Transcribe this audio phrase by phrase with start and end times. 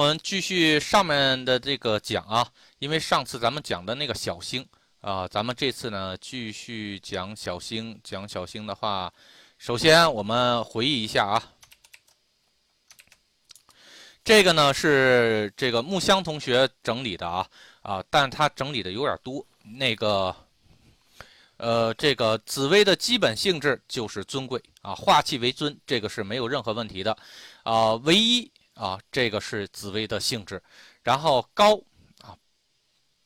[0.00, 4.66] 我们继续上面的这个讲啊，因为上次咱们讲的那个小星
[5.02, 8.00] 啊，咱们这次呢继续讲小星。
[8.02, 9.12] 讲小星的话，
[9.58, 11.42] 首先我们回忆一下啊，
[14.24, 17.46] 这个呢是这个木香同学整理的啊
[17.82, 19.46] 啊，但他整理的有点多。
[19.62, 20.34] 那个
[21.58, 27.14] 呃，这个紫薇的基本性质就是尊贵啊，化气为尊，这个是没有任何问题的
[27.64, 28.50] 啊，唯一。
[28.80, 30.62] 啊，这个是紫薇的性质，
[31.02, 31.76] 然后高
[32.22, 32.34] 啊，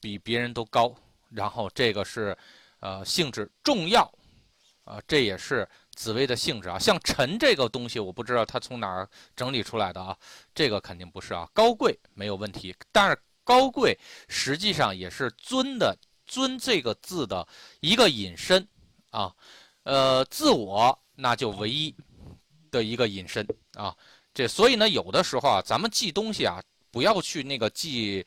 [0.01, 0.93] 比别人都高，
[1.31, 2.37] 然后这个是
[2.81, 4.03] 呃性质重要
[4.83, 6.77] 啊，这也是紫薇的性质啊。
[6.77, 10.19] 像辰这个东西，我不知道它从哪儿整理出来的啊，
[10.53, 11.49] 这个肯定不是啊。
[11.55, 17.47] 高贵没有问题，但是高贵实际上也是尊的尊这个字的
[17.79, 18.67] 一个引申
[19.11, 19.33] 啊，
[19.85, 21.95] 呃，自我那就唯一
[22.73, 23.97] 的一个引申啊。
[24.35, 28.27] 这所以呢，有的时候啊，咱们记东西啊，不要去那个记，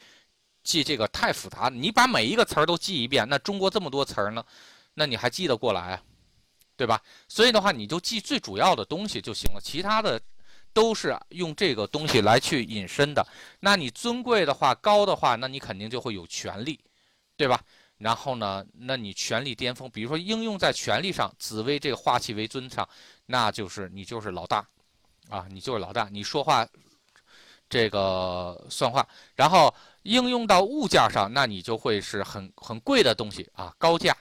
[0.63, 1.69] 记这个太复杂。
[1.69, 4.43] 你把每一个词儿都记一遍，那中国这么多词儿呢，
[4.93, 6.01] 那你还记得过来？
[6.77, 7.01] 对吧？
[7.27, 10.21] 所以的话，你就记最主要的东西就行了，其他的
[10.73, 13.27] 都是用这个东西来去引申的。
[13.59, 16.79] 那你尊贵的话，高的话，那你肯定就会有权利，
[17.35, 17.59] 对吧？
[17.97, 22.87] 然后呢，那你权力巅峰，比如说应用在权力上，紫薇这个化气为尊上，
[23.25, 24.63] 那就是你就是老大。
[25.29, 26.67] 啊，你就是老大，你说话
[27.69, 34.15] 这个算话，然后应用到物件上，那你就会是很很贵的东西啊，高价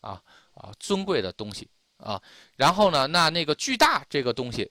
[0.00, 0.20] 啊
[0.54, 2.20] 啊，尊贵的东西啊。
[2.56, 4.68] 然后呢，那那个巨大这个东西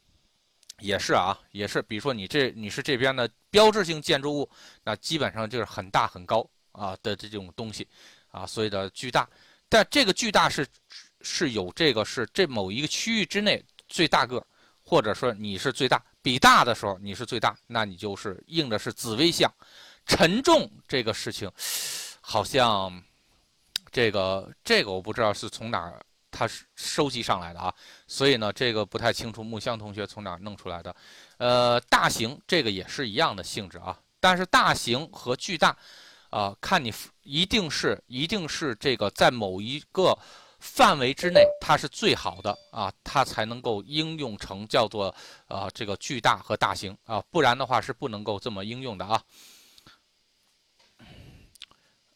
[0.79, 4.49] 也是啊，也是，比如说你这你是这边的标志性建筑物，
[4.83, 7.87] 那基本上就是很大很高啊的这种东西
[8.31, 9.29] 啊，所以的巨大。
[9.69, 10.67] 但这个巨大是
[11.21, 14.45] 是有这个是这某一个区域之内最大个。
[14.89, 19.47] 或者说你是最大，比大的时候你是最大，那你就是应的是紫微相，
[20.03, 21.47] 沉重这个事情，
[22.21, 22.99] 好像
[23.91, 26.01] 这个这个我不知道是从哪儿
[26.31, 27.71] 他收集上来的啊，
[28.07, 30.95] 所以呢这个不太清楚木香同学从哪儿弄出来的，
[31.37, 35.77] 呃大型这个也是一样的性质啊，但是大型和巨大，
[36.31, 36.91] 啊看你
[37.21, 40.17] 一定是一定是这个在某一个。
[40.59, 45.13] 范围之内，它是最好的啊，它才能够应用成叫做
[45.47, 49.23] 啊这个巨大和大型啊，不然的话是不能够这么应用的啊。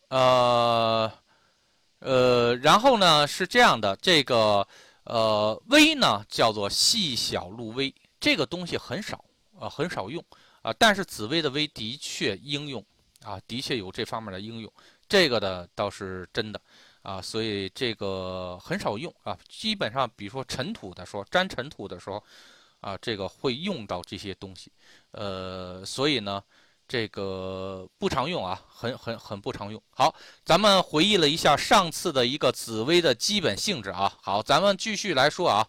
[0.10, 1.12] 呃
[2.00, 4.68] 呃，然后呢是这样的，这个
[5.06, 9.24] 呃微呢叫做细小入微，这个东西很少
[9.58, 10.24] 啊很少用
[10.62, 12.86] 啊，但是紫微的微的确应用
[13.24, 14.72] 啊，的确有这方面的应用，
[15.08, 16.62] 这个的倒是真的。
[17.04, 22.24] 啊，所以这个很少用啊，基本上比如说尘土的时候，沾尘土的时候，
[22.80, 24.72] 啊，这个会用到这些东西，
[25.12, 26.42] 呃，所以呢，
[26.88, 29.84] 这个不常用啊，很很很不常用。
[29.90, 30.16] 好，
[30.46, 35.68] 咱们回忆了一下上次的一个紫薇的基本性质啊，好，咱们继续来说啊，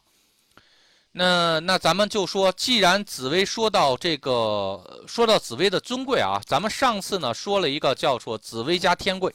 [1.11, 9.35] 那那咱们就说，既然紫薇说到这个，说到紫薇的尊贵啊，咱们上次呢说了一个叫做紫薇加天贵。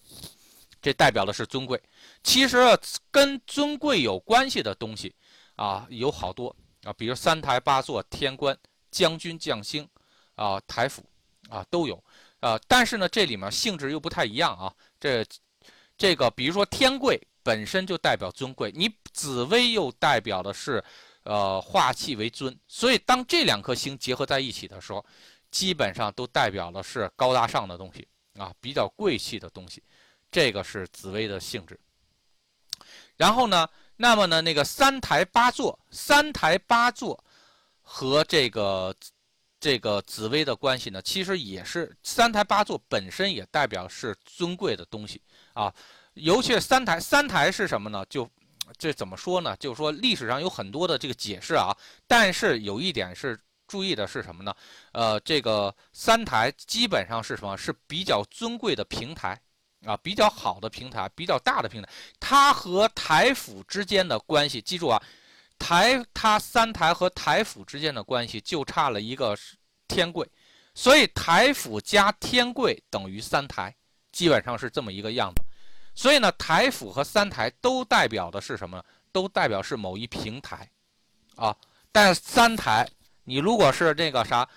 [0.81, 1.81] 这代表的是尊贵，
[2.23, 2.57] 其实
[3.11, 5.13] 跟尊贵有关系的东西
[5.55, 8.57] 啊有好多啊，比如三台八座、天官、
[8.89, 9.87] 将军、将星
[10.35, 11.03] 啊、台府
[11.49, 12.01] 啊都有
[12.39, 12.57] 啊。
[12.67, 14.73] 但是呢，这里面性质又不太一样啊。
[14.99, 15.25] 这
[15.97, 20.81] 这个，比如说天贵本身就代表尊贵，你紫薇又代表的是
[21.23, 25.05] 呃化气为尊，所以当这两颗星结合在一起的时候，
[25.51, 28.07] 基本上都代表的是高大上的东西
[28.37, 29.83] 啊，比较贵气的东西。
[30.31, 31.79] 这个是紫薇的性质，
[33.17, 37.23] 然后呢，那么呢，那个三台八座，三台八座
[37.81, 38.95] 和这个
[39.59, 45.19] 这个紫薇的关系呢，其实也是三台八座本身也代表是尊贵的东西
[45.53, 45.73] 啊。
[46.13, 48.05] 尤其三台，三台是什么呢？
[48.07, 48.29] 就
[48.77, 49.57] 这怎么说呢？
[49.57, 51.75] 就是说历史上有很多的这个解释啊，
[52.07, 54.55] 但是有一点是注意的是什么呢？
[54.91, 57.57] 呃，这个三台基本上是什么？
[57.57, 59.39] 是比较尊贵的平台。
[59.85, 61.89] 啊，比较好的平台，比较大的平台，
[62.19, 65.01] 它和台府之间的关系，记住啊，
[65.57, 69.37] 台它三台和台府之间的关系就差了一个
[69.87, 70.27] 天贵，
[70.75, 73.73] 所以台府加天贵等于三台，
[74.11, 75.41] 基本上是这么一个样子。
[75.95, 78.83] 所以呢，台府和三台都代表的是什么？
[79.11, 80.69] 都代表是某一平台，
[81.35, 81.55] 啊，
[81.91, 82.87] 但三台，
[83.23, 84.47] 你如果是这个啥，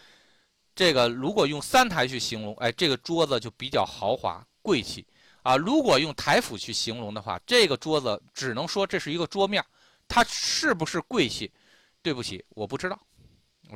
[0.75, 5.07] 这个如果用三台去形容，哎，这个桌子就比较豪华贵气。
[5.43, 9.65] 啊，如果用台府去形容的话，这个桌子只能说这是一个桌面，
[10.09, 11.53] 它是不是贵气？
[12.01, 12.99] 对不起，我不知道，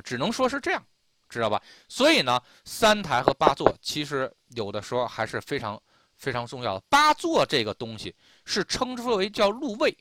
[0.03, 0.85] 只能说是这样，
[1.29, 1.61] 知道吧？
[1.87, 5.81] 所以呢，三台和八座其实有的时候还是非常
[6.17, 6.83] 非常重要的。
[6.89, 8.13] 八座这个东西
[8.43, 9.97] 是称之为叫禄位，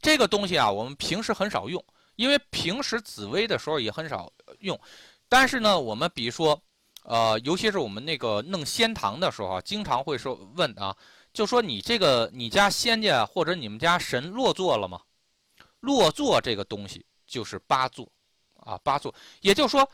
[0.00, 1.84] 这个东西啊，我们平时很少用，
[2.16, 4.78] 因为平时紫薇的时候也很少用。
[5.28, 6.60] 但是呢，我们比如说，
[7.08, 10.94] 呃，尤其是我们那个弄仙堂的时候啊，经常会说问啊，
[11.32, 15.00] 就说你这个你家仙家或者你们家神落座了吗？
[15.80, 18.06] 落座这个东西就是八座。
[18.60, 19.88] 啊，八座，也就是说，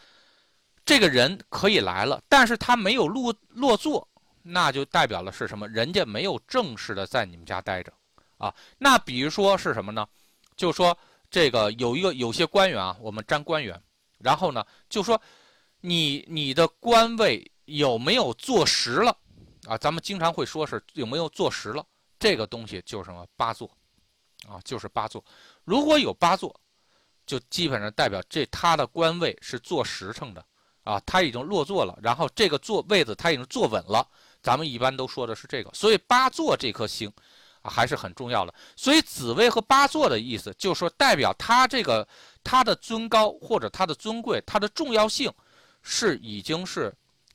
[0.84, 4.08] 这个人可以来了，但是他没有落落座，
[4.42, 5.68] 那就代表了是什么？
[5.68, 7.92] 人家没有正式的在你们家待着，
[8.36, 10.04] 啊，那比如说是什么呢？
[10.56, 10.96] 就说
[11.30, 13.80] 这个有一个有些官员啊，我们沾官员，
[14.18, 15.20] 然后呢，就说
[15.86, 19.14] 你你的官位有没有坐实了？
[19.66, 21.84] 啊，咱们经常会说是有没有坐实了，
[22.18, 23.70] 这个东西就是什么八座，
[24.48, 25.22] 啊，就是八座，
[25.64, 26.58] 如果有八座。
[27.26, 30.44] 就基本上代表这他的官位是坐实诚的，
[30.82, 34.06] 啊，他已经落座了，然后这个座位子他已经坐稳了。
[34.42, 37.10] 咱们一般都说的是这个，所以八座这颗星
[37.62, 38.52] 啊还是很重要的。
[38.76, 42.06] 所以紫薇和八座的意思就是说，代表他这个
[42.42, 45.32] 他的尊高或者他的尊贵，他的重要性
[45.84, 46.92] 是已经是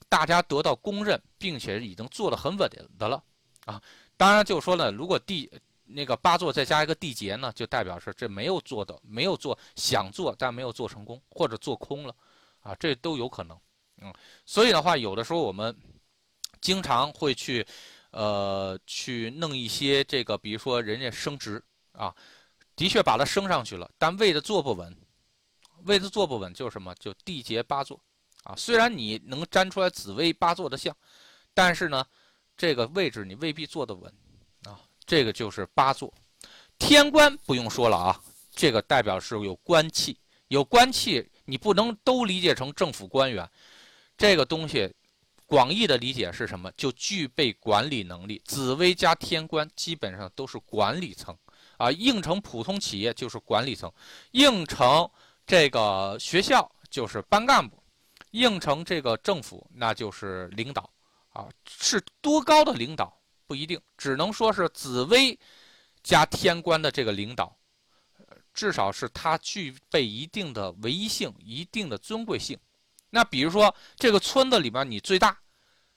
[0.10, 3.24] 大家得到公认，并且已经做得很稳的了
[3.64, 3.82] 啊。
[4.18, 5.50] 当然就说呢，如果地
[5.86, 12.14] 那个八座再加一个地劫呢，就代表是这没有做的，没有做，想做但没有做成功，或者做空了，
[12.62, 13.58] 啊，这都有可能，
[14.02, 14.14] 嗯，
[14.46, 15.76] 所以的话，有的时候我们
[16.60, 17.66] 经常会去，
[18.12, 21.64] 呃，去弄一些这个，比如说人家升职
[21.94, 22.14] 啊，
[22.76, 24.96] 的确把它升上去了，但位置坐不稳，
[25.86, 26.94] 位置坐不稳就是什么？
[26.96, 28.00] 就地劫八座，
[28.50, 30.96] 啊，虽然你能粘出来紫薇八座的相，
[31.54, 32.04] 但是呢，
[32.58, 34.12] 这个位置你未必坐得稳。
[34.64, 36.14] 啊这个就是八座，
[36.78, 40.18] 天官不用说了啊，这个代表是有官气，
[40.50, 43.50] 有官气，你不能都理解成政府官员，
[44.18, 44.94] 这个东西，
[45.48, 46.72] 广义的理解是什么？
[46.74, 48.40] 就具备管理能力。
[48.46, 51.36] 紫薇加天官基本上都是管理层
[51.78, 53.92] 啊，应成普通企业就是管理层，
[54.32, 55.10] 应成
[55.48, 57.79] 这个学校就是班干部，
[58.32, 60.90] 应承这个政府那就是领导
[61.30, 63.16] 啊，是多高的领导？
[63.48, 65.38] 不一定，只能说是紫薇
[66.04, 67.58] 加天官的这个领导，
[68.54, 72.56] 至少是他具备一定的唯一性、一定的尊贵性。
[73.10, 75.36] 那比如说这个村子里面你最大，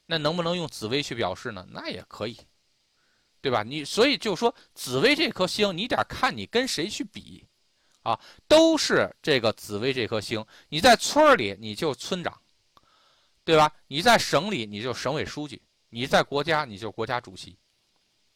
[0.06, 1.66] 那能不能用紫薇去表示呢？
[1.70, 2.38] 那也可以，
[3.42, 3.62] 对吧？
[3.62, 7.46] 你所以就说紫薇这颗星，你得看你跟谁去比
[8.02, 10.44] 啊，都是这个紫薇这颗星。
[10.68, 12.40] 你在村里你就村长，
[13.44, 13.72] 对吧？
[13.86, 15.60] 你在省里你就省委书记。
[15.94, 17.54] 你在国家，你就国家主席，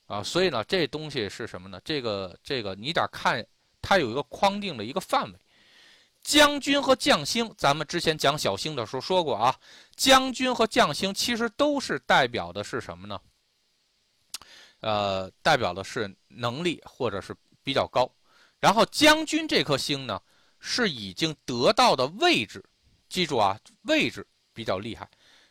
[0.08, 1.80] 啊，所以呢，这东西是什么呢？
[1.82, 3.42] 这个这个，你得看
[3.80, 5.38] 它有一个框定的一个范围。
[6.20, 9.58] 将军和将星，咱们之前讲小星的时候说过啊，
[9.94, 13.18] 将军和将星其实都是代表的是什么呢？
[14.80, 18.10] 呃，代表的是能力或者是比较高。
[18.60, 20.20] 然后将军这颗星呢，
[20.60, 22.64] 是已经得到的位置，
[23.08, 25.08] 记住啊，位置比较厉害。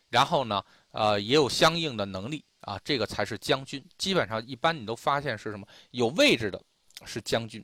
[0.09, 0.63] 然后呢？
[0.91, 3.83] 呃，也有相应的能力啊，这个才是将军。
[3.97, 5.67] 基本上一般你都发现是什么？
[5.91, 6.61] 有位置的
[7.05, 7.61] 是将军，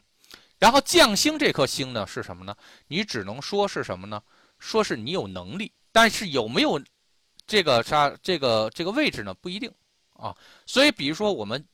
[0.60, 2.54] 然后将星这颗星呢是什么呢？
[2.88, 4.22] 你只能说是什么呢？
[4.60, 6.78] 说是你有能力，但是有没有
[7.48, 9.34] 这个啥这个这个位置呢？
[9.36, 9.74] 不一定
[10.18, 10.36] 啊。
[10.66, 11.66] 所以比如说我们，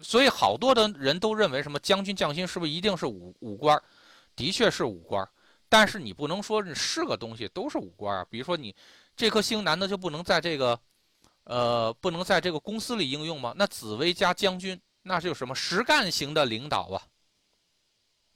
[0.00, 3.80] 所以好多的人都认为什么将军将星是不是一定是武武官？
[4.36, 5.28] 的确是武官，
[5.68, 8.26] 但是你不能说是个东西都是武官啊。
[8.30, 8.74] 比如说你
[9.16, 10.80] 这颗星难道就不能在这个？
[11.44, 13.54] 呃，不能在这个公司里应用吗？
[13.56, 17.00] 那紫薇加将军，那是有什么实干型的领导啊，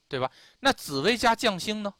[0.07, 0.31] 对吧？
[0.59, 1.93] 那紫薇加将星呢，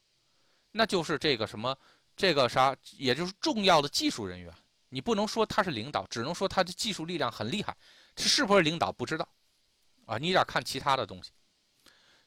[0.72, 1.77] 那就是这个什么，
[2.17, 4.51] 这个啥，也就是重要的技术人员。
[4.89, 7.77] 你不能说他是领导，只能说他的技术力量很厉害。
[8.17, 9.29] 是不是领导不知道
[10.05, 10.17] 啊？
[10.17, 11.31] 你得看其他的东西。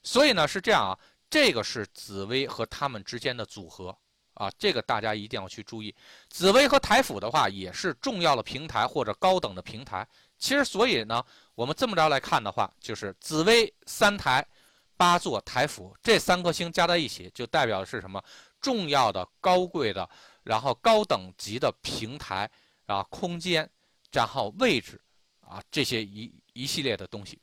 [0.02, 3.96] 所以呢是这样啊，这个是紫薇和他们之间的组合。
[4.34, 5.94] 啊，这个大家一定要去注意。
[6.28, 10.06] 紫薇和台府的话，也是重要的平台或者高等的平台。
[10.36, 14.46] 其实，所以呢，我们这么着来看的话，就是紫薇三台、
[14.94, 18.22] 八座台府这三颗星加在一起，就代表的是什么？
[18.60, 20.06] 重要的、高贵的，
[20.42, 22.50] 然后高等级的平台
[22.84, 23.66] 啊，空间，
[24.12, 25.00] 然后位置
[25.40, 27.40] 啊，这些一一系列的东西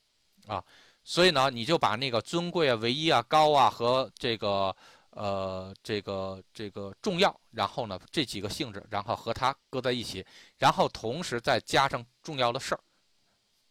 [0.47, 0.63] 啊。
[1.03, 4.75] 所以呢，你就把那个尊贵啊、唯一啊、高啊和这个。
[5.15, 10.25] 呃，这个这个重要，然后呢，这几个性质，然后和它搁在一起，
[10.57, 12.81] 然后同时再加上重要的事儿，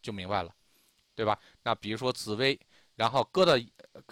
[0.01, 0.49] 就明白了，
[1.13, 1.37] 对吧？
[1.61, 2.57] 那比如说紫薇，
[2.95, 3.61] 然后搁在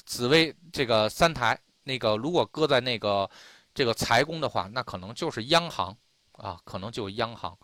[0.05, 3.29] 紫薇这个三台，那个如果搁在那个
[3.73, 5.95] 这个财宫的话，那可能就是央行
[6.33, 7.57] 啊，可能就是央行，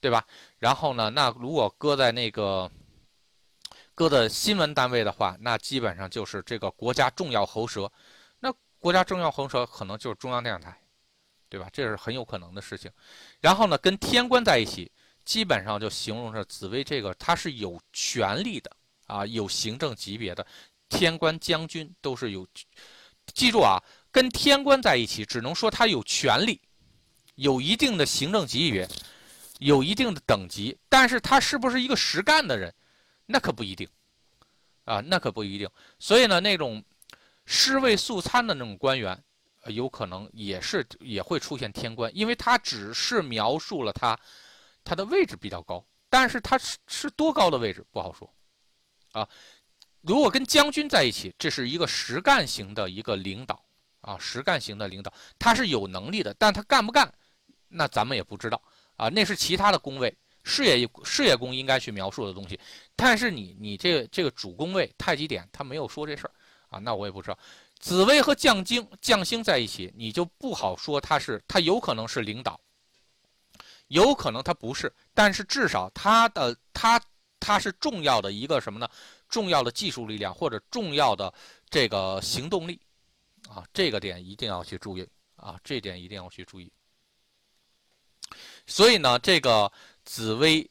[0.00, 0.26] 对吧？
[0.60, 2.70] 然后呢，那如果搁在那个
[4.00, 7.92] 搁在新闻单位的话，那基本上就是这个国家重要喉舌。
[8.38, 10.74] 那国家重要喉舌可能就是中央电视台，
[11.50, 11.68] 对吧？
[11.70, 12.90] 这是很有可能的事情。
[13.42, 14.90] 然后呢，跟天官在一起，
[15.26, 18.74] 基本上就形容着紫薇这个他是有权力的
[19.06, 20.46] 啊，有行政级别的
[20.88, 22.48] 天官将军都是有。
[23.34, 23.78] 记住啊。
[24.10, 26.58] 跟天官在一起，只能说他有权利，
[27.34, 28.88] 有一定的行政级别，
[29.58, 32.74] 有一定的等级，但是他是不是一个实干的人，
[33.30, 33.88] 那可不一定，
[34.84, 35.68] 啊，那可不一定。
[35.98, 36.82] 所以呢，那种
[37.46, 39.22] 尸位素餐的那种官员，
[39.66, 44.18] 有可能也是也会出现天官，因为他只是描述了他
[44.82, 48.32] 他的位置比较高，但是他是是多高的位置不好说，
[49.12, 49.28] 啊，
[50.00, 53.64] 如果跟将军在一起，这是一个实干型的一个领导。
[54.02, 57.12] 啊，实干型的领导，他是有能力的，但他干不干，
[57.68, 58.58] 那咱们也不知道
[58.96, 59.10] 啊。
[59.10, 62.58] 那是其他的宫位，事业事业宫应该去描述的东西。
[63.02, 66.32] 但是你你这这个主宫位太极点，他没有说这事儿
[66.68, 67.38] 啊，那我也不知道。
[67.78, 72.60] 紫薇和将星将星在一起，你就不好说他是他有可能是领导，
[73.88, 77.00] 有可能他不是，但是至少他的他
[77.40, 78.86] 他是重要的一个什么呢？
[79.30, 81.32] 重要的技术力量或者重要的
[81.70, 82.78] 这个行动力。
[83.48, 86.70] 啊，这个点一定要去注意啊，这点一定要去注意。
[88.66, 89.72] 所以呢，这个
[90.04, 90.70] 紫薇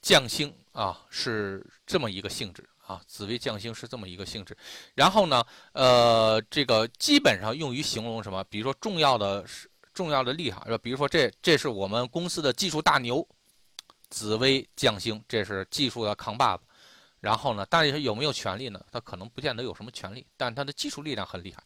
[0.00, 4.54] 将星啊是这么一个性质啊，紫薇将星是这么一个性质。
[4.94, 5.42] 然后呢，
[5.72, 8.44] 呃，这个基本上用于形容什么？
[8.44, 9.42] 比如说重要的、
[9.94, 13.26] 重要的厉害，比如说这这是我们公司的技术大牛，
[14.10, 16.62] 紫薇将星，这是技术的扛把子。
[17.20, 18.78] 然后呢，但是有没有权利呢？
[18.92, 21.62] 他可能不见得有什么权利，但他的技术力量很厉害。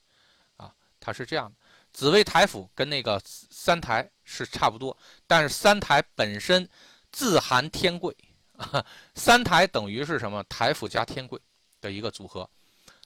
[0.56, 1.56] 啊，他是这样的，
[1.92, 6.66] 紫薇台府跟那个三台是差不多，但是三台本身
[7.10, 8.16] 自含天贵，
[9.14, 10.44] 三台等于是什么？
[10.48, 11.40] 台府加天贵
[11.80, 12.48] 的一个组合，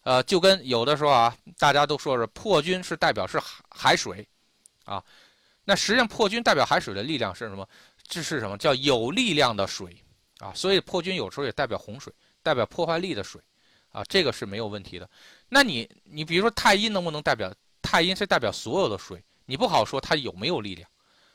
[0.03, 4.27] 呃，就跟有的时候啊，大家都说是破军是代表是海海水，
[4.85, 5.03] 啊，
[5.65, 7.69] 那实际上破军代表海水的力量是什么？
[8.07, 9.97] 这是什么叫有力量的水
[10.39, 10.53] 啊？
[10.55, 13.41] 所以破军有时候也代表洪水，代表破坏力的水，
[13.93, 15.09] 啊，这个是没有问题的。
[15.49, 17.53] 那你你比如说太阴能不能代表？
[17.81, 20.89] 太阴是代表所有的水，你不好说它有没有力量，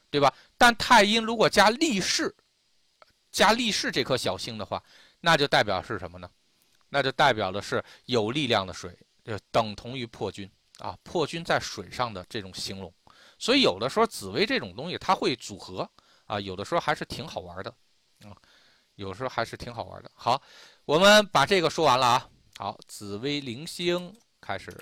[0.10, 0.34] 对吧？
[0.58, 2.36] 但太阴如果加力士，
[3.32, 4.82] 加力士这颗小星的话，
[5.20, 6.30] 那就代表是什么呢？
[6.90, 12.94] 那就代表的是有力量的水，就等同于破军啊，破军在水上的这种形容。
[13.38, 15.90] 所以有的时候紫薇这种东西它会组合
[16.26, 17.70] 啊，有的时候还是挺好玩的
[18.24, 18.36] 啊，
[18.96, 20.12] 有时候还是挺好玩的。
[20.14, 20.42] 好，
[20.86, 22.30] 我们把这个说完了啊。
[22.58, 24.76] 好，紫薇零星开始。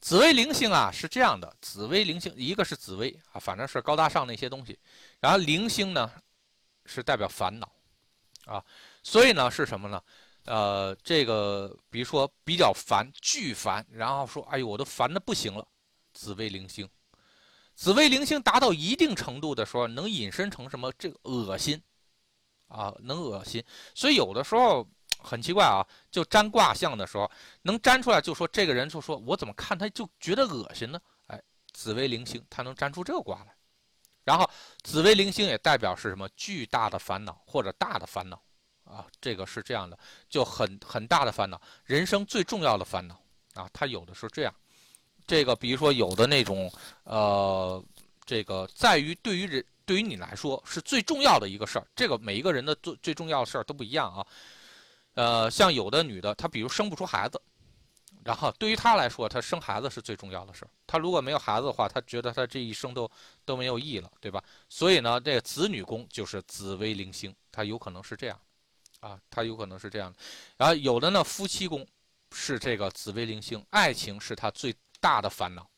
[0.00, 4.78] 紫微灵星啊，是这样的，紫微灵星一个是紫微啊，反正是高大上那些东西，
[5.20, 6.10] 然后灵星呢，
[6.86, 7.70] 是代表烦恼，
[8.46, 8.64] 啊，
[9.02, 10.02] 所以呢是什么呢？
[10.46, 15.68] 呃，这个比如说比较烦，巨烦，然后说，哎呦，我都烦的不行了。
[16.14, 16.88] 紫微灵星，
[17.74, 20.90] 紫微灵星达到一定程度的时候，能引申成什么？
[20.98, 21.80] 这个恶心，
[22.68, 23.62] 啊，能恶心，
[23.94, 24.88] 所以有的时候。
[25.22, 27.30] 很奇怪啊，就占卦象的时候，
[27.62, 31.00] 能占出来就说这个人就说我怎么看他就觉得恶心呢？
[31.26, 31.40] 哎，
[31.72, 33.54] 紫微灵星他能占出这个卦来，
[34.24, 34.48] 然后
[34.82, 38.40] 紫微灵星也代表是什么巨大的烦恼或者大的烦恼
[38.84, 39.98] 啊，这个是这样的，
[40.28, 43.20] 就很很大的烦恼，人生最重要的烦恼
[43.54, 44.54] 啊，他有的是这样，
[45.26, 46.72] 这个比如说有的那种
[47.04, 47.82] 呃，
[48.24, 54.26] 这个在于对于人对于你来说是最重要的一个事儿，这个每一个人的最最重要的事儿都不一样啊。
[55.14, 57.40] 呃，像有的女的，她比如生不出孩子，
[58.24, 60.70] 然后对于她来说，她生孩子是最重要的事儿。
[60.86, 63.10] 她如果没有孩子的话，她觉得她这一生都
[63.44, 64.42] 都没有意义了，对吧？
[64.68, 68.40] 所以呢，这个子女宫就是紫微零星，她有可能是这样，
[69.00, 70.18] 啊，她有可能是这样的。
[70.56, 71.86] 然后有的呢，夫妻宫
[72.30, 75.68] 是这个紫微零星，爱情是她最大的烦恼，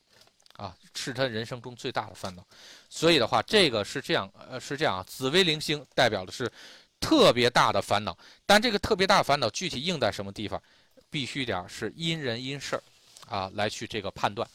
[0.57, 2.45] 啊，是他人生中最大的烦恼。
[2.87, 6.49] 所以的话，这个是这样，呃，是这样啊，紫微零星代表的是。
[7.03, 10.61] 特别大的烦恼，但这个特别大烦恼具体应在什么地方，
[11.09, 12.83] 必须点是因人因事儿，
[13.27, 14.49] 啊，来去这个判断，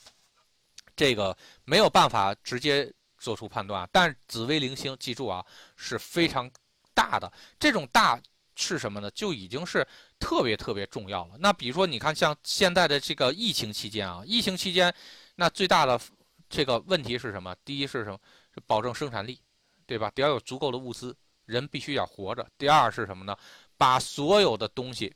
[0.96, 3.86] 这个没有办法直接做出判断。
[3.92, 5.44] 但紫微零星，记住啊，
[5.76, 6.50] 是非常
[6.94, 8.18] 大的，这种大
[8.56, 9.10] 是什么呢？
[9.10, 9.86] 就已经是
[10.18, 11.36] 特别特别重要了。
[11.38, 14.92] 那比如说，你看像现在的这个疫情期间啊，疫情期间，
[15.36, 16.00] 那最大的
[16.48, 17.54] 这个问题是什么？
[17.62, 18.18] 第一是什么？
[18.54, 19.38] 是保证生产力，
[19.86, 20.10] 对吧？
[20.14, 21.14] 得要有足够的物资。
[21.48, 22.46] 人必须要活着。
[22.58, 23.34] 第二是什么呢？
[23.78, 25.14] 把所有的东西，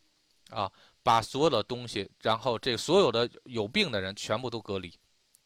[0.49, 0.71] 啊，
[1.03, 4.93] 把所有的东西，然后这所有的有病的人全部都隔离，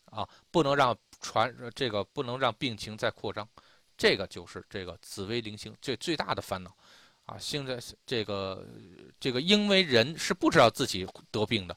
[0.04, 3.48] 啊，不能让传这个，不能让病情再扩张，
[3.96, 6.70] 这个就是这个紫微灵星最最大的烦恼，
[7.24, 8.64] 啊，现在这个
[9.18, 11.76] 这个，因为人是不知道自己得病的，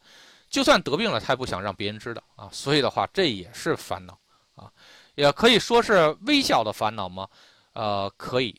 [0.49, 4.19] 就算得病了，他也不想让别人知道啊，所以的话，这也是烦恼
[4.55, 4.71] 啊，
[5.15, 7.27] 也可以说是微小的烦恼吗？
[7.71, 8.53] 呃，可以，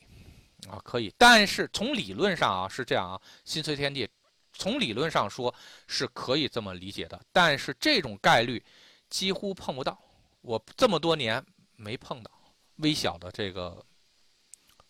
[0.69, 4.07] 啊，可以，但是从理论上啊是这样啊，心随天地。
[4.53, 5.51] 从理论上说
[5.87, 8.63] 是可以这么理解的，但是这种概率
[9.09, 9.97] 几乎碰不到。
[10.41, 11.43] 我这么多年
[11.77, 12.29] 没碰到
[12.75, 13.83] 微小的这个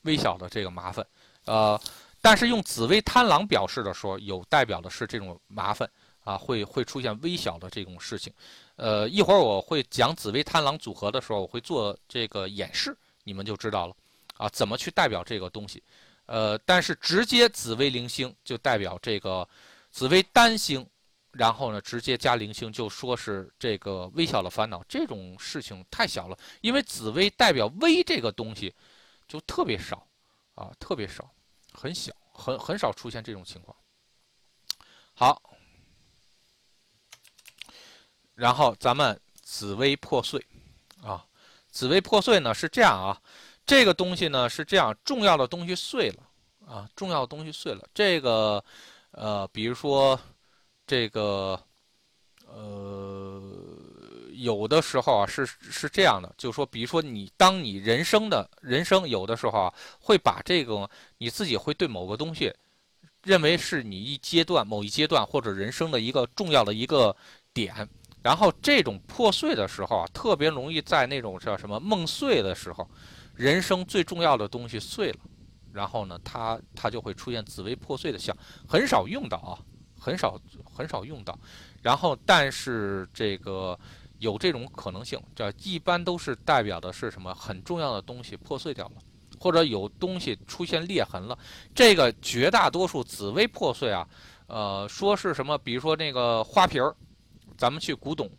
[0.01, 1.05] 微小的这个麻烦，
[1.45, 1.79] 呃，
[2.21, 5.89] 但是用紫微贪狼表示的时候，有代表的是这种麻烦
[6.23, 8.33] 啊，会会出现微小的这种事情。
[8.77, 13.95] 呃，一会儿我会讲紫微贪狼组合的时候，我会做这个演示，你们就知道了
[14.41, 15.83] 啊，怎么去代表这个东西。
[16.25, 19.47] 呃，但是直接紫微零星就代表这个
[19.91, 20.83] 紫微单星，
[21.31, 28.73] 然后呢直接加零星就说是这个微小的烦恼，这种事情太小了，因为紫微代表微这个东西
[29.27, 30.07] 就特别少
[30.55, 31.31] 啊，特别少，
[31.71, 33.77] 很小，很很少出现这种情况。
[35.13, 35.39] 好，
[38.33, 40.43] 然后咱们紫微破碎
[41.03, 41.23] 啊，
[41.69, 43.21] 紫微破碎呢是这样啊。
[43.71, 46.17] 这个东西呢是这样，重要的东西碎了
[46.67, 47.87] 啊，重要的东西碎了。
[47.93, 48.61] 这个，
[49.11, 50.19] 呃，比如说，
[50.85, 51.57] 这个，
[52.45, 53.41] 呃，
[54.33, 62.53] 有的时候啊是是这样的，就是说，比如说你当你人生的人生有的时候啊，会把这个你自己会对某个东西
[63.23, 67.15] 认为是你一阶段某一阶段或者人生的一个重要的一个
[67.53, 67.87] 点，
[68.21, 72.85] 然后这种破碎的时候啊，特别容易在那种叫什么梦碎的时候。
[73.35, 75.19] 人生最重要的东西碎了，
[75.73, 78.35] 然后呢，它它就会出现紫微破碎的象，
[78.67, 79.57] 很少用到啊，
[79.99, 81.37] 很少很少用到。
[81.81, 83.77] 然后，但是这个
[84.19, 87.33] 有这种可能性，这一般都是代表的是什么？
[87.33, 89.01] 很重要的东西破碎掉了，
[89.39, 91.35] 或者有东西出现裂痕了。
[91.73, 94.07] 这个绝大多数紫微破碎啊，
[94.47, 95.57] 呃，说是什么？
[95.57, 96.95] 比如说那个花瓶儿，
[97.57, 98.29] 咱们去古董，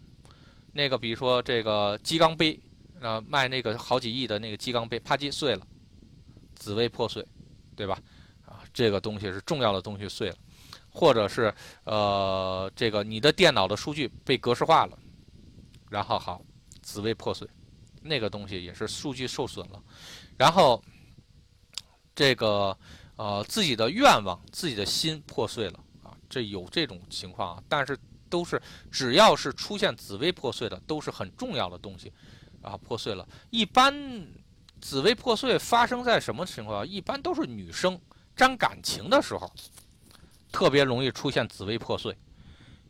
[0.72, 2.60] 那个比如说这个鸡缸杯。
[3.02, 5.66] 呃，卖那个好几亿的那个鸡缸杯，啪叽碎了，
[6.54, 7.26] 紫微破碎，
[7.74, 7.98] 对吧？
[8.46, 10.36] 啊，这个东西是重要的东西碎了，
[10.88, 14.96] 或者是呃，这个你的电脑的数据被格式化了，
[15.90, 16.40] 然后好，
[16.80, 17.48] 紫微破碎，
[18.00, 19.82] 那个东西也是数据受损了，
[20.38, 20.80] 然后
[22.14, 22.76] 这个
[23.16, 27.98] 呃自己的愿望、自己的心破碎了啊，这有这种情况啊，但是
[28.30, 28.62] 都是
[28.92, 32.12] 只要是出现紫微破碎的，都是很重要的东西。
[32.62, 33.26] 啊，破碎了。
[33.50, 33.94] 一般
[34.80, 36.86] 紫薇破碎发生在什么情况？
[36.86, 38.00] 一般都是女生
[38.34, 39.52] 沾感情的时候，
[40.50, 42.16] 特别容易出现紫薇破碎。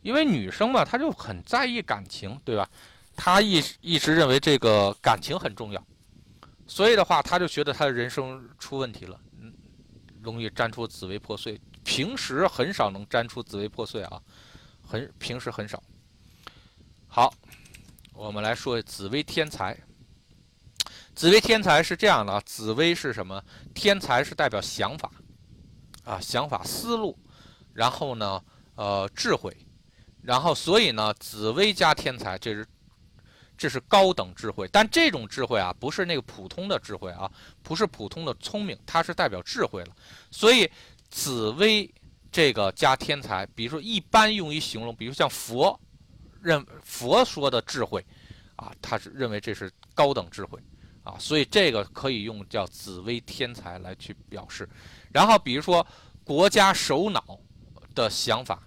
[0.01, 2.69] 因为女生嘛，她就很在意感情，对吧？
[3.15, 5.85] 她一一直认为这个感情很重要，
[6.67, 9.53] 所以的话，她就觉得她的人生出问题了，嗯，
[10.21, 11.59] 容易沾出紫薇破碎。
[11.83, 14.21] 平时很少能沾出紫薇破碎啊，
[14.85, 15.81] 很平时很少。
[17.07, 17.33] 好。
[18.23, 19.77] 我们来说紫薇天才。
[21.13, 23.43] 紫薇天才是这样的啊，紫薇是什么？
[23.75, 25.11] 天才是代表想法，
[26.05, 27.19] 啊，想法思路，
[27.73, 28.41] 然后呢，
[28.75, 29.53] 呃，智慧，
[30.21, 32.65] 然后所以呢，紫薇加天才，这是
[33.57, 34.69] 这是高等智慧。
[34.71, 37.29] 但这种智慧啊，不是那个普通的智慧啊，
[37.61, 39.93] 不是普通的聪明，它是代表智慧了。
[40.31, 40.71] 所以
[41.09, 41.93] 紫薇
[42.31, 45.77] 这个加天才，比如说一般用于形容，比如像佛。
[46.43, 48.05] 认佛说的智慧，
[48.57, 50.59] 啊，他是认为这是高等智慧，
[51.03, 54.67] 啊，所以这个可以用叫紫薇天才来去表示。
[55.11, 55.85] 然后比如说
[56.23, 57.39] 国家首脑
[57.95, 58.61] 的想法，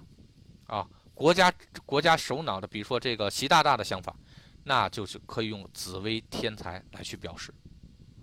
[0.67, 1.53] 啊，国家
[1.85, 4.17] 国家首脑的，比如说这个习大大的想法，
[4.65, 7.53] 那就是可以用紫薇天才来去表示，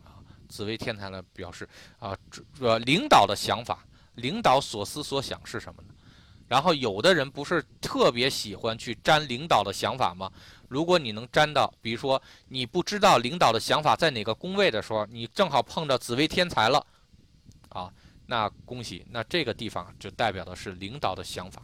[0.04, 0.18] 啊，
[0.50, 2.18] 紫薇天才来表示，啊，
[2.60, 3.86] 呃，领导的想法，
[4.16, 5.93] 领导所思所想是什么呢？
[6.54, 10.32] 然后有的人不是特别喜欢去沾领导的想法吗？
[10.68, 16.86] 如果你能沾到，比如说你不知道领导的想法在哪个宫位的时候，你正好碰到紫薇天才了，
[17.70, 17.92] 啊，
[18.28, 21.64] 那恭喜，那这个地方就代表的是领导的想法，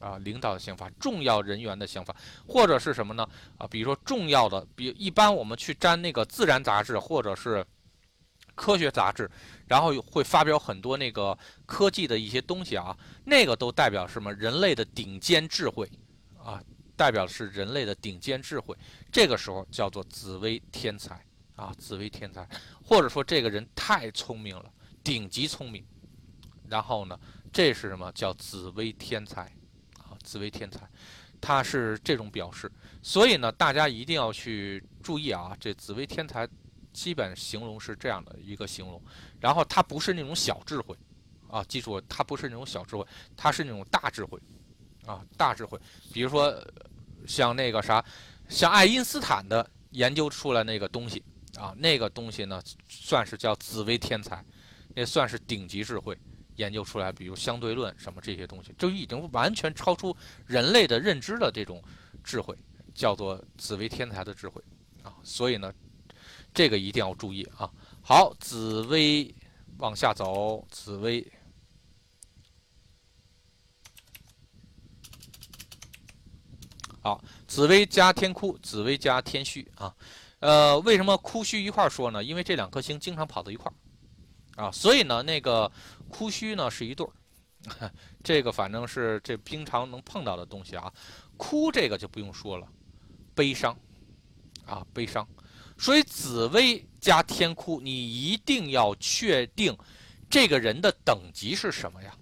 [0.00, 2.12] 啊，领导的想法，重要人员的想法，
[2.44, 3.24] 或者是什么呢？
[3.56, 7.64] 啊，比如说重要的，比一般我们去沾那个自然杂志或者是。
[8.54, 9.30] 科学杂志，
[9.68, 14.32] 然后会发表很多那个科技的一些东西啊，那个都代表什么？
[14.34, 15.90] 人类的顶尖智慧
[16.42, 16.62] 啊，
[16.96, 18.76] 代表的是人类的顶尖智慧。
[19.12, 21.24] 这个时候叫做紫薇天才
[21.56, 22.48] 啊，紫薇天才，
[22.82, 24.64] 或者说这个人太聪明了，
[25.04, 25.84] 顶级聪明。
[26.68, 27.18] 然后呢，
[27.52, 29.42] 这是什么叫紫薇天才
[29.98, 30.88] 啊紫薇天才，
[31.40, 32.70] 它是这种表示。
[33.02, 36.46] 所以呢，大家一定要去注意啊，这紫薇天才
[36.98, 39.00] 基本形容是这样的一个形容，
[39.38, 40.96] 然后它不是那种小智慧
[41.48, 43.06] 啊，记住，它不是那种小智慧，
[43.36, 44.36] 它是那种大智慧
[45.06, 45.78] 啊，大智慧。
[46.12, 46.52] 比如说
[47.24, 48.04] 像那个啥，
[48.48, 51.22] 像爱因斯坦的研究出来那个东西
[51.56, 54.44] 啊，那个东西呢，算是叫紫薇天才，
[54.96, 56.18] 也算是顶级智慧。
[56.56, 61.80] 研究出来，比如相对论什么这些东西，就已经完全超出人类的认知的这种
[62.24, 62.52] 智慧，
[62.92, 64.60] 叫做紫薇天才的智慧
[65.04, 65.14] 啊。
[65.22, 65.72] 所以呢，
[66.58, 67.70] 这个一定要注意啊。
[68.02, 69.32] 好，紫薇
[69.76, 71.24] 往下走，紫薇，
[77.00, 79.94] 好，紫薇加天哭，紫薇加天虚啊。
[80.40, 82.24] 呃，为什么哭虚一块说呢？
[82.24, 84.64] 因为这两颗星经常跑到一块儿。
[84.64, 85.70] 啊，所以呢，那个
[86.08, 87.92] 哭虚呢是一对儿，
[88.24, 90.92] 这个反正是这经常能碰到的东西啊。
[91.36, 92.66] 哭这个就不用说了，
[93.32, 93.78] 悲伤
[94.66, 95.24] 啊，悲伤。
[95.78, 99.76] 所以紫薇加天哭，你一定要确定
[100.28, 102.18] 这个人的等级是什么样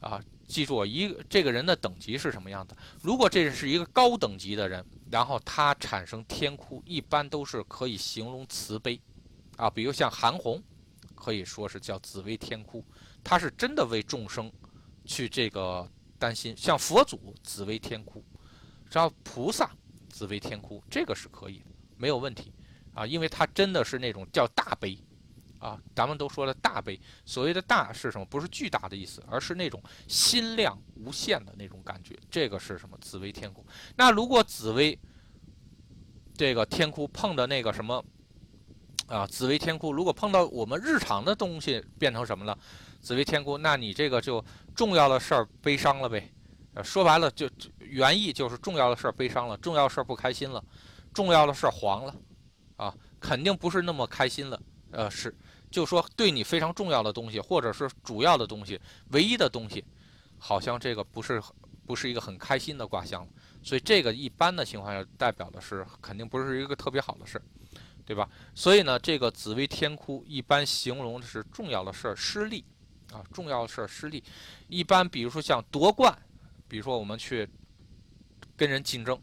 [0.00, 0.20] 啊。
[0.48, 2.76] 记住，一这个人的等级是什么样的？
[3.00, 9.00] 如果这是一个高等级的人，然后他产生天哭，一般都是可以形容慈悲
[9.56, 10.62] 啊，比如像韩红。
[11.18, 12.84] 可以说是叫紫薇天哭，
[13.24, 14.52] 他是真的为众生
[15.06, 16.54] 去这个担心。
[16.54, 18.22] 像佛祖紫薇天哭，
[18.90, 19.70] 然后菩萨
[20.10, 21.62] 紫薇天哭，这个是可以，
[21.96, 22.52] 没有问题
[22.94, 24.98] 啊，因为它真的是那种叫大悲
[25.58, 25.80] 啊。
[25.94, 28.24] 咱们都说了大悲，所谓的大是什么？
[28.24, 32.16] 不是巨大的意思，而是那种心量无限的那种感觉。
[32.30, 32.96] 这个是什么？
[33.00, 33.64] 紫薇天哭。
[33.96, 34.98] 那如果紫薇
[36.34, 38.04] 这个天哭碰的那个什么？
[39.08, 42.58] 啊，紫薇天哭，如果碰到我们日常的东西变成什么了？
[43.00, 46.28] 紫薇天哭，那你这个就重要的事儿悲伤了呗。
[46.74, 50.62] 呃，说白了就原意就是重要的事儿悲伤了，重要事儿不开心了，
[51.16, 52.14] 重要的事儿黄了，
[52.76, 54.60] 啊，肯定不是那么开心了。
[54.90, 55.34] 呃，是，
[55.70, 58.78] 就说对你非常重要的东西，或者是主要的东西，
[59.12, 59.82] 唯一的东西，
[60.38, 61.42] 好像这个不是
[61.86, 63.28] 不是一个很开心的卦象了。
[63.62, 67.42] 所以这个一般的情况下，代表的是肯定不是一个特别好的事儿。
[68.04, 68.28] 对吧？
[68.54, 72.64] 所以呢，这个紫薇天哭一般形容的是重要的事儿失利，
[73.10, 74.22] 啊，重要的事儿失利。
[74.68, 76.16] 一般比如说像夺冠，
[76.68, 77.48] 比如说我们去
[78.56, 79.20] 跟人竞争，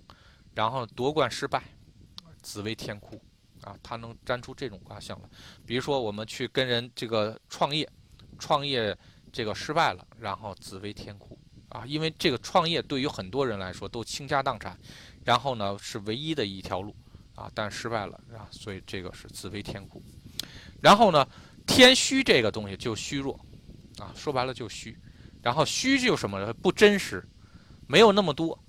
[0.53, 1.63] 然后夺冠失败，
[2.43, 3.19] 紫薇天哭，
[3.61, 5.29] 啊，它能粘出这种卦象来。
[5.65, 7.89] 比如说我们去跟人这个创业，
[8.37, 8.95] 创业
[9.31, 11.35] 这个失败了，然后紫薇天哭，
[11.69, 14.77] 啊，因为这个创业对于很多人来说都倾家荡产，
[15.23, 16.95] 然后呢是唯一的一条路。
[17.35, 19.99] 啊，但失败了啊，所以这个是紫薇天哭。
[20.79, 21.27] 然后呢，
[21.65, 23.33] 天虚这个东西就虚弱，
[23.97, 24.95] 啊，说白了就虚。
[25.41, 27.27] 然后虚就什么不真实，
[27.87, 28.63] 没有那么多，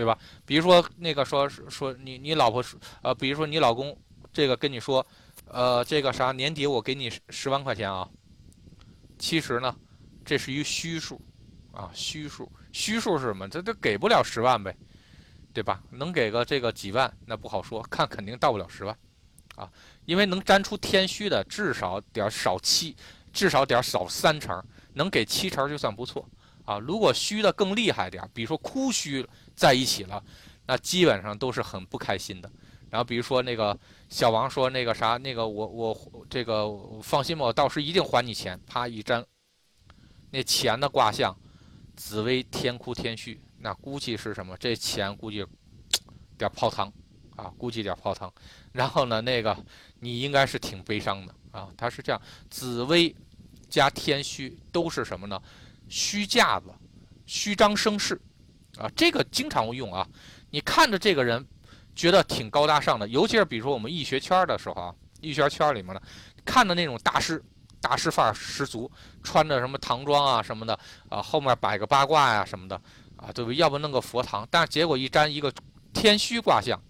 [0.00, 0.18] 对吧？
[0.46, 2.64] 比如说那个说说你你老婆
[3.02, 3.94] 呃，比如说你老公
[4.32, 5.06] 这个跟你说，
[5.44, 8.08] 呃，这个啥年底我给你十万块钱啊，
[9.18, 9.76] 其实呢，
[10.24, 11.20] 这是一虚数，
[11.72, 13.46] 啊，虚数，虚数是什么？
[13.48, 14.74] 这这给不了十万呗。
[15.52, 15.82] 对吧？
[15.90, 18.96] 能给个这个几万，那不好说，看肯定到不了十万，
[19.56, 19.68] 啊，
[20.04, 22.94] 因为能粘出天虚的至少点少七，
[23.32, 26.24] 至少点少三成，能给七成就算不错，
[26.64, 29.26] 啊，如果虚的更厉害点，比如说哭虚
[29.60, 30.24] 在一起了，
[30.64, 32.50] 那基本上都是很不开心的。
[32.88, 36.66] 然后比如说那个小王说那个啥，那个我我这个
[37.02, 38.58] 放心吧，我到时一定还你钱。
[38.66, 39.22] 啪一粘，
[40.30, 41.36] 那钱的卦象，
[41.94, 43.38] 紫薇天哭天虚。
[43.58, 44.56] 那估计是什么？
[44.56, 45.44] 这钱估计
[46.38, 46.90] 点泡汤
[47.36, 48.32] 啊，估计点泡汤。
[48.72, 49.54] 然后呢，那个
[49.98, 51.68] 你应该是挺悲伤的啊。
[51.76, 53.14] 他是这样，紫薇
[53.68, 55.38] 加天虚都是什么呢？
[55.90, 56.72] 虚架子，
[57.26, 58.18] 虚张声势
[58.80, 58.90] 啊。
[58.96, 60.06] 这个经常会用啊。
[60.50, 61.46] 你看着这个人
[61.94, 66.00] 觉得挺高大上的，尤其是比如说我们易学圈的时候啊，易学圈里面呢，
[66.44, 67.42] 看的那种大师，
[67.80, 68.90] 大师范儿十足，
[69.22, 72.80] 穿着什么唐装啊什么的啊，后面摆个八卦呀什么的。
[73.16, 73.52] 啊，对不？
[73.52, 75.52] 要不弄个佛堂，但结果一沾一个
[75.92, 76.82] 天虚卦象，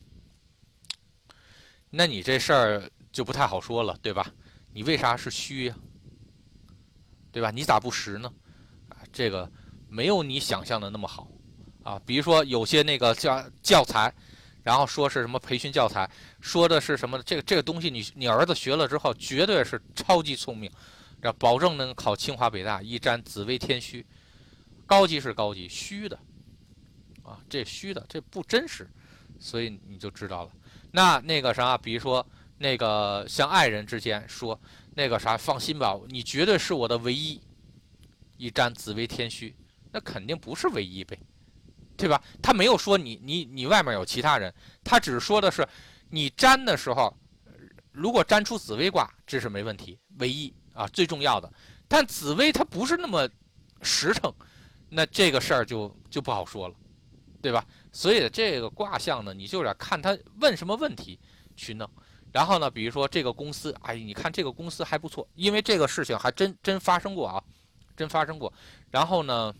[1.90, 4.24] 那你这事儿就不太好说了，对吧？
[4.72, 5.74] 你为啥是虚呀？
[7.32, 7.50] 对吧？
[7.50, 8.32] 你咋不实呢？
[8.90, 9.50] 啊，这个
[9.88, 11.26] 没有你想象的那么好
[11.90, 12.00] 啊。
[12.06, 14.12] 比如说有些那个教教材，
[14.62, 16.08] 然后说是什么培训教材，
[16.40, 17.20] 说的是什么？
[17.22, 20.70] 这个这个东西，你你儿子学了之后，绝对是超级聪明，
[21.22, 22.80] 要保证能考清华北大。
[22.80, 24.06] 一沾紫微天虚。
[24.86, 26.18] 高级是高级，虚的，
[27.22, 28.90] 啊，这虚的，这不真实，
[29.38, 30.50] 所以你就知道了。
[30.90, 32.26] 那那个啥，比如说
[32.58, 34.60] 那个像爱人之间说
[34.94, 37.40] 那个啥，放心吧，你绝对是我的唯一。
[38.36, 39.54] 一沾紫薇天虚，
[39.92, 41.16] 那肯定不是唯一呗，
[42.00, 42.22] 对吧？
[42.42, 45.66] 他没有说你你你外面有其他人，他只是说的是
[46.08, 47.14] 你占的时候，
[47.92, 51.52] 如果占出紫薇卦，这是没问题，唯一啊最重要的。
[51.86, 53.28] 但紫薇它不是那么
[53.82, 54.32] 实诚，
[54.88, 56.74] 那这个事儿就就不好说了，
[57.42, 57.64] 对吧？
[57.92, 61.18] 所以这个卦象呢，你就得看他问什么问题
[61.56, 61.88] 去弄。
[62.32, 67.42] 然后呢，比如说这个公司，哎，你看这个公司还不错，因为这个事情还真真发生过啊，
[67.96, 68.52] 真发生过。
[68.88, 69.52] 然后呢，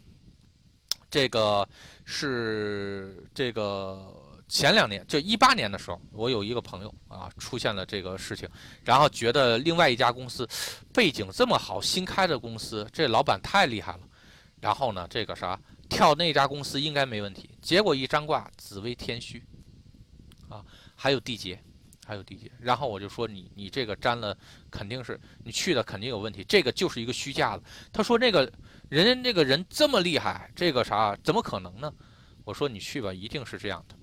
[1.11, 1.69] 这个
[2.11, 4.13] 是这个
[4.49, 8.49] 前两年，就一八年的时候，我有一个朋友啊，出现了这个事情，
[8.85, 10.47] 然后觉得另外一家公司
[10.93, 14.01] 背景这么好，新开的公司，这老板太厉害了。
[14.61, 17.49] 然后呢，这个啥跳那家公司应该没问题。
[17.63, 19.41] 结果一张卦，紫微天虚
[20.49, 20.65] 啊，
[20.97, 21.63] 还有地劫。
[22.07, 24.37] 还有地劫，然后我就说你你这个占了，
[24.69, 27.63] 肯定是你去的肯定有问题，这个就是一个虚架子。
[27.93, 28.53] 他说那个
[28.91, 31.91] 人家那个人这么厉害，这个啥怎么可能呢？
[32.45, 33.95] 我说你去吧，一定是这样的。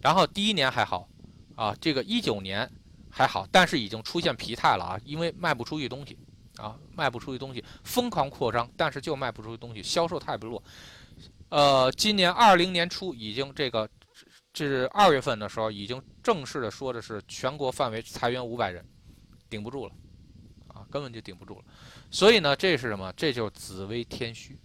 [0.00, 1.08] 然后第一年还好
[1.54, 2.70] 啊，这个一九年
[3.08, 6.18] 还好，但是已经出现疲态了啊，因为卖不出去东西
[6.56, 10.62] 啊，卖不出去东西，疯狂扩张，但是就卖不出去东西，销售太不弱。
[11.48, 13.88] 呃，今年二零年初已经这个。
[14.52, 18.84] 这是二月份的时候，已经正式的说的是全国范围裁员五百人，
[19.48, 19.94] 顶不住了，
[20.66, 21.64] 啊，根本就顶不住了。
[22.10, 23.12] 所以呢，这是什么？
[23.16, 24.58] 这就是紫微天虚，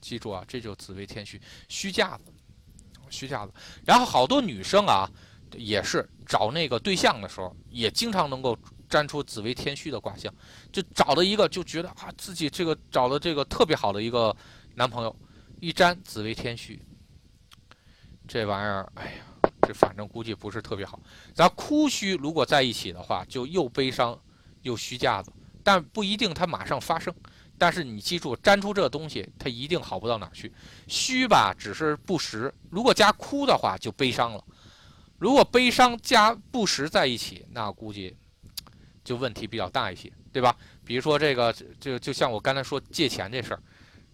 [0.00, 2.24] 记住啊，这就是紫微天虚，虚架子，
[3.08, 3.52] 虚架子。
[3.84, 5.08] 然后好多女生啊，
[5.56, 10.34] 也是找那个对象的时候，也经常能够占出紫微天虚的卦象，
[10.72, 14.36] 就找到一个就觉得啊，自己这个找了这个特别好的一个
[14.74, 15.16] 男朋友，
[15.60, 16.82] 一占紫微天虚。
[18.26, 19.24] 这玩意儿，哎呀，
[19.62, 20.98] 这反正估计不是特别好。
[21.34, 24.18] 咱哭虚如果在一起的话，就又悲伤
[24.62, 27.14] 又虚架子，但不一定它马上发生。
[27.58, 30.52] 但是你记住，粘出这东西，它一定好不到哪儿去。
[30.88, 32.52] 虚吧，只是不实。
[32.70, 34.44] 如果加哭的话，就悲伤了。
[35.18, 38.16] 如果悲伤加不实在一起，那估计
[39.04, 40.56] 就问题比较大一些，对吧？
[40.84, 43.62] 比如说这个，就就像我刚才说借钱这事儿，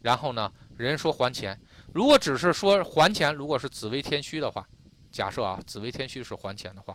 [0.03, 1.59] 然后呢，人说还钱。
[1.95, 4.67] 如果只是说还钱，如果是紫微天虚的话，
[5.11, 6.95] 假设啊，紫微天虚是还钱的话，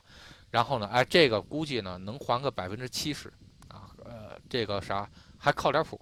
[0.51, 3.33] 然后呢，哎，这个估计呢能还个百分之七十，
[4.05, 5.99] 呃，这个啥还靠点谱。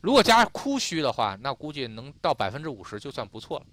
[0.00, 3.66] 如果加哭虚的话，那估计能到百分之五十就算不错了，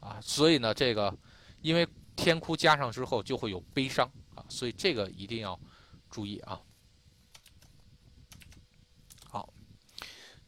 [0.00, 1.16] 啊，所以呢，这个
[1.60, 5.58] 因为天哭加上之后就会有悲伤啊，所以这个一定要
[6.10, 6.60] 注意啊。
[9.24, 9.48] 好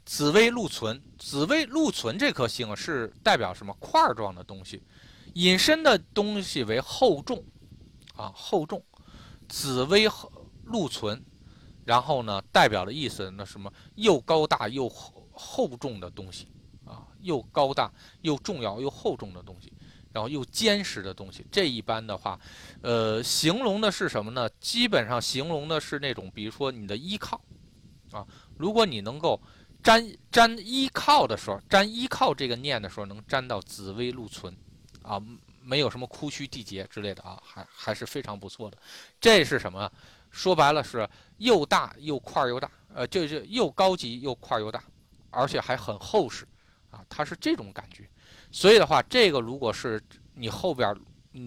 [0.04, 4.82] 紫微禄存，紫微禄存这颗星，是代表什么块状的东西？
[5.34, 7.44] 引申的东西为厚重，
[8.14, 8.84] 啊，厚重。
[9.48, 10.08] 紫微
[10.64, 11.24] 禄存，
[11.84, 13.72] 然后呢，代表的意思那什么？
[13.96, 16.48] 又高大又厚厚重的东西，
[16.84, 17.92] 啊，又高大
[18.22, 19.72] 又重要又厚重的东西，
[20.12, 21.46] 然后又坚实的东西。
[21.50, 22.38] 这一般的话，
[22.82, 24.48] 呃，形容的是什么呢？
[24.60, 27.40] 基本上形容的是那种，比如说你的依靠，
[28.12, 29.40] 啊，如果你能够。
[29.84, 34.56] 沾沾依靠的时候，沾依靠这个念的时候，能沾到紫微禄存，
[35.02, 35.22] 啊，
[35.60, 38.78] 没有什么枯虚地劫之类的啊，还还是非常不错的。
[39.20, 39.92] 这是什么？
[40.34, 44.82] 说白了是又大又块儿又大，呃，这这又高级又块儿又大，
[45.30, 46.44] 而且还很厚实，
[46.90, 48.08] 啊，它是这种感觉。
[48.50, 50.02] 所以的话，这个如果是
[50.34, 50.94] 你后边，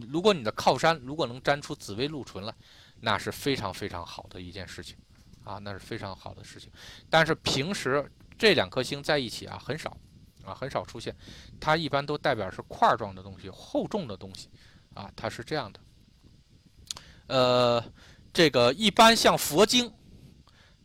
[0.09, 2.53] 如果你的靠山如果能沾出紫微禄存来，
[3.01, 4.97] 那是非常非常好的一件事情，
[5.43, 6.71] 啊，那是非常好的事情。
[7.09, 8.09] 但是平时。
[8.39, 9.97] 这两颗星在一起啊，很少，
[10.45, 11.15] 啊，很少出现。
[11.59, 14.47] 它一般都代表是块状的东西，厚重的东西，
[14.93, 15.79] 啊，它是这样的。
[17.25, 17.83] 呃，
[18.37, 19.91] 这个一般像佛经，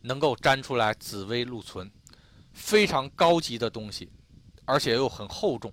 [0.01, 1.87] 能够粘出来紫微禄存，
[2.51, 4.11] 非常高级的东西，
[4.65, 5.71] 而且又很厚重，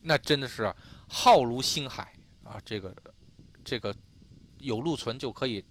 [0.00, 0.74] 那真的是
[1.06, 2.58] 浩如星海啊！
[2.64, 2.96] 这个，
[3.62, 3.94] 这个
[4.60, 5.62] 有禄存就可以，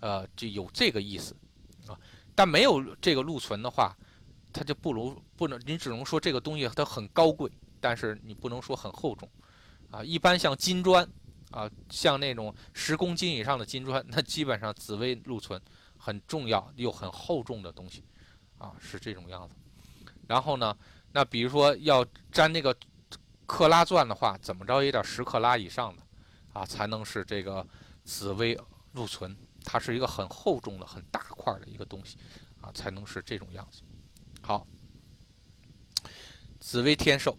[0.00, 1.36] 呃，就有这个意思
[1.86, 1.96] 啊。
[2.34, 3.96] 但没有这个禄存的话，
[4.52, 9.30] 它就不如不能，你只能说这个东西它很高贵，但是你不能说很厚重，
[9.92, 11.08] 啊，一般像金砖，
[11.50, 15.60] 啊，像那种十公斤以上的金砖，那基本上紫微禄存
[15.96, 18.04] 很重要又很厚重的东西，
[18.58, 19.54] 啊，是这种样子。
[20.26, 20.76] 然后呢，
[21.12, 22.76] 那比如说要粘那个
[23.46, 26.02] 克拉钻的话，怎么着也得十克拉以上的，
[26.52, 27.66] 啊，才能是这个
[28.04, 28.58] 紫微
[28.92, 29.34] 禄存，
[29.64, 32.18] 它是一个很厚重的、很大块的一个东西，
[32.60, 33.80] 啊，才能是这种样子。
[34.42, 34.66] 好，
[36.60, 37.34] 紫微天寿，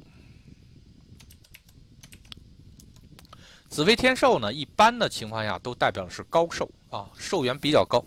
[3.70, 8.04] 紫微天寿呢，一般的情况下都代表的是高寿啊，寿元比较高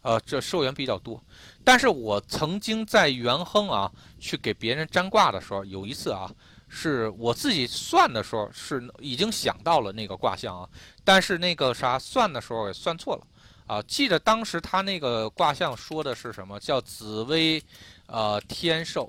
[0.00, 1.22] 呃，这寿元比较多。
[1.62, 6.28] 但是我曾经在元亨啊去给别人占卦的时候，有一次啊，
[6.66, 10.68] 是我自己算的时候是已经想到了那个卦象啊，
[11.04, 13.26] 但是那个啥算的时候也算错了
[13.66, 13.82] 啊。
[13.82, 16.58] 记得当时他那个卦象说的是什么？
[16.58, 17.62] 叫紫薇，
[18.06, 19.08] 呃，天寿，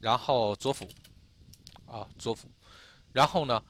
[0.00, 0.88] 然后左辅，
[1.86, 2.48] 啊，左辅，
[3.12, 3.62] 然后呢，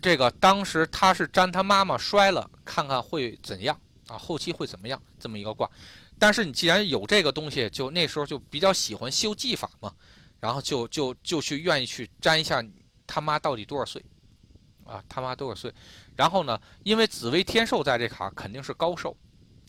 [0.00, 4.16] 这个当时他是占他妈妈摔了，看看会怎样啊？
[4.16, 5.00] 后期会怎么样？
[5.18, 5.68] 这么一个卦。
[6.18, 9.94] 但是你既然有这个东西，就那时候就比较喜欢修技法嘛，
[10.40, 12.64] 然后就就就去愿意去沾一下
[13.06, 14.04] 他妈到底多少岁，
[14.84, 15.72] 啊他妈多少岁，
[16.16, 19.16] 然后呢，因为紫薇天寿在这卡肯定是高寿，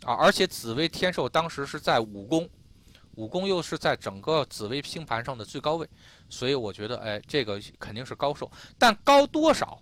[0.04, 2.50] 啊而且紫薇天寿当时是在五宫，
[3.16, 5.88] 五宫又是在整个紫薇星盘上的最高位，
[6.30, 9.80] 所以我觉得哎这个肯定是高寿，但高多少，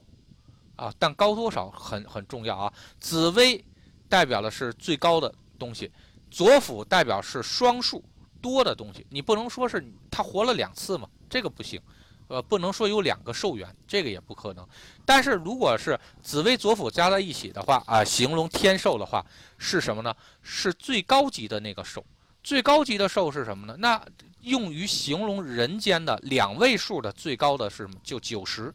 [0.78, 3.62] 啊但高多少很很重要啊，紫薇
[4.08, 5.92] 代表的是最高的东西。
[6.30, 8.04] 左辅代表是双数
[8.42, 11.82] 多的东西，你不能说是他活了两次嘛，这个不行，
[12.28, 14.68] 呃，不能说有两个寿元，这个也不可能。
[15.06, 19.26] 但是如果是紫薇左辅加在一起的话啊，形容天寿的话
[19.58, 20.14] 是什么呢？
[20.42, 22.04] 是最高级的那个寿，
[22.44, 23.76] 最高级的寿是什么呢？
[23.80, 24.06] 那
[24.42, 27.96] 用于形容人间的两位数的最高的是什么？
[28.04, 28.74] 就九十，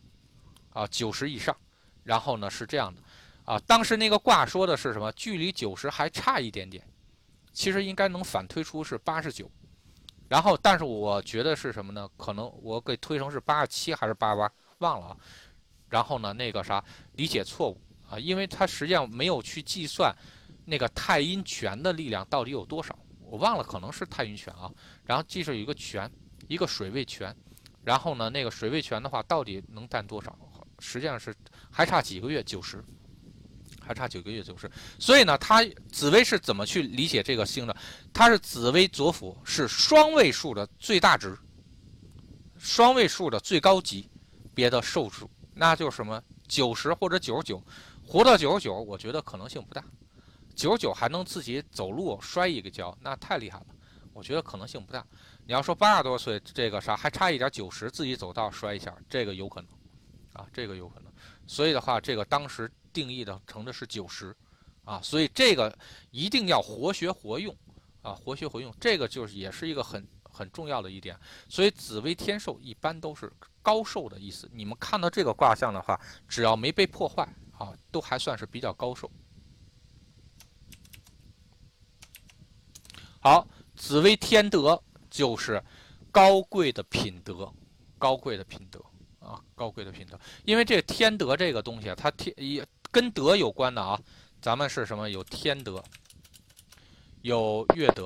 [0.72, 1.54] 啊，九十以上。
[2.04, 3.00] 然后呢是这样的，
[3.44, 5.10] 啊，当时那个卦说的是什么？
[5.12, 6.84] 距离九十还差一点点。
[7.52, 9.50] 其实应该能反推出是八十九，
[10.26, 12.08] 然后但是我觉得是什么呢？
[12.16, 15.16] 可能我给推成是八十七还是八十八，忘了啊。
[15.90, 20.16] 然后呢，那个啥理解错误啊，因为他实际上没有去计算
[20.64, 24.72] 那个太阴泉的力量到底有多少，我忘了，可能是太阴泉啊。
[25.04, 26.10] 然后记着有一个泉，
[26.48, 27.36] 一个水位泉，
[27.84, 30.34] 然后呢，那个水位泉的话到底能占多少？
[30.78, 31.34] 实际上是
[31.72, 32.84] 还差几个月九十。
[33.84, 37.76] 还差九个月九十，所以呢，他紫薇是怎么去理解这个星的？
[38.12, 41.36] 它是紫薇左辅是双位数的最大值，
[42.56, 44.08] 双位数的最高级
[44.54, 47.60] 别的寿数，那就是什么九十或者九十九，
[48.06, 49.84] 活到九十九，我觉得可能性不大。
[50.54, 53.66] 九十九还能自己走路摔一个跤，那太厉害了，
[54.12, 55.04] 我觉得可能性不大。
[55.44, 59.68] 你要说八十多岁这个啥，还差一点九十自己走道摔一下，这个有可能，
[60.34, 61.11] 啊，这个有可能。
[61.52, 62.70] 所以的话，这个当时。
[62.94, 64.36] 定义的成的是九十，
[64.84, 65.74] 啊，所以这个
[66.10, 67.56] 一定要活学活用，
[68.02, 71.18] 啊，活学活用，这个就是也是一个很很重要的一点。
[71.48, 74.46] 所以紫薇天寿一般都是高寿的意思。
[74.52, 79.10] 你们看到这个卦象的话，只要没被破坏，啊，都还算是比较高寿。
[83.20, 85.64] 好，紫薇天德就是
[86.10, 87.50] 高贵的品德，
[87.96, 88.78] 高贵的品德
[89.22, 90.18] 啊，高贵的品德。
[90.44, 92.62] 因为这天德这个东西啊，它天一。
[92.90, 93.98] 跟德有关的啊，
[94.38, 95.08] 咱们是什么？
[95.08, 95.82] 有天德，
[97.22, 98.04] 有月德，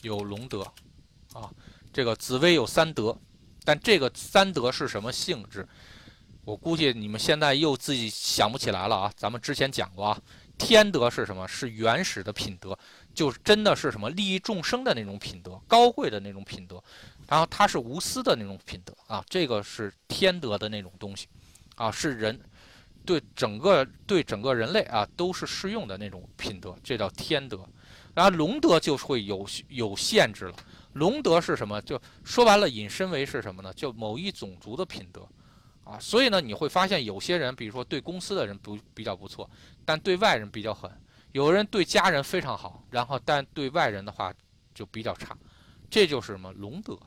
[0.00, 0.62] 有龙德，
[1.34, 1.52] 啊，
[1.92, 3.14] 这个紫薇有三德，
[3.62, 5.68] 但这个三德是什么性质？
[6.46, 9.12] 我估计你们现在又自己想不起来了啊。
[9.14, 10.18] 咱们之前讲过啊，
[10.56, 11.46] 天德是什么？
[11.46, 12.76] 是原始的品德，
[13.12, 16.82] 就是真的是什么利益众生的那种品德，高贵的那种品德，
[17.30, 21.28] 然后它是无私的那种品德啊，这个是天德的那种东西。
[21.76, 22.38] 啊，是人
[23.06, 27.64] 对整个对整个人类啊都是适用的那种品德，这叫天德。
[28.14, 30.54] 然后龙德就会有有限制了。
[30.94, 31.80] 龙德是什么？
[31.82, 33.72] 就说白了，引申为是什么呢？
[33.72, 35.26] 就某一种族的品德
[35.84, 35.98] 啊。
[36.00, 39.48] 所以呢，你会发现有些人，比如说对公司的人不比较不错，
[39.84, 40.90] 但对外人比较狠；
[41.32, 44.34] 有人对家人非常好，然后但对外人的话
[44.74, 45.34] 就比较差。
[45.88, 46.52] 这就是什么？
[46.52, 46.98] 龙德。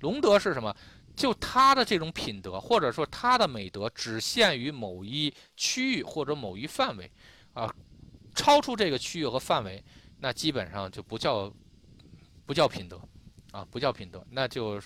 [0.00, 0.74] 龙德是什么？
[1.14, 7.10] 就他的这种品德，或者说他的美德，只限于某一区域或者某一范围，
[7.54, 7.74] 啊，
[8.34, 9.82] 超出这个区域和范围，
[10.20, 11.50] 那基本上就不叫
[12.44, 13.00] 不叫品德，
[13.50, 14.78] 啊，不叫品德，那就，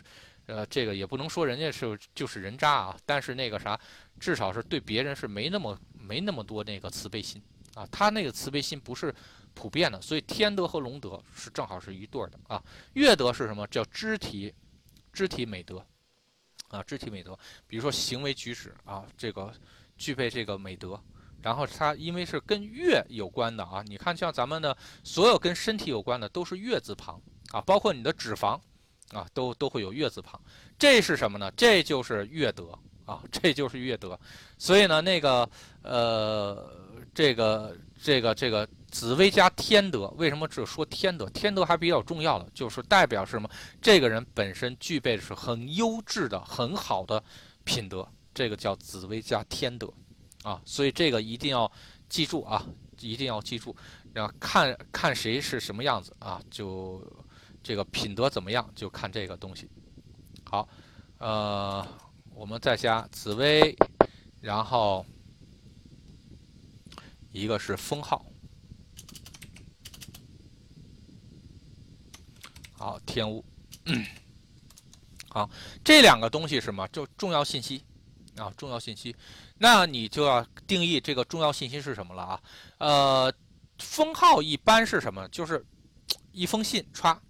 [0.47, 3.77] 呃，这个也不能说人家是就是人渣啊，但是那个啥，
[4.21, 7.43] 至少是对别人是没那么没那么多那个慈悲心，
[7.75, 9.13] 啊，他那个慈悲心不是
[9.53, 12.63] 普遍的，所以天德和龙德是正好是一对的啊。
[12.93, 13.67] 乐德是什么？
[13.67, 14.55] 叫肢体
[15.13, 15.85] 肢体美德。
[16.69, 17.37] 啊，肢体美德，
[17.67, 19.53] 比如说行为举止啊，这个
[19.97, 21.03] 具备这个美德，
[21.43, 28.57] 然后它因为是跟月有关的啊，你看像咱们的所有跟身体有关的都是月字旁啊，包括你的脂肪
[29.11, 30.41] 啊，都都会有月字旁，
[30.79, 31.51] 这是什么呢？
[31.57, 34.17] 这就是月德啊，这就是月德，
[34.57, 35.51] 所以呢，那个
[35.83, 36.73] 呃，
[37.13, 38.69] 这个这个这个。
[38.91, 41.25] 紫薇加天德，为什么只说天德？
[41.31, 43.49] 天德还比较重要的，就是代表是什么？
[43.81, 47.23] 这个人本身具备的是很优质的、很好的
[47.63, 49.89] 品德，这个叫紫薇加天德，
[50.43, 51.71] 啊，所以这个一定要
[52.09, 52.67] 记住啊，
[52.99, 53.77] 一定要记住，
[54.13, 57.01] 然后看看谁是什么样子啊，就
[57.63, 59.71] 这个品德怎么样，就看这个东西。
[60.43, 60.69] 好，
[61.19, 61.87] 呃，
[62.35, 63.73] 我们再加紫薇，
[64.41, 65.07] 然后
[67.33, 68.25] 一个是封号，
[72.73, 73.45] 好天乌，
[75.29, 75.49] 好，
[75.85, 76.87] 这两个东西是什么？
[76.89, 77.85] 就重要信息
[78.37, 79.15] 啊，重要信息。
[79.59, 82.43] 那你就要定义这个重要信息是什么了啊？
[82.79, 83.35] 呃，
[83.79, 85.29] 封号一般是什么？
[85.29, 85.65] 就是
[86.33, 87.21] 一封信传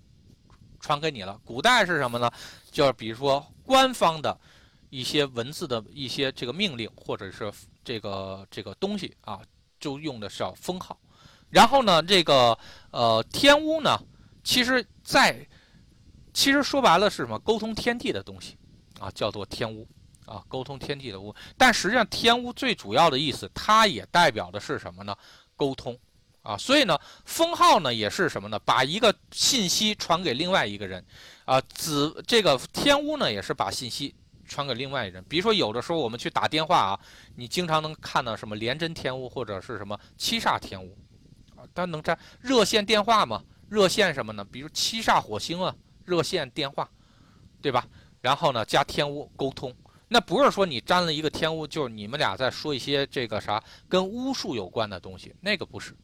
[0.78, 1.38] 传给你了。
[1.44, 2.30] 古代是什么呢？
[2.70, 4.40] 就是比如说官方的
[4.88, 7.53] 一些文字的一些这个命令或者是
[7.84, 9.42] 这个这个东西啊，
[9.81, 10.97] 就用的是要封号。
[11.49, 12.57] 然后呢，这个
[12.93, 13.99] 呃天乌呢，
[14.45, 15.45] 其实在
[16.33, 17.39] 其实说白了是什么？
[17.41, 18.57] 沟通天地的东西
[19.01, 19.89] 啊，叫做天乌。
[20.26, 25.12] 啊，沟通天地的乌，但实际上天乌最主要的意思，它也代表的是什么呢？
[25.57, 25.99] 沟通
[26.43, 28.57] 啊，所以呢，封号呢也是什么呢？
[28.61, 31.05] 把一个信息传给另外一个人
[31.47, 31.61] 啊。
[31.62, 34.14] 子这个天乌呢也是把信息
[34.51, 35.24] 传给另外一人。
[35.28, 37.01] 比如说有的时候我们去打电话啊，
[37.36, 40.98] 你经常能看到什么连贞天乌或者是什么七煞天乌
[41.57, 43.42] 啊，它能占热线电话吗？
[43.68, 44.44] 热线什么呢？
[44.51, 45.72] 比如七煞火星啊，
[46.05, 46.90] 热线电话，
[47.62, 47.86] 对吧？
[48.20, 49.72] 然后呢加天乌沟通。
[50.09, 55.94] 那不是说你沾了一个天巫，就是你们俩在说一些这个啥跟巫术有关的东西，那个不是，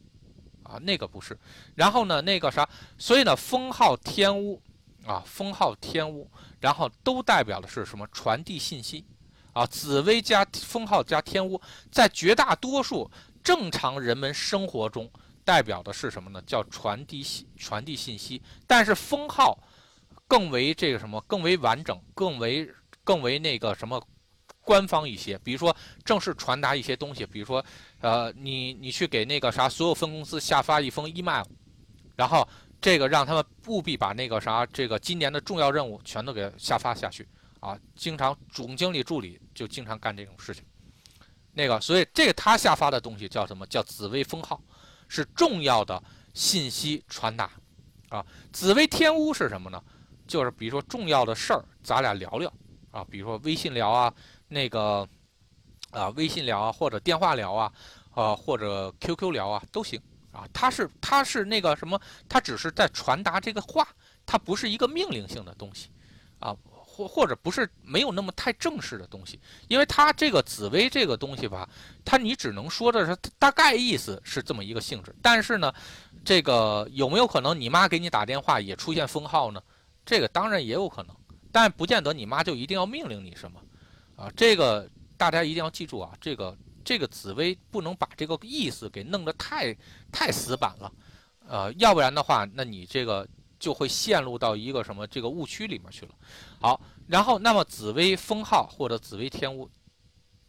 [0.63, 1.37] 啊，那个不是。
[1.75, 2.65] 然后呢，那个啥，
[2.97, 4.61] 所以呢，封号天巫，
[5.07, 6.29] 啊，封号天巫，
[6.59, 8.05] 然后都代表的是什么？
[8.11, 9.05] 传递信息，
[9.53, 11.59] 啊，紫薇加封号加天巫，
[11.91, 13.09] 在绝大多数
[13.43, 15.09] 正常人们生活中，
[15.43, 16.41] 代表的是什么呢？
[16.45, 18.41] 叫传递信传递信息。
[18.67, 19.57] 但是封号
[20.27, 21.19] 更为这个什么？
[21.21, 22.69] 更为完整，更为。
[23.03, 24.05] 更为那个什么，
[24.59, 27.63] 官方一些，比如说正式传达一些东西，比如说，
[28.01, 31.45] 呃，你你去给那个啥所有分公司下发一封 email，
[32.17, 32.45] 然后
[32.79, 37.27] 这个让他们务必把那个啥这个今年的重要任务全都给下发下去
[37.59, 37.77] 啊。
[37.95, 40.63] 经常总经理助理就经常干这种事情，
[41.53, 44.61] 那个所以这个他下发的东西叫什么叫紫微封号，
[45.07, 46.01] 是重要的
[46.33, 47.49] 信息传达
[48.09, 48.25] 啊。
[48.51, 49.81] 紫薇天乌是什么呢？
[50.27, 52.51] 就是比如说重要的事儿，咱俩聊聊。
[52.91, 54.11] 啊，比如说微信聊啊，
[54.47, 55.07] 那个
[55.91, 57.71] 啊，微信聊啊，或者电话聊啊，
[58.11, 60.01] 啊，或者 QQ 聊啊，都行
[60.37, 60.47] 啊。
[60.53, 63.87] 它是它是那个什么，它只是在传达这个话，
[64.25, 65.89] 它不是一个命令性的东西
[66.39, 71.67] 啊，或或者不是没有那么太正式的东西，因为它这个紫薇这个东西吧，
[72.05, 75.73] 它你只能说的是大概意思是这么一个性质，但是呢，
[76.23, 79.61] 这个有没有可能你妈给你打电话也出现封号呢？
[80.05, 81.15] 这个当然也有可能。
[81.49, 83.59] 但不见得你妈就一定要命令你什么，
[84.15, 86.55] 啊，这个大家一定要记住啊，这个
[86.87, 89.75] 这个紫薇不能把这个意思给弄得太
[90.09, 90.89] 太死板了，
[91.45, 93.27] 呃，要不然的话，那你这个
[93.59, 96.13] 就会陷入到一个什么这个误区里面去了。
[96.61, 99.69] 好，然后那么紫薇封号或者紫薇天物，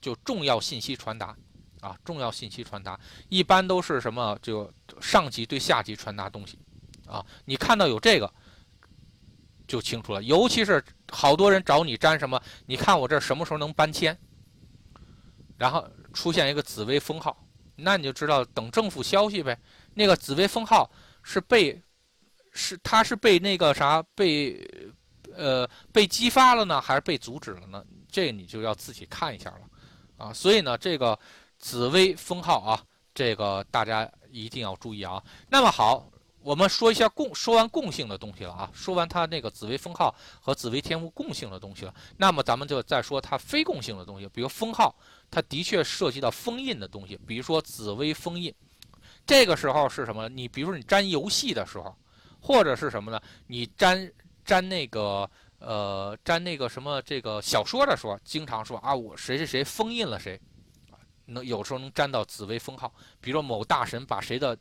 [0.01, 1.37] 就重要信息传达
[1.81, 2.97] 啊，重要信息传达
[3.29, 4.39] 一般都是什么？
[4.41, 6.57] 就上级对下级传达东西
[7.05, 8.33] 啊，你看到有这个。
[9.67, 14.17] 就清楚了，尤其是好多人找你粘什么，你看我这什么时候能搬迁？
[15.59, 17.37] 然后出现一个紫薇封号，
[17.77, 19.61] 那你就知道等政府消息呗。
[19.93, 20.91] 那个紫薇封号
[21.23, 21.83] 是被
[22.53, 24.67] 是他是被那个啥被
[25.35, 27.85] 呃被激发了呢，还是被阻止了呢？
[28.11, 29.61] 这你就要自己看一下了
[30.17, 30.33] 啊。
[30.33, 31.19] 所以呢，这个
[31.59, 32.83] 紫薇封号啊，
[33.13, 35.23] 这个大家一定要注意啊。
[35.51, 36.11] 那么好。
[36.41, 44.95] 我们说一下共说完共性的东西了啊，说完它那个紫微封号和紫微天赋共性的东西了，那么咱们就再说它非共性的东西，比如封号，
[45.31, 48.55] 它的确涉及到封印的东西，比如说紫微封印，
[49.27, 50.29] 这个时候是什么？
[50.29, 51.95] 你比如说你粘游戏的时候，
[52.41, 53.21] 或者是什么呢？
[53.49, 54.11] 你粘
[54.47, 55.29] 粘那个
[55.59, 60.41] 呃粘那个什么这个小说的时候，经常说啊我谁谁谁封印了谁，
[61.27, 64.57] 能有时候能粘到紫薇封号，比如说某大神把谁的。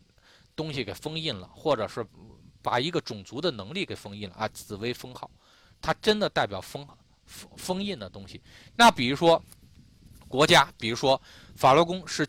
[0.57, 2.05] 东西给封印了，或者是
[2.63, 4.47] 把一个种族的能力给封印了啊！
[4.49, 5.29] 紫薇封号，
[5.79, 6.85] 它真的代表封
[7.25, 8.41] 封封印的东西。
[8.75, 9.41] 那比如说
[10.27, 11.21] 国家，比如说
[11.55, 12.27] 法轮功是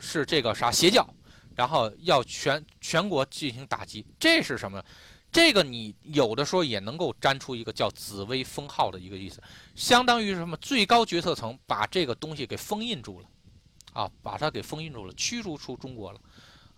[0.00, 1.08] 是这个啥邪教，
[1.54, 4.84] 然后要全全国进行打击，这是什么？
[5.30, 9.40] 这个你有的时候也能够粘出一个叫紫薇封号的一个意思，
[9.74, 10.56] 相当于什么？
[10.56, 13.28] 最高决策层把这个东西给封印住了
[13.94, 16.20] 啊，把它给封印住了，驱逐出中国了。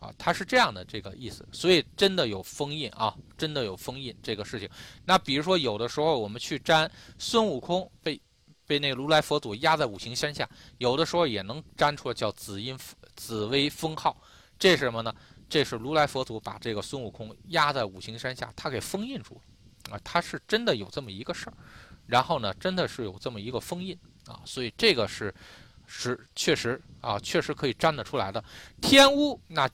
[0.04, 4.68] 啊，它是这样的这个意思，所以真的有封印啊，真的有封印这个事情。
[5.06, 8.20] 那比如说有的时候我们去粘孙悟空被
[8.66, 12.78] 被那个如来佛祖压在五行山下，有的时候也能粘出叫紫阴
[13.16, 14.14] 紫微封号。
[14.58, 15.14] 这是什么呢？
[15.48, 21.54] 这是如来佛祖把这个孙悟空压在五行山下，他给封印住了啊，他是真的有这么一个事儿，
[22.06, 25.32] 然后呢，真的是有这么一个封印啊，所以这个是
[25.86, 28.42] 是确实啊，确实可以粘得出来的。
[28.80, 29.68] 天巫那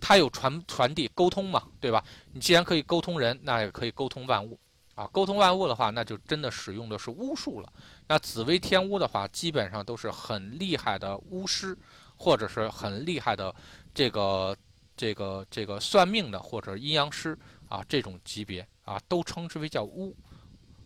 [0.00, 2.02] 它有传传递沟通嘛，对吧？
[2.32, 4.58] 你既然可以沟通人，那也可以沟通万物
[4.94, 5.06] 啊。
[5.12, 7.72] 沟通万物的话，那就真的使用的是巫术了。
[8.06, 11.76] 那紫薇天巫的话，基本上都是很厉害的巫师，
[12.16, 13.54] 或者是很厉害的。
[13.94, 14.56] 这个
[14.96, 17.36] 这个这个算命的或者阴阳师
[17.68, 20.14] 啊，这种级别啊，都称之为叫巫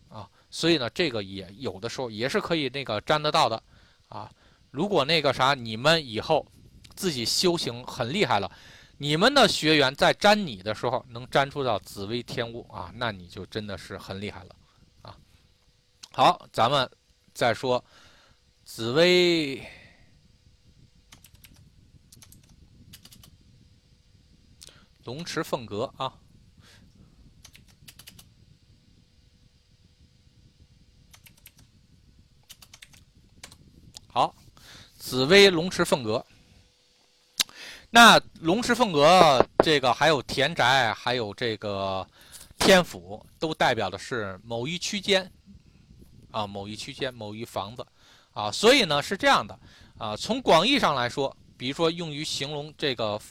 [0.09, 3.61] 啊，所以呢，这个也有的时候也是可以那个沾得到的
[4.09, 4.29] 啊。
[4.71, 6.43] 如果那个啥，你们以后
[6.95, 8.51] 自己修行很厉害了，
[8.97, 14.55] 你们的学员在粘你的时候能粘出到紫薇天物啊，那你就真的是很厉害了
[15.01, 15.17] 啊。
[16.11, 16.89] 好，咱们
[17.33, 17.83] 再说
[18.63, 19.65] 紫薇。
[25.05, 26.13] 龙池凤阁啊，
[34.07, 34.33] 好，
[34.97, 36.25] 紫薇龙池凤阁。
[37.95, 42.03] 那龙池凤阁这个还有田宅，还有这个
[42.57, 45.31] 天府，都代表的是某一区间
[46.31, 47.85] 啊，某一区间，某一房子
[48.33, 48.51] 啊。
[48.51, 49.59] 所以呢是这样的
[49.99, 53.21] 啊，从广义上来说，比如说用于形容这个。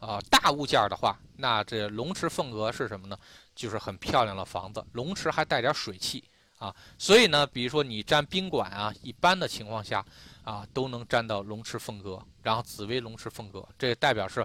[0.00, 3.18] 啊，大物件的话，那这龙池凤阁是什么呢？
[3.54, 6.24] 就是很漂亮的房子，龙池还带点水汽
[6.56, 6.74] 啊。
[6.96, 10.02] 所以呢，比如说你占宾馆啊，一般的情况下
[10.42, 14.44] 啊，都能占到龙池凤阁，然后紫薇龙池凤阁，这代表是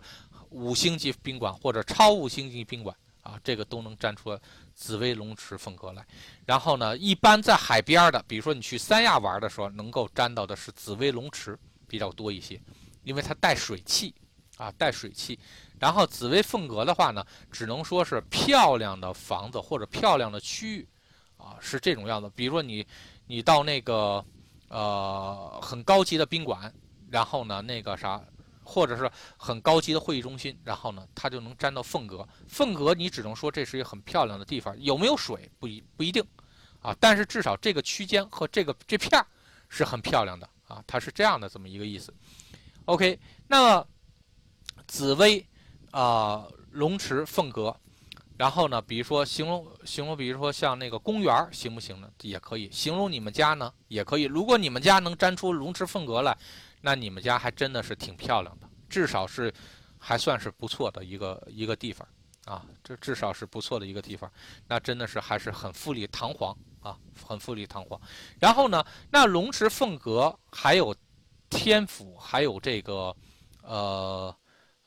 [0.50, 4.38] 五星级宾馆或者超五星级宾馆啊，这个都能占出
[4.74, 6.06] 紫薇龙池凤阁来。
[6.46, 12.62] 然后呢，一般在海边的，比如说你去三亚玩的时候，能够沾到的是紫薇龙池比较多一些，
[13.04, 14.14] 因为它带水汽。
[14.58, 15.38] 啊，带水汽，
[15.82, 17.22] 然后紫薇凤阁的话呢，
[17.52, 20.88] 只能说是漂亮的房子或者漂亮的区域，
[21.36, 22.32] 啊，是这种样子。
[22.34, 22.88] 比如说你，
[23.28, 24.24] 你到那个，
[24.70, 26.74] 呃，很高级的宾馆，
[27.10, 28.22] 然后呢，那个啥，
[28.64, 32.28] 或者是很高级的会议中心，然后呢，它就能沾到凤阁。
[32.48, 36.24] 凤阁你只能说这是一个很漂亮的地方，有没有水不一不一定，
[36.82, 39.26] 啊，但是至少这个区间和这个这片儿
[39.70, 42.14] 是很漂亮的啊，它是这样的这么一个意思。
[42.86, 43.86] OK，那。
[44.88, 45.44] 紫薇，
[45.90, 47.76] 啊，龙池凤阁，
[48.38, 52.10] 然后呢，比如说形容形容，比如说像那个公园行不行呢？
[52.22, 54.24] 也可以形容你们家呢，也可以。
[54.24, 56.38] 如果你们家能粘出龙池凤阁来，
[56.82, 59.54] 那你们家还真的是挺漂亮的，至少是
[59.98, 62.08] 还算是不错的一个一个地方
[62.46, 64.30] 啊，这至少是不错的一个地方，
[64.68, 68.00] 那真的是还是很富丽堂皇啊，很富丽堂皇。
[68.40, 70.94] 然后呢，那龙池凤阁还有
[71.50, 73.16] 天府，还有这个
[73.62, 74.36] 呃。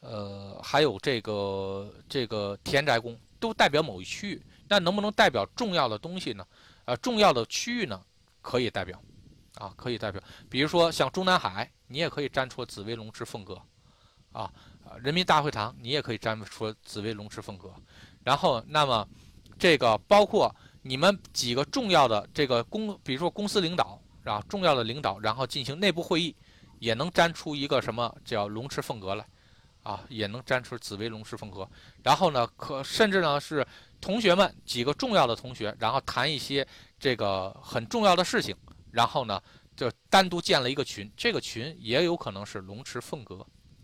[0.01, 6.47] 呃，还有这个这个田宅宫都代表某一区域，那能不能代表重要的东西呢？
[6.85, 8.03] 呃，重要的区域呢，
[8.41, 9.01] 可以代表，
[9.57, 10.23] 啊，可以代表。
[10.49, 13.61] 比如说像中南海，你也可以粘出紫薇龙池凤阁，
[14.33, 14.51] 啊，
[15.03, 17.73] 人民大会堂你也可以粘出紫薇龙池凤阁。
[18.25, 19.07] 然后，那么
[19.59, 26.35] 这个包括你们几个重要的这个公，比如说公司领导啊，重要的领导，然后进行内部会议，
[26.79, 29.27] 也能粘出一个什么叫龙池凤阁来。
[29.89, 31.67] 啊，也能粘出紫薇龙池凤阁，
[32.03, 33.67] 然后呢，可甚至呢是
[34.03, 36.67] 同学们几个重要的同学，然后谈一些
[37.01, 38.55] 这个很重要的事情，
[38.91, 39.43] 然后呢
[39.75, 43.37] 就单独建了一个群，这个群也有可能是龙池凤阁，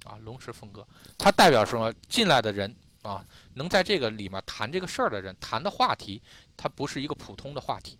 [0.05, 0.87] 啊，龙池凤阁，
[1.17, 1.91] 它代表什么？
[2.07, 3.25] 进来的人啊，
[3.55, 6.21] 能在这个里面谈这个事儿的人，谈的话题，
[6.55, 7.97] 它不是一个普通的话题，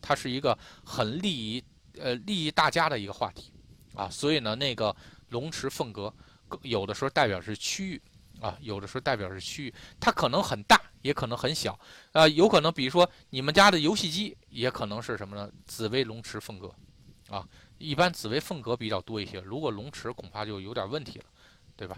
[0.00, 1.64] 它是一个很利益
[1.98, 3.52] 呃利益大家的一个话题，
[3.96, 4.94] 啊，所以呢，那个
[5.30, 6.14] 龙池凤阁。
[6.62, 8.02] 有的时候代表是区域，
[8.40, 11.78] 啊，有的时候代表是区域，它可能很大，也可能很小，
[12.12, 15.50] 啊，有可能比如说你们家的游戏机也可能是什么呢？
[15.66, 16.74] 紫薇龙池凤阁，
[17.28, 17.46] 啊，
[17.78, 21.24] 一般紫薇凤阁比较多一些，如果龙池恐怕就有点问题了，
[21.76, 21.96] 对吧？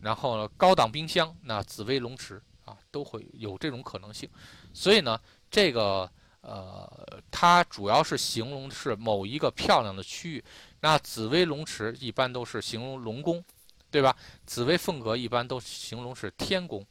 [0.00, 4.28] 然后呢，高档冰箱，那紫薇龙池啊，都会有这种可能性，
[4.72, 5.20] 所以呢，
[5.50, 6.10] 这个
[6.40, 10.44] 呃，它主要是形容是某一个漂亮的区域，
[10.80, 13.44] 那紫薇龙池一般都是形容龙宫。
[13.90, 14.16] 对吧？
[14.46, 16.86] 紫薇凤阁一般都形容是天宫，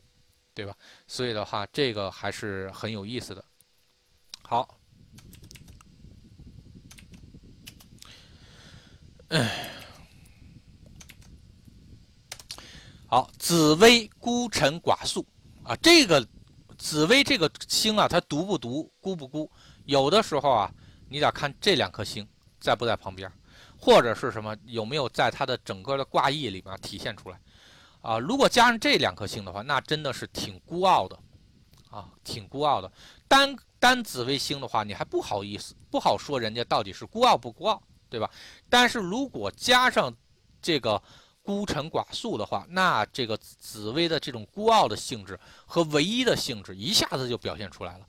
[0.54, 0.76] 对吧？
[1.08, 3.44] 所以的话，这个还是很有意思的。
[4.42, 4.78] 好，
[9.30, 9.70] 哎，
[13.08, 15.26] 好，紫薇孤臣寡宿
[15.64, 16.28] 啊，这个
[16.78, 19.50] 紫薇这个星啊，它独不独，孤不孤？
[19.86, 20.74] 有的时候啊，
[21.08, 22.28] 你得看这两颗星
[22.60, 23.32] 在不在旁边。
[23.80, 27.40] 或者是什么有没有在它的整个的卦意里面体现出来？
[28.02, 31.20] 啊，如果加上这两颗星的话，那真的是挺孤傲的，
[31.90, 32.92] 啊，挺孤傲的。
[33.28, 38.30] 单单紫微星的话，你还不好意思，不好说人家到底是孤傲不孤傲，对吧？
[38.70, 40.14] 但是如果加上
[40.62, 41.02] 这个
[41.42, 48.06] 孤沉寡宿的话，那这个紫薇的这种孤傲的性质和唯一的性质一下子就表现出来了，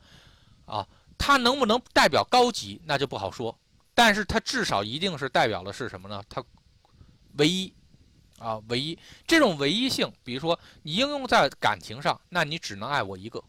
[0.67, 0.87] 啊，
[1.19, 3.57] 它能不能代表高级，那就不好说。
[4.01, 6.23] 但是它至少一定是代表的是什么呢？
[6.27, 6.43] 它
[7.37, 7.71] 唯一。
[8.39, 13.45] 啊，唯一这种唯一性，比如说你应用在感情上，那你只能爱我一个，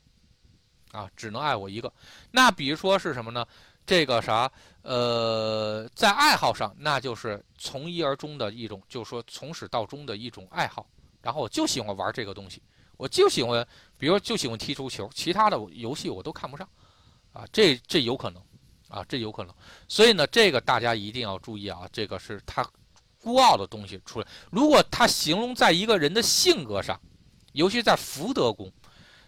[0.91, 1.89] 啊，只能爱我一个。
[2.31, 3.47] 那比如说是什么呢？
[3.85, 10.85] 这个啥，呃，在爱好上，那就是从一而终的一种，就是说从始到终的一种爱好。
[11.21, 12.61] 然后我就喜欢玩这个东西，
[12.97, 13.65] 我就喜欢，
[13.97, 16.67] 比如就喜欢踢足球，其他的游戏我都看不上，
[17.31, 18.43] 啊，这这有可能，
[18.91, 19.55] 啊，这有可能。
[19.87, 22.63] 所以呢，这个大家一定要注意啊，这个是他。
[23.23, 26.99] 孤傲的东西出来，如果他形容在一个人的性格上，
[27.51, 28.73] 尤其在福德宫，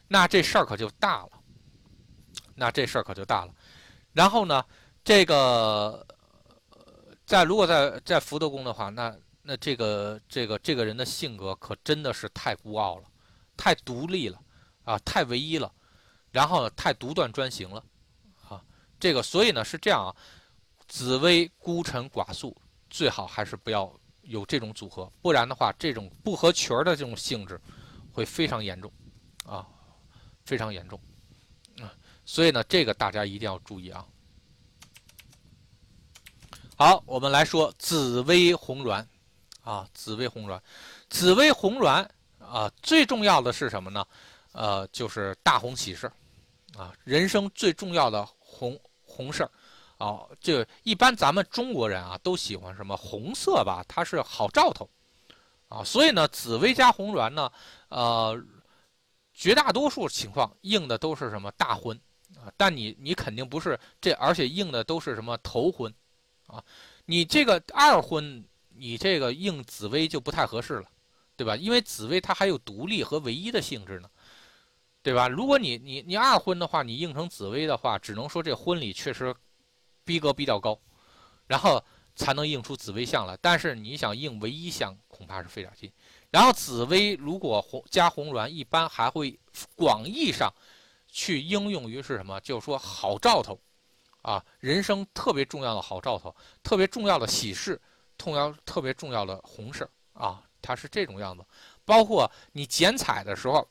[0.07, 1.29] 那这事儿可就大了。
[2.55, 3.53] 那这事儿可就大了。
[4.11, 4.65] 然后呢，
[5.03, 6.03] 这个
[7.23, 13.03] 在如果在在福德宫的话，那那这个这个这个人的性格可真的是太孤傲了，
[13.55, 14.39] 太独立了
[14.85, 15.71] 啊，太唯一了，
[16.31, 17.83] 然后，太独断专行了。
[19.03, 20.15] 这个所以呢是这样啊，
[20.87, 22.55] 紫薇孤沉寡宿。
[22.89, 23.91] 最好还是不要
[24.21, 27.59] 有这种组合，不然的话，这种不合群儿的这种性质
[28.13, 28.89] 会非常严重，
[29.45, 29.67] 啊，
[30.45, 30.97] 非常严重，
[31.81, 31.91] 啊，
[32.23, 34.05] 所以呢，这个大家一定要注意啊。
[36.77, 39.05] 好，我们来说紫薇红鸾，
[39.63, 40.57] 啊，紫薇红鸾，
[41.09, 42.07] 紫薇红鸾
[42.39, 44.05] 啊，最重要的是什么呢？
[44.53, 46.09] 呃，就是大红喜事，
[46.77, 48.79] 啊，人生最重要的红
[49.13, 49.51] 红事儿。
[49.99, 53.85] 哦，这一般咱们中国人啊都喜欢什么红色吧？
[53.87, 54.89] 它是好兆头，
[55.69, 57.49] 啊，所以呢，紫薇加红鸾呢，
[57.89, 58.43] 呃，
[59.33, 61.97] 绝大多数情况应的都是什么大婚
[62.35, 62.51] 啊？
[62.57, 65.93] 但你你肯定不是这，而且应的都是什么头婚，
[66.47, 66.61] 啊，
[67.05, 68.43] 你这个二婚，
[68.75, 70.85] 你这个应紫薇就不太合适了，
[71.37, 71.55] 对吧？
[71.55, 74.09] 因为紫薇它还有独立和唯一的性质呢，
[75.03, 75.27] 对吧？
[75.27, 79.35] 如果你你你二婚的话，你应成紫薇的话，只能说这婚礼确实。
[80.05, 80.77] 逼格比较高，
[81.47, 81.81] 然后
[82.13, 83.37] 才能应出紫薇相来。
[83.41, 85.89] 但是你想应唯一相，恐怕是费点劲。
[86.29, 89.39] 然后紫薇如果红加红鸾，一般还会
[89.77, 90.53] 广义上
[91.07, 92.37] 去应用于是什么？
[92.41, 93.57] 就是说好兆头
[94.23, 97.81] 啊，人生特别重要的好兆头，特别重要的喜事，
[98.17, 101.45] 重要特别重要的红事啊，它是这种样子。
[101.85, 103.65] 包括你剪彩的时候，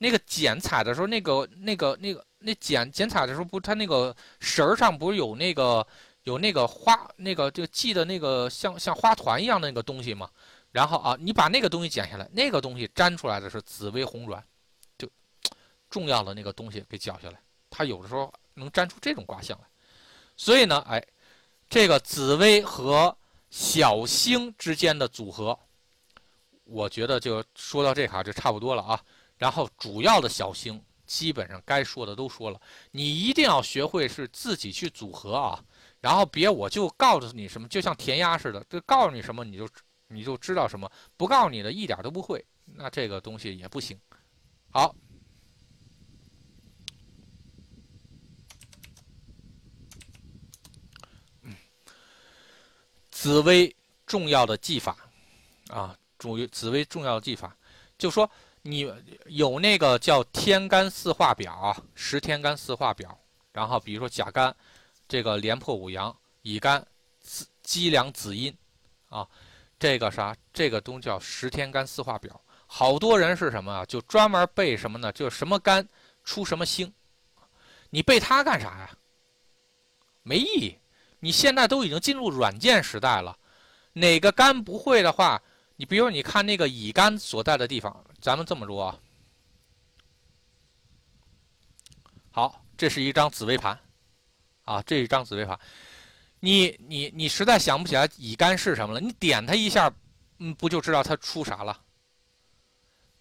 [0.00, 2.26] 那个剪彩的时候，那个那个那个。
[2.42, 5.86] 那剪剪彩的时候，不，它那个绳上不是有那个
[6.22, 10.26] 有那个花，那个就系的那个像像花团一样的那个东西吗？
[10.72, 14.42] 然后啊，你把那个东西剪下来，那个东西粘出来的是紫薇红鸾，
[14.96, 15.06] 就
[15.90, 17.38] 重要的那个东西给绞下来，
[17.68, 19.66] 它有的时候能粘出这种卦象来。
[20.34, 21.06] 所以呢，哎，
[21.68, 23.14] 这个紫薇和
[23.50, 25.58] 小星之间的组合，
[26.64, 28.98] 我觉得就说到这哈就差不多了啊。
[29.40, 30.80] 然后主要的小星。
[31.10, 32.60] 基本上该说的都说了，
[32.92, 35.60] 你一定要学会是自己去组合啊，
[36.00, 39.68] 然后别我就告诉你什么，就像填鸭似的，就告诉你什么你就
[40.06, 43.98] 你就知道什么，不告诉你的一点都不会，那这个东西也不行。
[44.70, 44.94] 好，
[53.10, 53.74] 紫薇
[54.06, 54.96] 重要的技法
[55.70, 57.56] 啊，主紫薇重要的技法，
[57.98, 58.30] 就说。
[58.62, 58.92] 你
[59.26, 63.18] 有那个叫天干四化表啊，十天干四化表，
[63.52, 64.54] 然后比如说甲干，
[65.08, 66.86] 这个廉颇五阳，乙干，
[67.20, 68.54] 子鸡梁子阴，
[69.08, 69.26] 啊，
[69.78, 72.38] 这个啥，这个东西叫十天干四化表。
[72.66, 73.84] 好多人是什么啊？
[73.86, 75.10] 就专门背什么呢？
[75.10, 75.88] 就什么干
[76.22, 76.92] 出什么星，
[77.88, 78.90] 你背它干啥呀？
[80.22, 80.78] 没意义。
[81.20, 83.36] 你现在都已经进入软件时代了，
[83.94, 85.42] 哪个干不会的话，
[85.76, 88.04] 你比如你看那个乙干所在的地方。
[88.20, 88.98] 咱们这么说啊，
[92.30, 93.78] 好，这是一张紫微盘，
[94.64, 95.58] 啊，这一张紫微盘，
[96.38, 99.90] 你你你实在想不起来乙肝是什么了，你点它一下，
[100.38, 101.80] 嗯，不就知道它出啥了？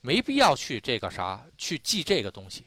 [0.01, 2.65] 没必要去这个啥去记这个东西，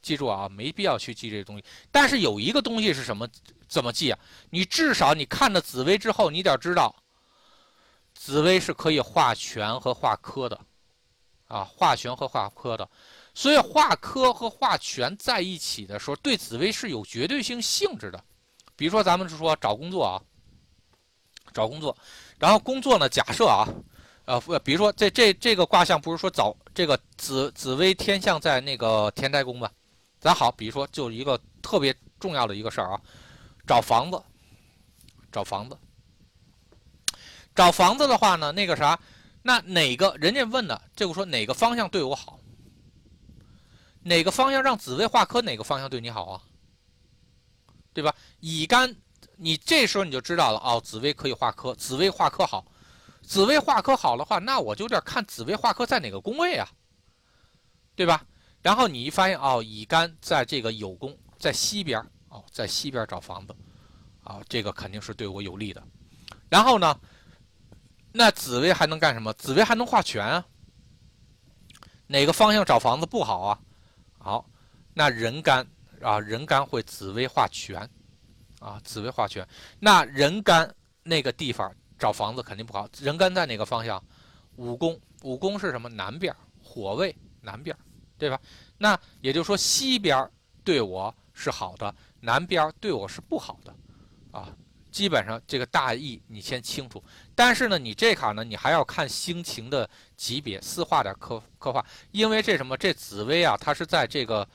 [0.00, 1.64] 记住啊，没必要去记这个东西。
[1.90, 3.28] 但是有一个东西是什么？
[3.68, 4.18] 怎么记啊？
[4.48, 6.94] 你至少你看了紫薇之后，你得知道，
[8.14, 10.58] 紫薇是可以化权和化科的。
[11.50, 12.88] 啊，化权和化科的，
[13.34, 18.22] 所以化科和化权在一起的时候，对紫薇是有绝对性性质的。
[18.76, 20.22] 比如说，咱们是说找工作啊，
[21.52, 21.94] 找工作，
[22.38, 23.66] 然后工作呢，假设啊，
[24.26, 29.68] 呃，比如说这这这个卦象不是说找这个紫紫微天象在那个田宅宫吗？
[30.20, 33.00] 咱好，比如说就一个特别重要的一个事儿啊，
[33.66, 34.22] 找房子，
[35.32, 35.76] 找房子，
[37.54, 38.98] 找房子的话呢，那个啥，
[39.42, 42.38] 那哪个人家问的，这个说哪个方向对我好？
[44.02, 45.42] 哪个方向让紫薇化科？
[45.42, 46.42] 哪个方向对你好啊？
[47.92, 48.14] 对吧？
[48.40, 48.94] 乙干，
[49.36, 52.64] 你这时候你就知道了哦，紫薇可以化科，紫薇化科好。
[53.22, 56.68] 紫薇化科好的话，那我就得看紫薇化科在哪个宫位啊，
[57.94, 58.24] 对吧？
[58.62, 63.54] 然后你一发现哦，乙干在这个酉宫，在西边哦，在西边找房子，
[64.22, 65.82] 啊，这个肯定是对我有利的。
[66.48, 66.98] 然后呢，
[68.12, 69.32] 那紫薇还能干什么？
[69.34, 70.46] 紫薇还能化权啊。
[72.06, 73.60] 哪个方向找房子不好啊？
[74.18, 74.50] 好，
[74.94, 75.66] 那人干
[76.02, 77.88] 啊，人干会紫薇化权，
[78.58, 79.46] 啊，紫薇化权，
[79.78, 81.72] 那人干那个地方。
[81.98, 84.02] 找房子肯定不好，人干在哪个方向？
[84.56, 85.86] 五宫，五宫是什么？
[85.90, 86.34] 南边，
[86.64, 87.76] 火位南边，
[88.16, 88.40] 对吧？
[88.78, 90.26] 那也就是说西边
[90.64, 93.76] 对我是好的，南边对我是不好的，
[94.32, 94.48] 啊，
[94.90, 97.02] 基本上这个大意你先清楚。
[97.34, 102.76] 但是呢，你这卡呢，你还要看星情的级别，四化点刻刻画，因为这什么？
[102.76, 104.46] 这紫薇啊，它是在这个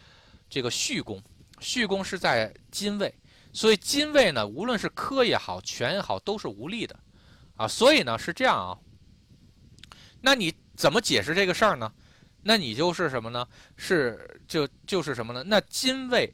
[0.50, 1.22] 这个戌宫，
[1.60, 3.14] 戌宫是在金位，
[3.54, 6.96] 所以金位呢，无论是科也好，权也好，都是无力的。
[7.56, 8.78] 啊，所以呢是这样啊，
[10.22, 11.92] 那你怎么解释这个事儿呢？
[12.48, 13.48] 那你就是什么呢？
[13.76, 15.44] 是就就是什么呢？
[15.46, 16.32] 那金位，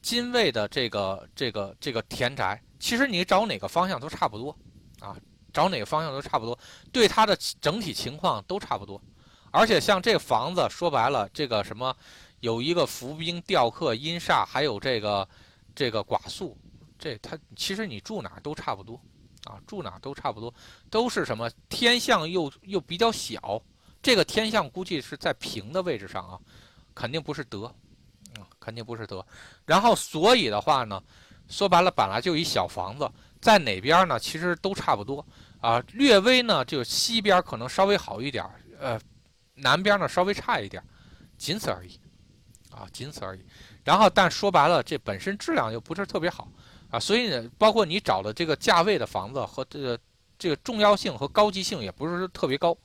[0.00, 4.56] 金位的这个这个这个田宅，其实你找哪个方向都差不多
[4.98, 5.16] 啊，
[5.52, 6.58] 找哪个方向都差不多，
[6.90, 9.00] 对它的整体情况都差不多。
[9.52, 11.96] 而且像这房子，说白了，这个什么
[12.40, 15.28] 有一个伏兵吊客阴煞，还有这个
[15.74, 16.56] 这个寡宿，
[16.98, 19.00] 这它其实你住哪都差不多。
[19.44, 20.52] 啊，住哪都差不多，
[20.90, 23.58] 都是什么天象又又比较小，
[24.02, 26.38] 这个天象估计是在平的位置上啊，
[26.94, 27.64] 肯定不是德，
[28.38, 29.26] 啊，肯定不是德。
[29.64, 31.02] 然后所以的话呢，
[31.50, 33.10] 说白了本来就一小房子，
[33.42, 34.18] 在哪边呢？
[34.18, 35.22] 其实都差不多
[35.60, 38.42] 啊，略微呢就西边可能稍微好一点，
[38.78, 38.98] 呃，
[39.56, 40.82] 南边呢稍微差一点，
[41.36, 42.00] 仅此而已，
[42.70, 43.44] 啊，仅此而已。
[43.84, 46.48] 然后但说白了，这本身质量又不是特别好。
[46.90, 49.98] 啊，所以呢，包括你找的这个价位的房子和这个
[50.36, 52.76] 这个重要性和高级性也不是特别高，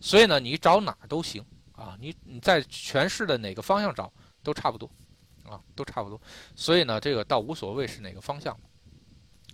[0.00, 4.12] 所以呢，你找哪儿都行啊，你你在全市的哪个方向找
[4.42, 4.90] 都差不多，
[5.48, 6.20] 啊，都差不多。
[6.54, 8.58] 所以呢，这个倒无所谓是哪个方向，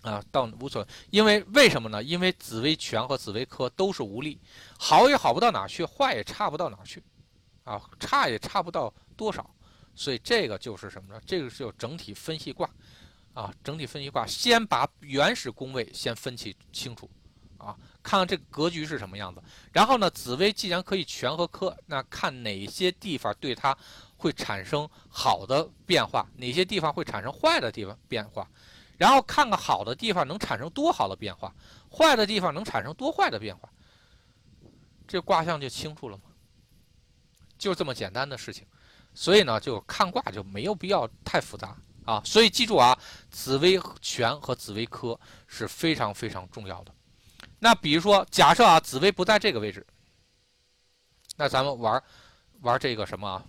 [0.02, 0.88] 啊，倒无所谓。
[1.10, 2.02] 因为为什么呢？
[2.02, 4.38] 因为紫微权和紫微科都是无力，
[4.78, 7.02] 好也好不到哪去，坏也差不到哪去，
[7.64, 9.48] 啊，差也差不到多少。
[9.94, 11.20] 所以这个就是什么呢？
[11.26, 12.68] 这个是有整体分析卦。
[13.32, 17.08] 啊，整体分析卦，先把原始宫位先分析清楚，
[17.58, 19.40] 啊，看看这个格局是什么样子。
[19.72, 23.74] 然后呢，紫薇既然可以权和科，那看哪些地方对它
[24.20, 28.46] 会产生好的变化，哪些地方会产生坏的地方变化。
[28.98, 31.52] 然后看看好的地方能产生多好的变化，
[31.90, 33.66] 坏的地方能产生多坏的变化，
[35.08, 36.24] 这卦象就清楚了吗？
[37.58, 38.66] 就这么简单的事情。
[39.14, 41.74] 所以呢，就看卦就没有必要太复杂。
[42.04, 42.98] 啊，所以记住啊，
[43.30, 46.92] 紫微权和紫微科是非常非常重要的。
[47.58, 49.86] 那比如说，假设啊，紫薇不在这个位置，
[51.36, 52.02] 那咱们玩
[52.62, 53.44] 玩这个什么啊？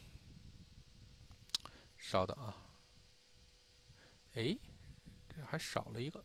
[2.11, 2.53] 稍等啊，
[4.33, 4.57] 哎，
[5.29, 6.21] 这还少了一个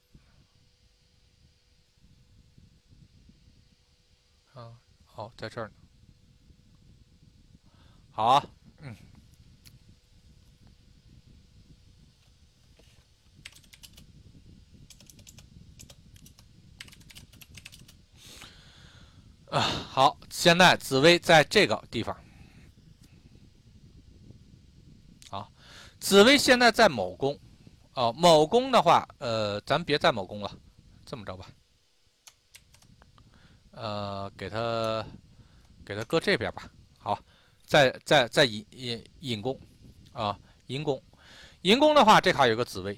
[4.53, 5.75] 啊，好，在这儿呢。
[8.11, 8.51] 好啊。
[19.53, 22.21] 啊，好，现在紫薇在这个地方。
[25.31, 25.53] 好，
[26.07, 27.37] 紫薇现在在某宫，
[27.95, 30.49] 哦，某宫的话，呃，咱别在某宫了，
[31.05, 31.47] 这么着吧，
[33.73, 35.05] 呃，给他，
[35.85, 36.71] 给他搁这边吧。
[36.97, 37.19] 好，
[37.65, 39.59] 在在在引引引宫，
[40.13, 40.39] 啊，
[40.69, 41.03] 引宫，
[41.63, 42.97] 引宫的话，这卡有个紫薇，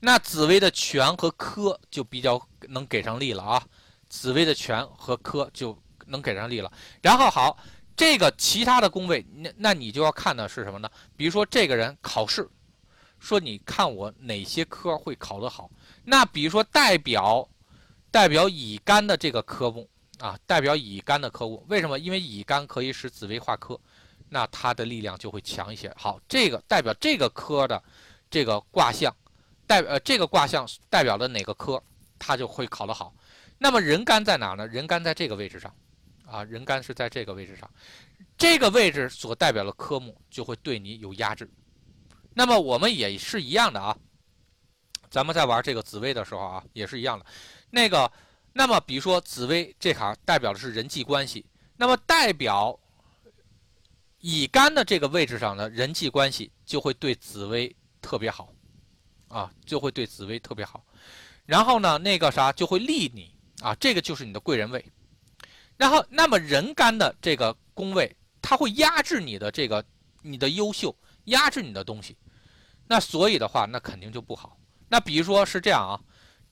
[0.00, 3.64] 那紫薇的权和科就比较能给上力了啊。
[4.08, 6.72] 紫薇的权和科就能给上力了。
[7.00, 7.56] 然后好，
[8.00, 10.90] 这个其他的宫位，那那你就要看的是什么呢？
[11.18, 12.48] 比如说这个人考试，
[13.18, 15.70] 说你看我哪些科会考得好？
[16.02, 17.46] 那比如说代表
[18.10, 19.86] 代表乙肝的这个科目
[20.18, 21.98] 啊，代表乙肝的科目，为什么？
[21.98, 23.78] 因为乙肝可以使紫薇化科，
[24.30, 25.92] 那它的力量就会强一些。
[25.94, 27.82] 好，这个代表这个科的
[28.30, 29.14] 这个卦象，
[29.66, 31.82] 代呃这个卦象代表的哪个科，
[32.18, 33.12] 它就会考得好。
[33.58, 34.66] 那么人干在哪呢？
[34.66, 35.70] 人干在这个位置上，
[36.30, 37.68] 啊，人干是在这个位置上，
[38.38, 41.50] 这个位置所代表的科目就会对你有压制。
[42.32, 43.96] 那么我们也是一样的啊，
[45.10, 47.26] 咱们在玩这个紫薇的时候啊，也是一样的。
[47.68, 48.10] 那个，
[48.52, 51.44] 那么比如说紫薇这卡代表的是人际关系，
[51.76, 52.78] 那么代表
[54.20, 58.52] 乙干的这个位置上的人际关系就会对紫薇特别好，
[59.26, 60.84] 啊，就会对紫薇特别好。
[61.44, 64.84] 然后呢，那个啥就会利你啊，这个就是你的贵人位。
[65.80, 69.82] 然后，那么人干的这个宫位，它会压制你的这个
[70.20, 72.14] 你的优秀，压制你的东西。
[72.86, 74.58] 那所以的话，那肯定就不好。
[74.90, 75.98] 那比如说是这样啊，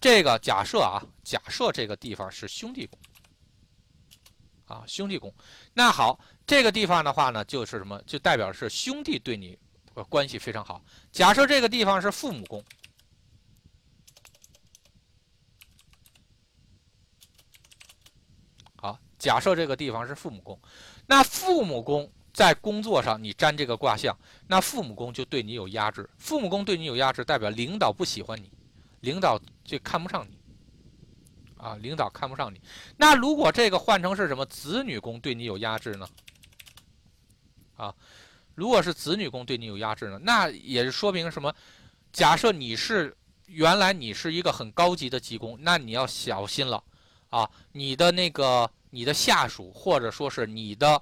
[0.00, 2.98] 这个假设啊，假设这个地方是兄弟宫
[4.64, 5.30] 啊，兄弟宫。
[5.74, 8.02] 那好，这个地方的话呢，就是什么？
[8.06, 9.58] 就代表是兄弟对你
[10.08, 10.82] 关系非常好。
[11.12, 12.64] 假设这个地方是父母宫。
[19.18, 20.56] 假设这个地方是父母宫，
[21.06, 24.16] 那父母宫在工作上你沾这个卦象，
[24.46, 26.08] 那父母宫就对你有压制。
[26.18, 28.48] 父母宫对你有压制，代表领导不喜欢你，
[29.00, 30.38] 领导就看不上你，
[31.56, 32.60] 啊，领导看不上你。
[32.96, 36.08] 那如果这个换成是什么子女宫对你有压制呢？
[37.76, 37.92] 啊，
[38.54, 41.52] 如果是子女宫对你有压制呢，那也是说明什么？
[42.12, 43.16] 假设你是
[43.46, 46.80] 原来你是一个很高级的技工，那你要小心了，
[47.30, 48.70] 啊，你的那个。
[48.90, 51.00] 你的下属或者说是你的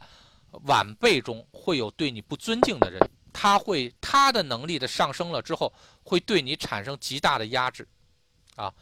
[0.64, 3.00] 晚辈中会有对你不尊敬的人，
[3.32, 5.72] 他会他的能力的上升了之后，
[6.02, 7.86] 会对你产生极大的压制，
[8.54, 8.72] 啊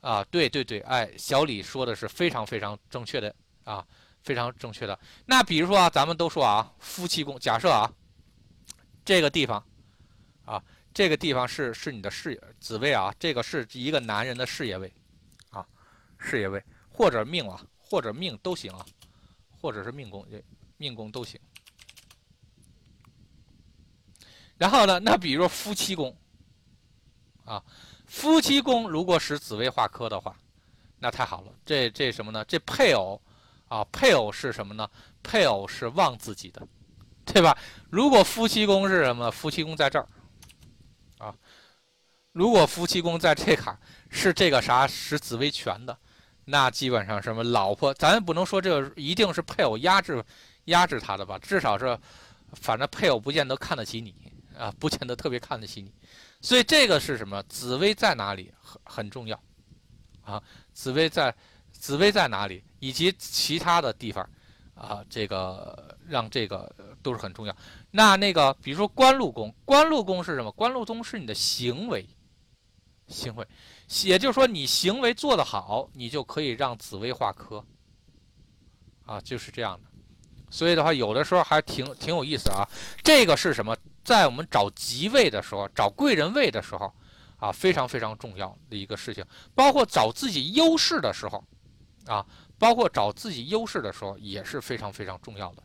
[0.00, 3.32] 啊，对对对，哎，小李说的是非常非常正确的
[3.64, 3.86] 啊，
[4.22, 4.98] 非常正确的。
[5.26, 7.92] 那比如说啊，咱们都说啊，夫妻宫，假设啊，
[9.04, 9.64] 这个地方
[10.44, 10.60] 啊，
[10.92, 14.92] 这个地方是是你的事业紫薇啊，这个是一个男人的事业位
[15.50, 15.64] 啊，
[16.18, 17.64] 事业位或者命啊。
[17.92, 18.86] 或者命都行啊，
[19.60, 20.26] 或者是命宫，
[20.78, 21.38] 命宫都行。
[24.56, 26.16] 然后呢，那比如说夫妻宫，
[27.44, 27.62] 啊，
[28.06, 30.34] 夫妻宫如果使紫薇化科的话，
[31.00, 31.52] 那太好了。
[31.66, 32.42] 这这什么呢？
[32.46, 33.20] 这配偶
[33.68, 34.90] 啊，配偶是什么呢？
[35.22, 36.66] 配偶是旺自己的，
[37.26, 37.54] 对吧？
[37.90, 39.30] 如果夫妻宫是什么？
[39.30, 40.08] 夫妻宫在这儿，
[41.18, 41.36] 啊，
[42.32, 43.78] 如果夫妻宫在这卡
[44.08, 45.98] 是这个啥使紫薇全的。
[46.52, 50.22] 那基本上什么老婆，咱不能说这个一定是配偶压制
[50.66, 51.38] 压制他的吧？
[51.38, 51.98] 至少是，
[52.52, 54.14] 反正配偶不见得看得起你
[54.54, 55.90] 啊，不见得特别看得起你。
[56.42, 57.42] 所以这个是什么？
[57.44, 59.40] 紫薇在哪里很很重要
[60.22, 60.42] 啊？
[60.74, 61.34] 紫薇在
[61.72, 64.28] 紫薇在哪里，以及其他的地方
[64.74, 65.02] 啊？
[65.08, 66.70] 这个让这个
[67.02, 67.56] 都是很重要。
[67.90, 70.52] 那那个比如说官禄宫，官禄宫是什么？
[70.52, 72.06] 官禄宫是你的行为，
[73.08, 73.46] 行为。
[74.04, 77.64] 也就是说，你行为做得好，你就可以让紫薇化科，
[79.04, 79.88] 啊，就是这样的。
[80.50, 82.68] 所以的话，有的时候还挺挺有意思啊。
[83.02, 83.76] 这个是什么？
[84.04, 86.92] 在我们找吉位的时候，找贵人位的时候，
[87.36, 89.24] 啊，非常非常重要的一个事情。
[89.54, 91.42] 包括找自己优势的时候，
[92.06, 92.26] 啊，
[92.58, 95.62] 包括找自己优势的时候，也是非常非常重要的。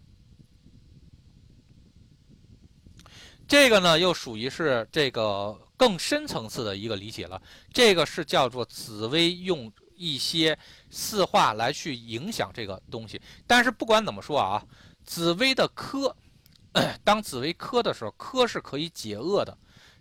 [3.48, 5.58] 这个呢，又属于是这个。
[5.80, 7.40] 更深层次的一个理解了，
[7.72, 10.58] 这个是叫做紫薇用一些
[10.90, 13.22] 四化来去影响这个东西。
[13.46, 14.66] 但是不管怎么说啊，
[15.06, 16.18] 紫薇的科，
[17.06, 19.56] 当紫薇科的时候，科是可以解厄的，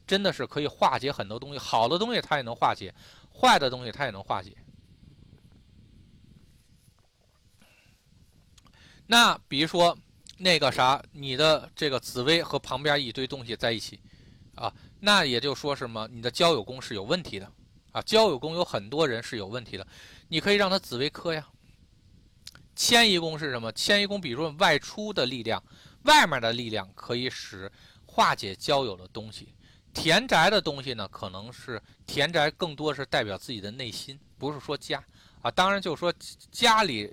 [0.06, 1.58] 真的是可以化解很多东西。
[1.58, 2.94] 好的东西它也能化解，
[3.30, 4.56] 坏的东西它也能化解。
[9.06, 9.94] 那比如说
[10.38, 13.98] 那个啥，你的这个紫薇和旁边一堆东西在一起，
[14.54, 14.72] 啊。
[15.00, 17.50] 那也就说什么，你的交友宫是有问题的，
[17.92, 19.86] 啊，交友宫有很多人是有问题的，
[20.28, 21.46] 你可以让他紫薇科呀。
[22.74, 23.72] 迁移宫是什么？
[23.72, 25.62] 迁移宫，比如说外出的力量，
[26.04, 27.70] 外面的力量可以使
[28.04, 29.54] 化解交友的东西。
[29.94, 35.02] 田宅的东西呢，可能是田宅更多是代表自己的内心，不是说家
[35.40, 35.50] 啊。
[35.50, 36.12] 当然就是说
[36.50, 37.10] 家里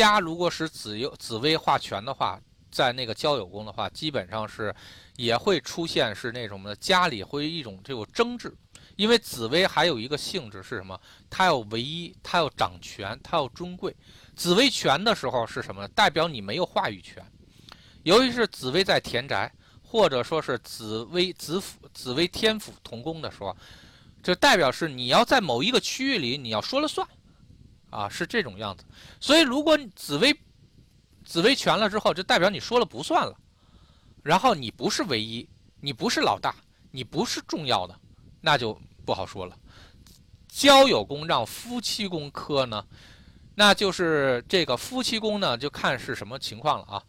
[0.00, 2.40] 家如果使紫幽紫薇化权的话。
[2.72, 4.74] 在那个交友宫的话，基本上是
[5.16, 8.50] 也会出现是那种的，家里会一种这种争执，
[8.96, 10.98] 因为紫薇还有一个性质是什么？
[11.28, 13.94] 它要唯一，它要掌权，它要尊贵。
[14.34, 15.86] 紫薇权的时候是什么？
[15.88, 17.22] 代表你没有话语权。
[18.04, 23.54] 由于是紫薇在田宅，或者说是紫薇紫府、紫薇天府同宫的时候，
[24.22, 27.06] 这代表是你要在某一个区域里你要说了算，
[27.92, 28.84] 啊，是这种样子。
[29.20, 30.36] 所以如果紫薇。
[31.24, 33.32] 紫薇全了之后，就代表你说了不算了，
[34.24, 35.48] 然后你不是唯一，
[35.80, 36.52] 你不是老大，
[36.90, 37.96] 你不是重要的，
[38.40, 38.76] 那就
[39.06, 39.56] 不好说了。
[40.48, 42.84] 交友宫让夫妻宫科呢，
[43.54, 47.02] 那就是这个夫妻宫呢，就看是什么情况了啊。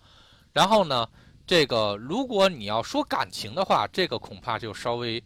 [0.54, 1.10] 然后呢，
[1.48, 5.22] 这个如果你要说感情的话，这个恐怕就稍微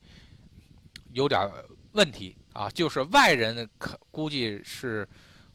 [1.12, 1.52] 有点
[1.92, 2.70] 问题啊。
[2.70, 5.08] 就是外人可估计是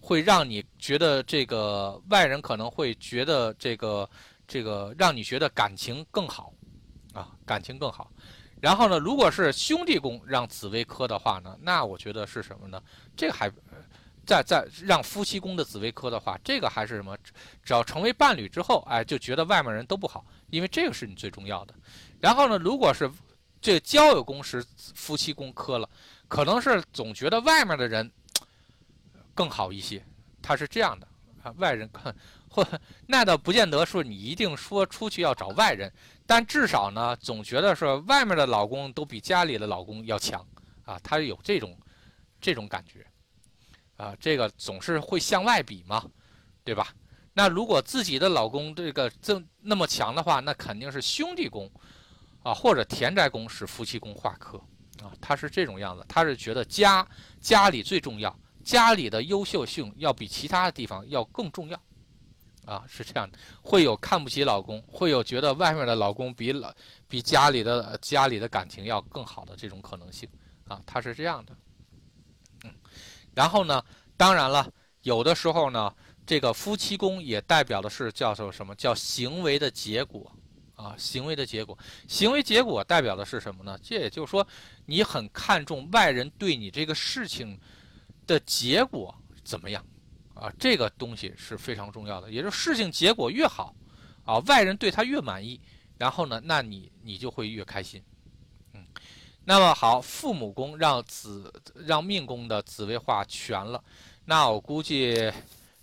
[0.02, 4.10] 会让你觉得这个外人可能会觉得这个
[4.46, 6.52] 这个让你觉得感情更好
[7.14, 8.10] 啊，感情更好。
[8.60, 12.82] 然后呢，如果是兄弟宫让紫薇科的话呢，那我觉得是什么呢？
[13.16, 13.50] 这个还。
[14.24, 17.18] 在在让夫妻宫的紫薇科的话，这个还是什么？
[17.64, 21.74] 只要成为伴侣之后，哎，就觉得外面人都不好，因为这个是你最重要的。
[22.20, 23.10] 然后呢，如果是
[23.60, 25.90] 这交友宫是夫妻宫科了，
[26.28, 28.08] 可能是总觉得外面的人
[29.34, 30.04] 更好一些，
[30.40, 31.06] 他是这样的
[31.42, 31.52] 啊。
[31.58, 32.14] 外人看
[32.48, 32.66] 或
[33.06, 35.92] 那倒不见得说你一定说出去要找外人，
[36.26, 40.46] 但至少呢，总觉得说外面的老公都比家里的老公要强
[40.84, 41.78] 啊，他有这种
[42.40, 43.06] 这种感觉。
[43.98, 46.04] 啊，这个总是会向外比嘛，
[46.64, 46.88] 对吧？
[47.34, 51.70] 那如果自己的老公这个这那么强的话，那肯定是兄弟宫
[52.42, 54.58] 啊，或者田宅宫是夫妻宫化科
[55.02, 57.06] 啊，他是这种样子，他是觉得家
[57.40, 61.80] 家里最重要，家里的优秀性要比其他的地方要更重要
[62.64, 66.72] 啊，是这样的，会有看不起老公，会有觉得外面的老公比老
[67.08, 70.28] 比家里的家里的感情要更好的这种可能性
[70.68, 71.56] 啊，他是这样的。
[72.64, 72.70] 嗯
[73.34, 73.82] 然后呢，
[74.16, 74.70] 当然了，
[75.02, 75.92] 有的时候呢，
[76.26, 80.30] 这个夫妻宫也代表的是叫做什么叫行为的结果
[80.74, 80.94] 啊？
[80.98, 83.78] 行为的结果，行为结果代表的是什么呢？
[83.82, 84.46] 这也就是说，
[84.84, 87.58] 你很看重外人对你这个事情
[88.32, 89.14] 的结果
[89.44, 89.84] 怎么样
[90.34, 90.50] 啊？
[90.58, 93.74] 这个东西是非常重要的，也就是事情结果越好
[94.24, 95.60] 啊，外人对他越满意，
[95.98, 98.02] 然后呢，那你你就会越开心。
[98.72, 98.86] 嗯
[99.44, 103.82] 那么好，父母宫让子让命宫的紫薇化全了，
[104.24, 105.30] 那我估计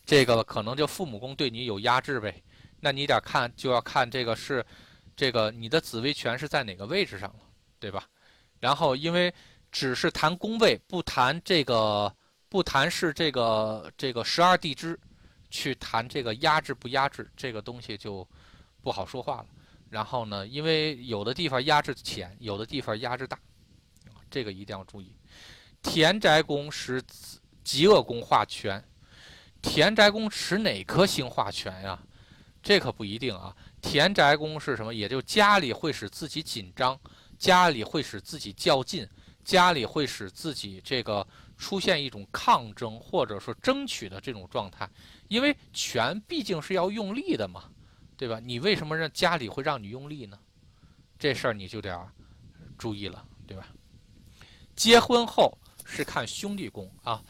[0.06, 2.42] 这个可能就父母宫对你有压制呗。
[2.80, 4.66] 那你得看就要看这个是
[5.16, 7.40] 这个你的紫薇权是在哪个位置上了，
[7.80, 8.08] 对吧？
[8.60, 9.34] 然后因为
[9.72, 12.14] 只是谈宫位，不谈这个
[12.50, 15.00] 不谈是这个这个十二地支，
[15.50, 18.28] 去谈这个压制不压制这个东西就
[18.82, 19.46] 不好说话了。
[19.90, 23.40] 然后呢，因为有的地方压制浅，有的地方压制大。
[24.32, 25.12] 这个一定要注意，
[25.82, 27.02] 田宅宫是
[27.64, 28.84] 极恶宫化权，
[29.60, 32.00] 田宅宫使哪颗星化权呀？
[32.62, 33.56] 这可不一定啊。
[33.82, 34.94] 田宅宫是什么？
[34.94, 37.00] 也就家里会使自己紧张，
[37.40, 39.08] 家里会使自己较劲，
[39.44, 41.26] 家里会使自己这个
[41.60, 44.90] 出现一种抗争或者说争取的这种状态。
[45.28, 47.66] 因为权毕竟是要用力的嘛，
[48.18, 48.40] 对吧？
[48.40, 50.40] 你为什么让家里会让你用力呢？
[51.20, 52.12] 这事儿你就得
[52.78, 53.68] 注意了，对吧？
[54.76, 55.56] 结婚后
[55.86, 57.22] 是看兄弟宫啊，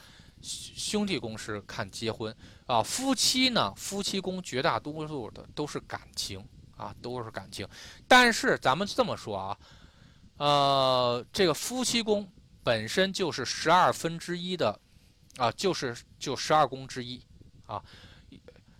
[0.41, 2.33] 兄弟宫是看结婚
[2.67, 2.83] 啊。
[2.83, 7.67] 夫妻呢，夫妻宫绝大多数的都是感情啊，都是感情。
[8.07, 9.57] 但是咱们这么说啊，
[10.37, 12.31] 呃，这个夫妻宫
[12.63, 14.79] 本身就是十二分之一的
[15.37, 17.21] 啊，就是就十二宫之一
[17.65, 17.83] 啊。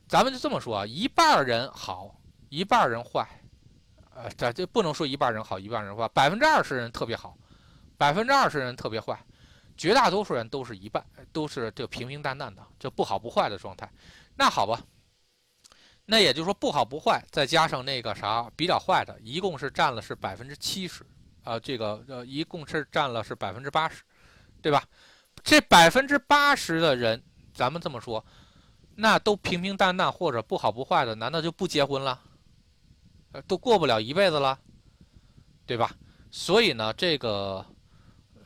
[0.08, 2.20] 咱们就这么说啊，一半人好，
[2.50, 3.28] 一半人坏，
[4.16, 7.38] 呃，这这不能说一半人好，一半人坏，百分之二十人特别好。
[7.98, 9.22] 百分之二十人特别坏，
[9.76, 13.92] 绝大多数人都是一半，都是这平平淡淡的，这不好不坏的状态。
[14.38, 14.82] 那好吧，
[16.06, 21.06] 那也就是说不好不坏，再加上那个啥比较坏的，一共是占了是百分之七十
[21.50, 24.04] 啊，这个呃一共是占了是百分之八十，
[24.62, 24.84] 对吧？
[25.43, 27.24] 这百分之八十的人，
[27.54, 28.24] 咱们这么说，
[28.95, 32.22] 那都平平淡淡或者不好不坏的，难道就不结婚了？
[33.32, 34.60] 呃，都过不了一辈子了，
[35.66, 35.91] 对吧？
[36.30, 37.66] 所以呢，这个。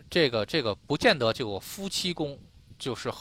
[0.09, 2.39] 这个这个不见得就夫妻宫
[2.77, 3.11] 就是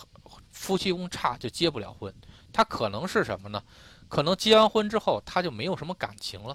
[0.51, 2.15] 夫妻宫差就结不了婚，
[2.53, 3.65] 他可能是什么呢？
[4.11, 6.55] 可能结完婚之后他就没有什么感情了，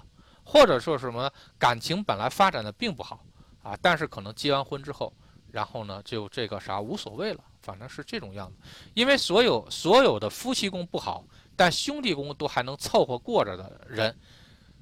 [0.50, 3.22] 或者说什么感情本来发展的并不好
[3.62, 5.12] 啊，但是可能结完婚之后，
[5.52, 8.56] 然后呢就这个啥无所谓了，反正是这种样子。
[8.94, 11.22] 因为所有所有的夫妻宫不好，
[11.54, 14.18] 但兄弟宫都还能凑合过着的人，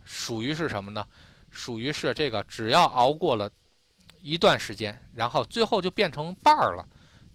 [0.05, 1.05] 属于是什么呢？
[1.51, 3.51] 属于是这个只要熬过了。
[4.23, 6.85] 一段时间，然后最后就变成伴儿了，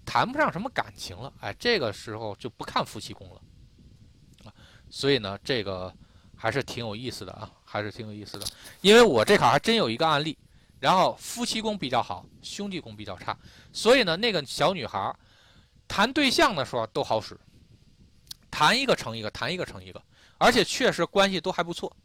[0.05, 1.31] 谈不上什么感情了。
[1.39, 3.41] 哎，这个时候就不看夫妻宫了
[4.43, 4.51] 啊。
[4.89, 5.93] 所以呢，这个
[6.35, 8.45] 还是挺有意思的啊，还是挺有意思的。
[8.81, 10.37] 因为我这卡还真有一个案例，
[10.79, 13.37] 然后夫妻宫比较好，兄弟宫比较差，
[13.71, 15.15] 所以呢，那个小女孩
[15.87, 17.39] 谈对象的时候都好使，
[18.49, 20.03] 谈一个成一个，谈一个成一个，
[20.37, 21.95] 而且确实关系都还不错。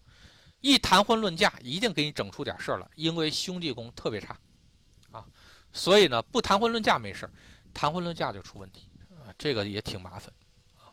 [0.61, 4.37] 一谈婚论嫁，一定给你整出点事儿了，因为兄弟宫特别差
[5.11, 5.25] 啊。
[5.73, 7.31] 所以呢，不谈婚论嫁没事儿，
[7.75, 10.33] 谈婚论嫁就出问题啊，这个也挺麻烦
[10.77, 10.89] 啊。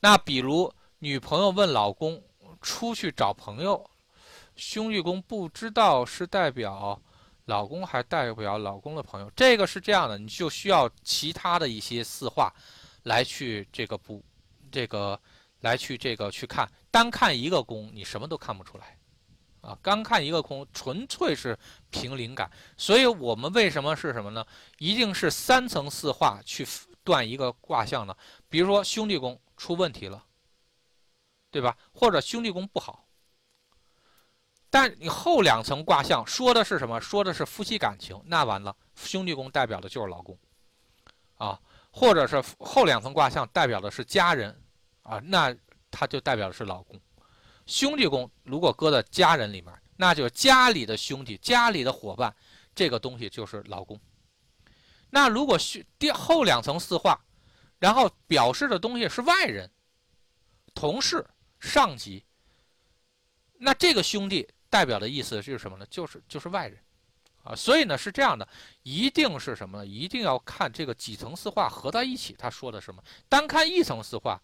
[0.00, 2.22] 那比如女朋友问老公
[2.60, 3.84] 出去找朋友，
[4.56, 7.00] 兄弟宫不知道是代表
[7.46, 12.52] 老公还代表老公的朋友，这个是这样的，你就需要其他的一些四化
[13.04, 14.24] 来去这个补
[14.70, 15.20] 这个
[15.60, 18.98] 来去这个去看，单看一个宫你什么都看不出来。
[19.62, 21.56] 啊，刚看一个空，纯粹是
[21.88, 24.44] 凭灵感，所以我们为什么是什么呢？
[24.78, 26.66] 一定是三层四化去
[27.04, 28.12] 断一个卦象呢？
[28.48, 30.24] 比如说兄弟宫出问题了，
[31.52, 31.76] 对吧？
[31.92, 33.01] 或者兄弟宫不好，
[34.72, 36.98] 但你后两层卦象说的是什么？
[36.98, 40.38] 说的是夫妻感情，那完了，兄弟宫代表的就是老公，
[41.34, 41.60] 啊，
[41.90, 44.58] 或者是后两层卦象代表的是家人，
[45.02, 45.54] 啊，那
[45.90, 46.98] 它就代表的是老公。
[47.66, 52.34] 兄弟宫如果搁在家人里面，那就是家里的兄弟、家里的伙伴，
[52.74, 54.00] 这个东西就是老公。
[55.10, 55.58] 那如果
[55.98, 57.22] 第后两层四化，
[57.78, 59.70] 然后表示的东西是外人、
[60.74, 61.28] 同事、
[61.60, 62.24] 上级，
[63.58, 65.84] 那这个兄弟代表的意思是什么呢？
[65.90, 66.78] 就是就是外人
[67.44, 67.54] 啊。
[67.54, 68.48] 所以呢是这样的，
[68.82, 69.86] 一定是什么呢？
[69.86, 73.02] 一定要看这个几层四化合在一起，他说的什么？
[73.28, 74.40] 单看一层四化，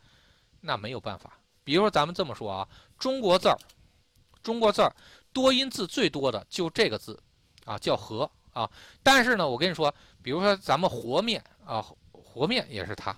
[0.60, 1.40] 那没有办法。
[1.64, 2.68] 比如说咱们这么说啊。
[2.98, 3.56] 中国字儿，
[4.42, 4.94] 中国字儿
[5.32, 7.18] 多音字最多的就这个字，
[7.64, 8.70] 啊，叫和啊。
[9.02, 13.16] 但是呢，我跟你说，比如说咱们和面啊，和面也是它。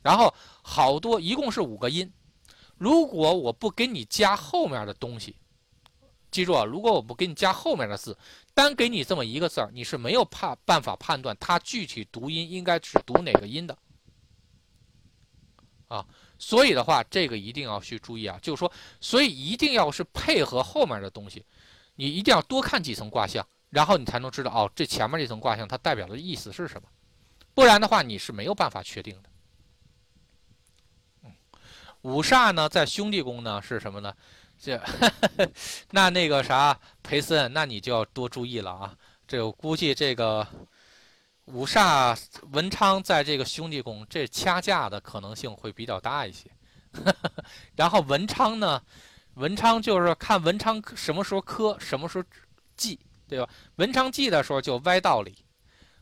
[0.00, 0.32] 然后
[0.62, 2.08] 好多一共是五个音，
[2.78, 5.34] 如果我不给你加后面的东西，
[6.36, 8.14] 记住啊，如果我不给你加后面的字，
[8.52, 13.78] 单给你这么一个字儿，你是没有判办法判断它具体读音应该是读哪个音的，
[15.88, 16.06] 啊。
[16.38, 18.70] 所以的话，这个一定要去注意啊，就是说，
[19.00, 21.42] 所以一定要是配合后面的东西，
[21.94, 26.88] 你一定要多看几层卦象，然后你才能知道哦，这前面这层卦象它代表的意思是什么，
[27.54, 29.30] 不然的话你是没有办法确定的。
[32.02, 34.14] 五煞呢，在兄弟宫呢是什么呢？
[34.58, 34.80] 这
[35.90, 38.94] 那那个啥，裴森，那你就要多注意了啊，
[39.26, 40.46] 这我估计这个。
[41.46, 42.18] 五煞
[42.50, 46.50] 文昌在这个兄弟宫，这掐架的可能性会比较大一些。
[47.76, 48.82] 然后文昌呢，
[49.34, 52.24] 文昌就是看文昌什么时候科，什么时候
[52.76, 52.98] 忌，
[53.28, 53.48] 对吧？
[53.76, 55.36] 文昌忌的时候就歪道理，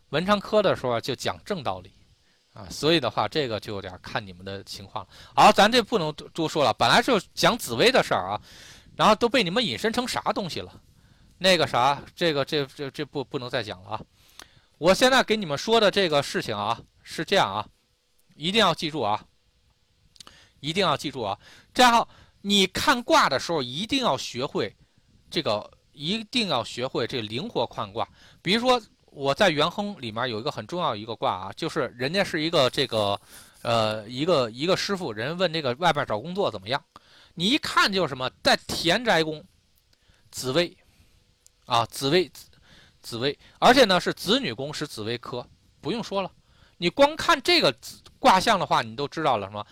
[0.09, 1.93] 文昌科的时候就讲正道理
[2.55, 2.67] 啊。
[2.71, 5.11] 所以的话，这个就有点看你们的情况了。
[5.37, 8.41] 好，咱这不能多说了，本来就讲紫薇的事儿啊，
[8.97, 10.81] 然后都被你们引申成啥东西了？
[11.37, 14.01] 那个啥，这个这这这不不能再讲了啊。
[14.79, 17.67] 我现在给你们说的这个事情啊，是这样啊，
[18.37, 19.23] 一定要记住啊，
[20.61, 21.39] 一定要记住啊。
[21.73, 22.07] 这样，
[22.41, 24.75] 你看卦的时候一定要学会
[25.29, 28.09] 这个，一定要学会这灵活看卦。
[28.41, 28.81] 比如说，
[29.15, 33.21] 我在元亨里面有一个很重要一个卦啊，就是人家是一个这个，
[33.63, 36.85] 呃，一个一个师傅，人问这个外边找工作怎么样？
[37.35, 39.45] 你一看就是什么，在田宅宫，
[40.31, 40.77] 紫薇，
[41.67, 42.31] 啊，紫薇。
[43.01, 45.47] 紫薇，而且呢是子女宫是紫薇科，
[45.83, 46.33] 不用说了，
[46.79, 47.71] 你光看这个
[48.19, 49.67] 卦象的话，你都知道了什么？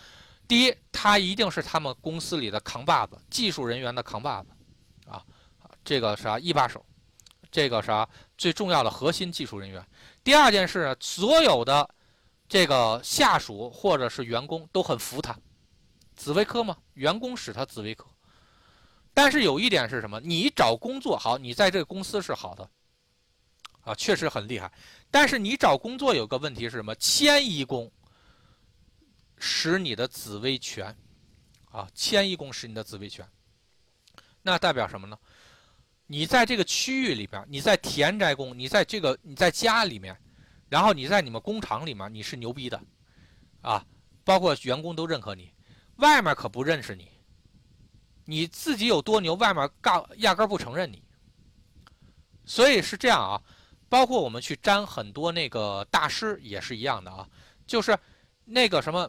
[0.47, 4.49] 第一，他一定是他们公司里的扛把子，技术人员的扛把子，
[5.09, 5.25] 啊，
[5.83, 6.85] 这个啥一把手，
[7.49, 8.07] 这个啥
[8.43, 9.81] 最重要的核心技术人员。
[10.21, 11.89] 第二件事，所有的
[12.49, 15.33] 这个下属或者是员工都很服他，
[16.13, 18.05] 紫薇科嘛，员工使他紫薇科。
[19.13, 20.19] 但是有一点是什么？
[20.19, 22.69] 你找工作好，你在这个公司是好的。
[23.83, 24.69] 啊，确实很厉害，
[25.09, 26.93] 但是你找工作有个问题是什么？
[26.95, 27.89] 迁移宫
[29.37, 30.93] 使你的紫薇权，
[31.71, 33.25] 啊，迁移宫使你的紫薇权，
[34.41, 35.17] 那代表什么呢？
[36.07, 40.15] 你在这个区域里边，你在田宅宫，你在这个你在家里面，
[40.69, 42.81] 然后你在你们工厂里面，你是牛逼的，
[43.61, 43.85] 啊，
[44.23, 45.51] 包括员工都认可你，
[45.97, 47.09] 外面可不认识你，
[48.25, 51.01] 你自己有多牛，外面嘎压根不承认你，
[52.45, 53.41] 所以是这样啊。
[53.89, 57.29] 包括我们去沾很多那个大师也是一样的啊，
[57.67, 57.95] 就是
[58.43, 59.07] 那个什么，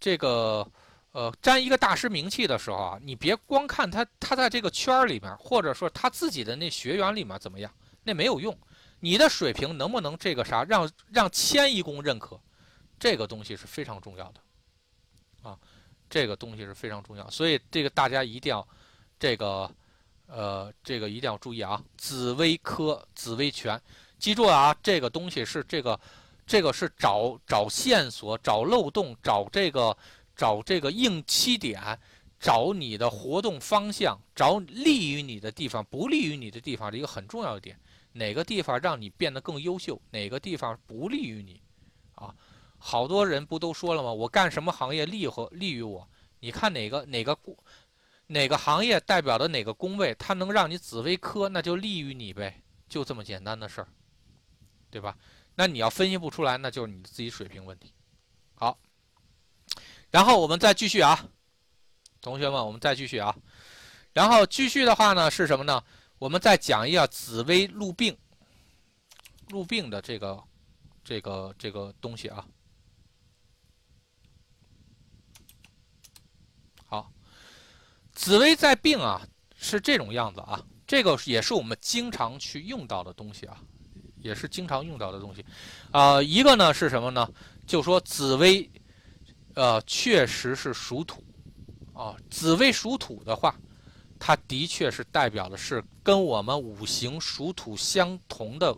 [0.00, 0.66] 这个
[1.12, 7.72] 呃，沾一个大师名气的时候啊，你别光看他他在这个圈儿里面，或者说他自己的那学员里面怎么样，
[8.02, 8.56] 那没有用。
[9.00, 12.40] 你的水平能不能这个啥，让让迁移宫认可，
[12.98, 15.58] 这个东西是非常重要的啊，
[16.10, 18.66] 这个东西是非常重要，所以这个大家一定要
[19.18, 19.70] 这个。
[20.28, 21.82] 呃，这个一定要注意啊！
[21.98, 23.78] 紫薇科、紫薇权，
[24.18, 24.74] 记住了啊！
[24.82, 25.98] 这个东西是这个，
[26.46, 29.94] 这个是找找线索、找漏洞、找这个、
[30.36, 31.98] 找这个应期点、
[32.38, 37.78] 找你的活动方向、找利于你的地方、不利于你的地方的一个很重要的点。
[38.12, 40.00] 哪个地方让你变得更优秀？
[40.10, 41.60] 哪个地方不利于你？
[42.14, 42.34] 啊，
[42.78, 44.12] 好多人不都说了吗？
[44.12, 46.06] 我干什么行业利和利于我？
[46.40, 47.38] 你看哪个哪个
[48.26, 53.88] 哪个行业代表的哪个宫位，它能让你紫微科，那就利于你呗，就这么简单的事儿，
[54.90, 55.16] 对吧？
[55.54, 57.92] 那你要分析不出来，那就是你自己水平问题。
[60.12, 61.26] 然后我们再继续啊，
[62.20, 63.34] 同学们，我们再继续啊。
[64.12, 65.82] 然后继续的话呢是什么呢？
[66.18, 68.14] 我们再讲一下紫薇入病，
[69.48, 70.40] 入病的这个
[71.02, 72.46] 这个这个东西啊。
[76.86, 77.10] 好，
[78.12, 79.26] 紫薇在病啊，
[79.56, 80.62] 是这种样子啊。
[80.86, 83.58] 这个也是我们经常去用到的东西啊，
[84.16, 85.42] 也是经常用到的东西。
[85.90, 87.26] 啊，一个呢是什么呢？
[87.66, 88.70] 就说紫薇，
[89.54, 91.24] 呃，确实是属土
[91.92, 92.16] 啊。
[92.30, 93.54] 紫薇属土的话。
[94.24, 98.72] 它的确是代表的是跟我们五行属土相同的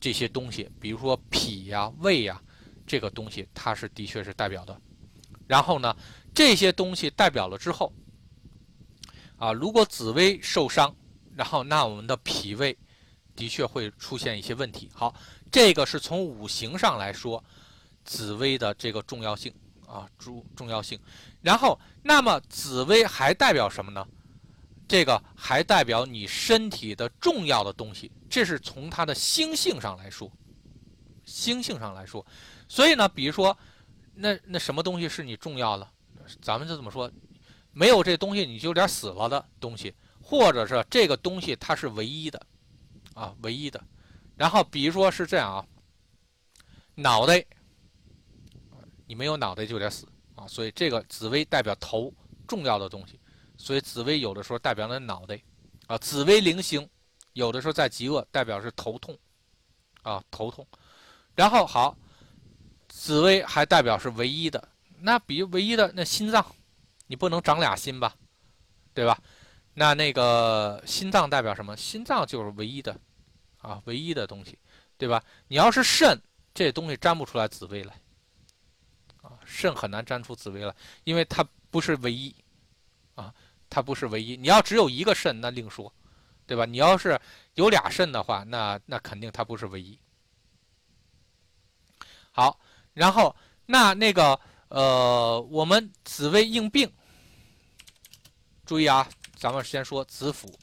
[0.00, 2.42] 这些东西，比如说脾呀、胃呀，
[2.84, 4.76] 这个东西它是的确是代表的。
[5.46, 5.96] 然后呢，
[6.34, 7.92] 这些东西代表了之后，
[9.36, 10.92] 啊，如果紫薇受伤，
[11.36, 12.76] 然后那我们的脾胃
[13.36, 14.90] 的确会出现一些问题。
[14.92, 15.14] 好，
[15.52, 17.44] 这个是从五行上来说，
[18.04, 19.54] 紫薇的这个重要性
[19.92, 20.98] 啊，重重要性。
[21.42, 24.06] 然后，那么紫薇还代表什么呢？
[24.88, 30.30] 这个还代表你身体的重要的东西，这是从它的星性上来说，
[31.24, 32.24] 星性上来说，
[32.68, 33.56] 所以呢，比如说，
[34.14, 35.88] 那那什么东西是你重要的？
[36.40, 37.10] 咱们就这么说，
[37.72, 42.40] 没有这东西你就有点死了的东西，或者是这个东西它是唯一的，
[43.14, 43.82] 啊，唯一的。
[44.36, 45.64] 然后比如说是这样啊，
[46.94, 47.42] 脑袋，
[49.12, 52.10] 你没有脑袋就得死啊，所以这个紫薇代表头
[52.48, 53.20] 重要的东西。
[53.58, 55.38] 所以紫薇有的时候代表了脑袋，
[55.86, 56.88] 啊，紫薇零星，
[57.34, 59.14] 有的时候在极恶代表是头痛，
[60.00, 60.66] 啊，头痛。
[61.34, 61.94] 然后好，
[62.88, 64.66] 紫薇还代表是唯一的，
[64.98, 66.42] 那比唯一的那心脏，
[67.06, 68.16] 你不能长俩心吧，
[68.94, 69.20] 对吧？
[69.74, 71.76] 那那个心脏代表什么？
[71.76, 72.98] 心脏就是唯一的，
[73.58, 74.58] 啊，唯一的东西，
[74.96, 75.22] 对吧？
[75.48, 76.18] 你要是肾，
[76.54, 77.94] 这东西粘不出来紫薇来，
[79.52, 80.74] 肾很难粘出紫薇来，
[81.04, 82.34] 因为它不是唯一，
[83.14, 83.32] 啊。
[83.74, 85.90] 它不是唯一，你要只有一个肾那另说，
[86.46, 86.66] 对吧？
[86.66, 87.18] 你要是
[87.54, 89.98] 有俩肾的话，那那肯定它不是唯一。
[92.30, 92.60] 好，
[92.92, 93.34] 然后
[93.64, 94.38] 那那个
[94.68, 96.92] 呃，我们紫薇应病，
[98.66, 100.54] 注意啊，咱们先说子府。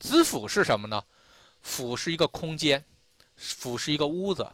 [0.00, 1.00] 子府是什么呢？
[1.62, 2.84] 府是一个空间，
[3.36, 4.44] 府是一个屋子，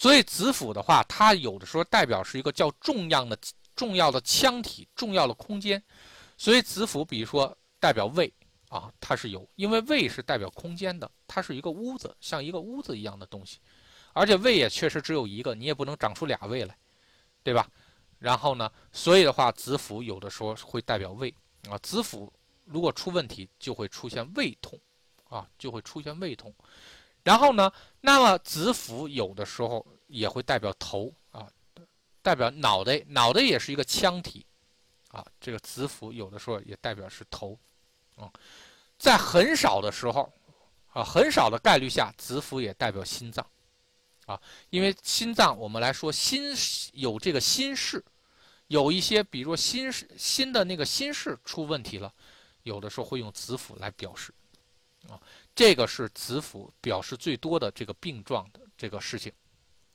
[0.00, 3.38] 所以子府的话，它有的时候代表是一个叫重要的。
[3.76, 5.82] 重要的腔体，重要的空间，
[6.36, 8.30] 所以子府，比如说代表胃
[8.68, 13.58] 啊，它是有，因为胃是代表空间的，它是一个屋子，像一个屋子一样的东西，
[14.12, 16.76] 而且胃也确实只有一个，你也不能长出俩胃来，
[17.42, 17.66] 对吧？
[18.18, 21.34] 然后呢，所以的话，子府有的时候会代表胃
[21.70, 22.30] 啊，子府
[22.66, 24.78] 如果出问题，就会出现胃痛
[25.30, 26.54] 啊，就会出现胃痛。
[27.22, 31.46] 然后呢，那么子府有的时候也会代表头啊。
[32.22, 34.44] 代表脑袋，脑袋也是一个腔体，
[35.08, 37.58] 啊，这个子府有的时候也代表是头，
[38.14, 38.30] 啊，
[38.98, 40.30] 在很少的时候，
[40.92, 43.44] 啊，很少的概率下，子府也代表心脏，
[44.26, 44.38] 啊，
[44.68, 46.52] 因为心脏我们来说心
[46.92, 48.04] 有这个心室，
[48.66, 52.12] 有一些比如说心室心的那个心室出问题了，
[52.64, 54.30] 有的时候会用子府来表示，
[55.08, 55.18] 啊，
[55.54, 59.32] 这个是子府表示最多的这个病状的这个事情，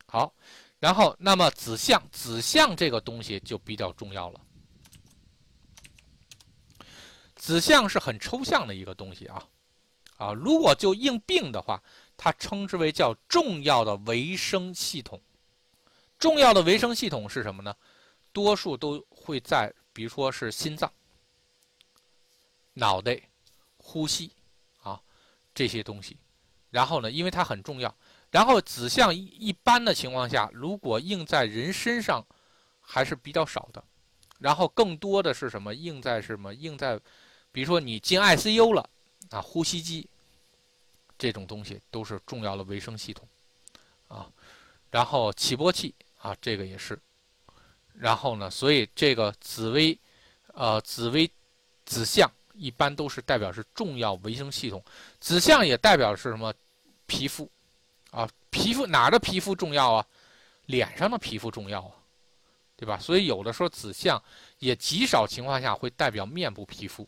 [0.06, 0.34] 好。
[0.77, 4.41] 然后，那么子相，子相这个东西就比较重要了。
[7.36, 9.48] 子相是很抽象的一个东西啊，
[10.18, 11.82] 啊，如果就应病的话，
[12.18, 15.19] 它称之为叫重要的维生系统。
[16.19, 17.76] 重要的维生系统是什么呢？
[18.32, 20.91] 多数都会在，比如说是心脏、
[22.73, 23.19] 脑袋、
[23.77, 24.30] 呼吸
[25.56, 26.15] 这些东西。
[26.69, 27.95] 然后呢，因为它很重要。
[28.30, 32.23] 然后子相一一般的情况下，如果应在人身上，
[32.82, 33.84] 还是比较少的。
[34.40, 35.73] 然后更多的是什么？
[35.73, 36.53] 应在什么？
[36.53, 36.99] 应在，
[37.53, 38.90] 比如说你进 ICU 了
[39.30, 40.06] 啊，呼吸机
[41.18, 43.26] 这种东西都是重要的维生系统
[44.10, 44.30] 啊。
[44.91, 46.99] 然后起搏器啊，这个也是。
[47.94, 49.98] 然后呢，所以这个紫微，
[50.53, 51.32] 呃，紫微
[51.86, 54.84] 子相一般都是代表是重要维生系统。
[55.19, 56.53] 子相也代表是什么？
[57.06, 57.49] 皮肤。
[58.11, 60.06] 啊，皮肤哪的皮肤重要啊？
[60.68, 61.91] 脸上的皮肤重要啊，
[62.76, 62.98] 对吧？
[62.98, 64.19] 所以有的时候子相
[64.57, 67.07] 也极少情况下会代表面部皮肤，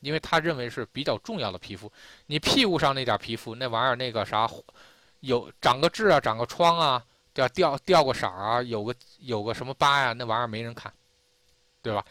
[0.00, 1.92] 因为他认为是比较重要的皮肤。
[2.26, 4.50] 你屁股上那点皮肤，那玩意儿那个啥，
[5.20, 10.92] 有长个痣啊，长个疮啊，掉掉掉个色儿啊，有个有个什么疤呀，那玩意儿没人看，
[11.82, 12.04] 对吧？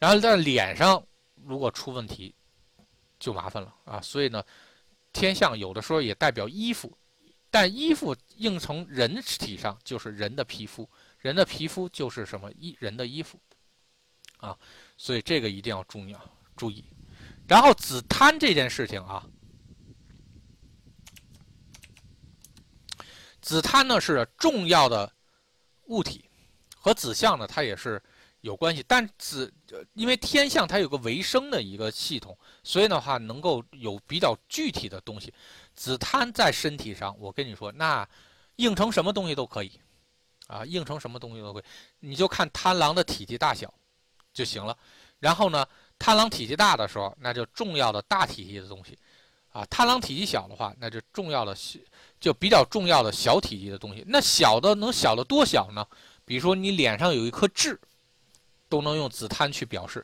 [0.00, 1.00] 然后在脸上
[1.44, 2.34] 如果出问题，
[3.18, 4.00] 就麻烦了啊。
[4.00, 4.44] 所以呢，
[5.12, 6.96] 天象有的时候也代表衣服，
[7.50, 10.88] 但衣服映从人体上就是人的皮肤，
[11.18, 13.38] 人的皮肤就是什么衣人的衣服
[14.38, 14.58] 啊。
[14.96, 16.24] 所以这个一定要注意啊，
[16.56, 16.84] 注意。
[17.48, 19.26] 然后紫贪这件事情啊。
[23.40, 25.12] 子贪呢是重要的
[25.86, 26.24] 物体，
[26.76, 28.00] 和子相呢它也是
[28.42, 28.84] 有关系。
[28.86, 29.52] 但子
[29.94, 35.32] 因为天象它有个维生的一个系统，所以的话能够有比较具体的东西。
[35.74, 38.06] 子贪在身体上，我跟你说，那
[38.56, 39.72] 应成什么东西都可以
[40.46, 41.62] 啊，应成什么东西都可以。
[42.00, 43.72] 你就看贪狼的体积大小
[44.34, 44.76] 就行了。
[45.18, 45.66] 然后呢，
[45.98, 48.98] 贪狼体积大的时候，那就重要的大体积的东西
[49.50, 51.56] 啊；贪狼体积小的话，那就重要的。
[52.20, 55.84] 就比较重要的小体积的东西，那小的能小的多小呢？
[56.24, 57.76] 比如说你脸上有一颗痣，
[58.72, 60.02] 都能用紫檀去表示。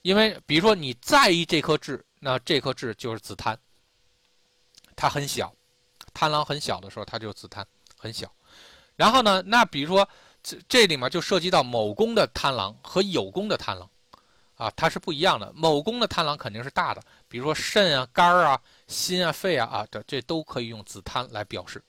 [0.00, 3.58] 因为比如说你在意这颗痣，那这颗痣就是紫檀，
[4.96, 5.54] 它很小，
[6.14, 7.66] 贪狼很小的时候，它就紫檀
[7.98, 8.32] 很小。
[8.96, 10.08] 然后呢，那比如说
[10.42, 13.86] 这这里面就涉及到某宫的贪狼和有宫的贪狼。
[14.56, 15.50] 啊，它是不一样的。
[15.54, 21.82] 某宫的贪狼肯定是大的，比如说肾啊、肝儿啊、心啊、肺啊啊，这这都可以用紫檀来表示，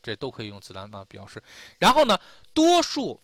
[0.00, 1.42] 这都可以用紫檀来表示。
[1.80, 2.16] 然后呢，
[2.54, 3.20] 多数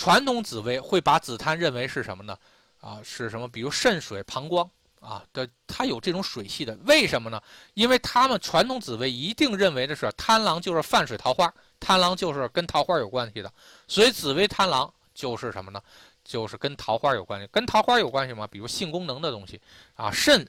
[0.00, 2.34] 传统紫薇会把紫檀认为是什么呢？
[2.80, 3.46] 啊，是什么？
[3.46, 4.66] 比如肾水、膀胱
[4.98, 6.74] 啊的，它有这种水系的。
[6.86, 7.38] 为什么呢？
[7.74, 13.52] 因为他们传统紫薇一定认为的是贪狼就是泛水桃花，贪狼就是跟桃花有关系的，
[13.86, 15.82] 所以紫薇贪狼就是什么呢？
[16.24, 18.46] 就是跟桃花有关系，跟桃花有关系吗？
[18.46, 19.60] 比如性功能的东西
[19.96, 20.48] 啊，肾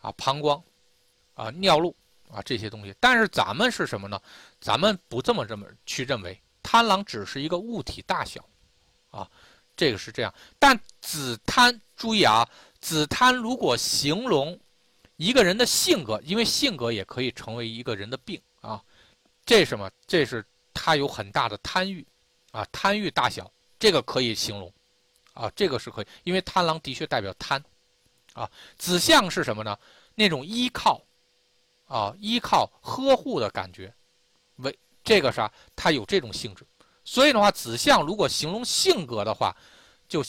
[0.00, 0.60] 啊，膀胱
[1.34, 1.94] 啊，尿路
[2.28, 2.92] 啊这些东西。
[2.98, 4.20] 但是咱们是什么呢？
[4.60, 8.44] 咱们不这么这么去认为，贪狼只是一个物体大小
[9.10, 9.28] 啊，
[9.76, 10.32] 这个是这样。
[10.58, 12.48] 但子贪，注意啊，
[12.80, 14.58] 子贪如果形容
[15.16, 18.82] 一个人的性格，因为性格也可以成为一个人的病啊。
[19.44, 19.90] 这什么？
[20.06, 20.44] 这是
[20.74, 22.06] 他有很大的贪欲
[22.50, 24.72] 啊，贪欲大小，这个可以形容。
[25.34, 27.62] 啊，这个是可以，因为贪狼的确代表贪，
[28.32, 29.78] 啊，子相是什么呢？
[30.16, 31.00] 那种依靠，
[31.86, 33.94] 啊，依靠呵护的感觉，
[34.56, 35.48] 为这个啥？
[35.76, 36.66] 它有这种性质，
[37.10, 39.56] 所以的话，子相如果形容性格的话，
[40.06, 40.22] 就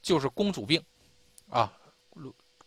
[0.00, 0.80] 就是公主病，
[1.50, 1.72] 啊，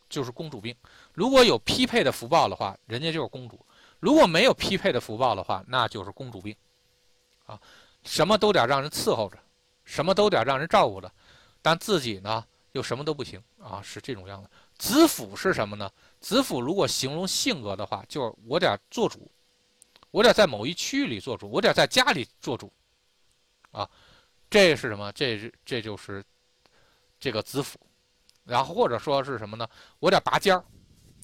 [0.09, 0.75] 就是公主病。
[1.13, 3.55] 如果有匹配的福报的话，人家就是公主；
[4.01, 6.53] 如果没有匹配的福报的话，那就是公主病，
[7.45, 7.57] 啊，
[8.03, 9.39] 什么都得让人伺候着，
[9.85, 11.09] 什么都得让人照顾着。
[11.61, 12.43] 但自己呢
[12.73, 14.51] 又什么都不行啊，是这种样的。
[14.77, 15.89] 子府是什么呢？
[16.19, 19.31] 子府如果形容性格的话，就是我得做主，
[20.11, 22.69] 我得在某一区域里做主，我得在家里做主，
[23.71, 23.89] 啊，
[24.49, 25.11] 这是什么？
[25.13, 26.23] 这是这就是
[27.19, 27.79] 这个子府。
[28.43, 29.67] 然后或者说是什么呢？
[29.99, 30.63] 我得拔尖儿。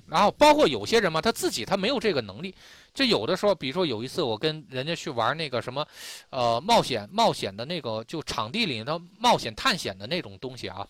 [0.05, 2.55] 然后包括有些人嘛，他自己他没有这个能力。
[2.93, 5.85] 就有的时候，比如说有一次我跟人家去玩那个什么，
[6.29, 10.87] 呃，冒险冒险的那个，就场地里头冒险探险的那种东西啊。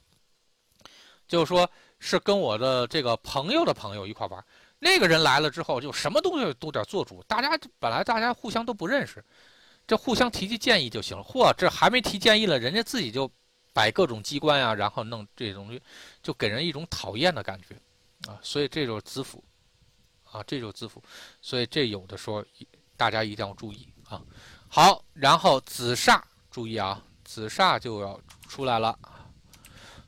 [1.28, 1.70] 就是说
[2.00, 4.42] 是跟我的这个朋友的朋友一块玩，
[4.80, 7.24] 那个人来了之后，就什么东西都得做主。
[7.24, 9.24] 大家本来大家互相都不认识，
[9.88, 11.24] 这互相提提建议就行了。
[11.24, 13.32] 嚯，这还没提建议了，人家自己就
[13.72, 15.82] 摆各种机关呀，然后弄这东西，
[16.22, 17.76] 就给人一种讨厌的感觉。
[18.30, 19.42] 啊，所以这就是子府，
[20.32, 21.02] 啊，这就是子府，
[21.42, 22.44] 所以这有的时候
[22.98, 24.22] 大家一定要注意啊。
[24.68, 28.98] 好，然后子煞，注意啊，子煞就要出来了。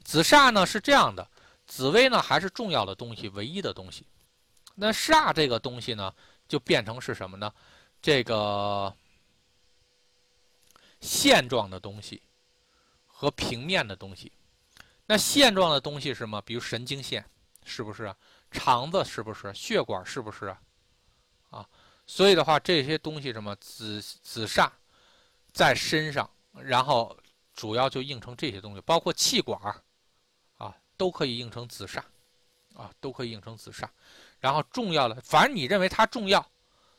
[0.03, 1.25] 子煞呢是这样的，
[1.67, 4.05] 紫薇呢还是重要的东西，唯一的东西。
[4.75, 6.11] 那煞这个东西呢，
[6.47, 7.53] 就变成是什么呢？
[8.01, 8.91] 这个
[11.01, 12.21] 线状的东西
[13.05, 14.31] 和平面的东西。
[15.05, 16.41] 那线状的东西是什么？
[16.41, 17.25] 比如神经线。
[17.65, 18.11] 是不是？
[18.49, 19.53] 肠子是不是？
[19.53, 20.55] 血管是不是
[21.51, 21.63] 啊？
[22.07, 24.71] 所以的话，这些东西什么紫紫煞
[25.53, 27.15] 在身上，然后
[27.53, 29.61] 主要就映成这些东西，包括气管
[30.57, 32.01] 啊，都可以映成紫煞，
[32.73, 33.87] 啊，都可以映成紫煞。
[34.39, 36.43] 然后重要的，反正你认为它重要，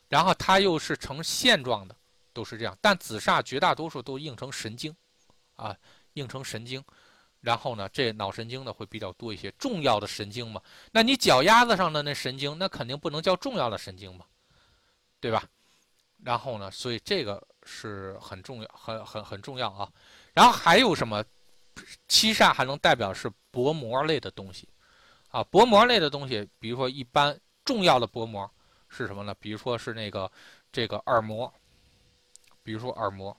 [0.07, 1.95] 然后它又是呈线状的，
[2.33, 2.77] 都是这样。
[2.81, 4.95] 但紫煞绝大多数都映成神经，
[5.55, 5.75] 啊，
[6.13, 6.83] 映成神经。
[7.39, 10.61] 然后呢，这脑神经呢会比较多一些，重要的神经嘛。
[10.91, 14.25] 那你脚丫子上的那神经，那肯定不能叫重要的神经嘛，
[15.19, 15.43] 对吧？
[16.23, 19.91] 然后呢，所以这个是很重要，很很很重要啊。
[20.33, 21.23] 然后还有什么？
[22.09, 24.67] 七煞还能代表是薄膜类的东西
[25.29, 28.47] 啊，薄膜类的东西，比如说一般重要的薄膜
[28.89, 29.33] 是什么呢？
[29.39, 30.29] 比如说是那个
[30.69, 31.51] 这个耳膜，
[32.63, 33.35] 比如说耳膜，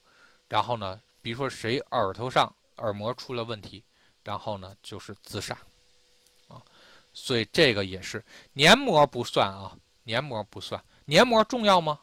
[0.49, 3.83] 然后呢，比如说谁耳朵上耳膜出了问题，
[4.25, 5.57] 然后呢就是自杀，
[6.49, 6.63] 啊，
[7.13, 11.99] 所以这个也是黏膜不算啊，黏膜不算，黏膜重要吗？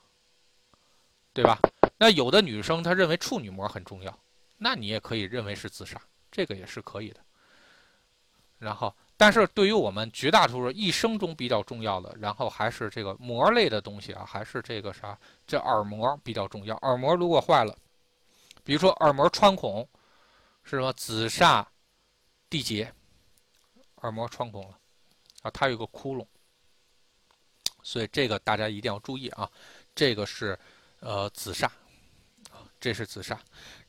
[1.34, 1.60] 对吧？
[1.98, 4.20] 那有的女生她认为处女膜很重要，
[4.58, 6.02] 那你也可以认为是自杀，
[6.32, 7.20] 这个也是可以的。
[8.58, 15.20] 然后，但是对于我们绝大多数一生中比较重要的，然后还是这个膜类的东西啊，还是这个啥？
[15.46, 16.74] 这耳膜比较重要。
[16.78, 17.78] 耳膜如果坏了，
[18.64, 19.86] 比如说耳膜穿孔，
[20.64, 20.94] 是什么？
[20.94, 21.66] 紫煞
[22.50, 22.94] 缔结，
[24.04, 24.80] 耳膜穿孔了
[25.42, 26.26] 啊，它有个窟窿，
[27.84, 29.52] 所以这个大家一定要注意啊。
[29.94, 30.58] 这个是
[31.02, 31.70] 呃紫煞，
[32.80, 33.38] 这是紫煞，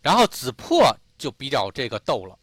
[0.01, 2.37] 然后紫破就比较这个逗了。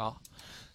[0.00, 0.16] 啊，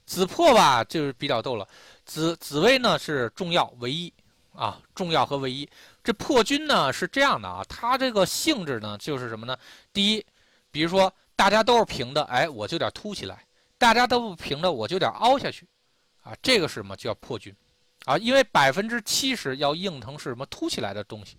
[0.05, 1.67] 紫破吧，就是比较逗了。
[2.05, 4.13] 紫紫薇呢是重要唯一
[4.53, 5.67] 啊，重要和唯一。
[6.03, 9.57] 这破军呢是这样的啊，它这个性质呢就是什么呢？
[9.91, 10.23] 第一，
[10.69, 13.35] 比如说大家都是平的，哎，我就点凸起来；
[13.79, 15.67] 大家都不平的，我就点凹下去。
[16.21, 16.95] 啊，这个是什么？
[16.95, 17.51] 叫破军
[18.05, 21.35] 啊，因为百分之七十要硬成是什么凸起来的东西，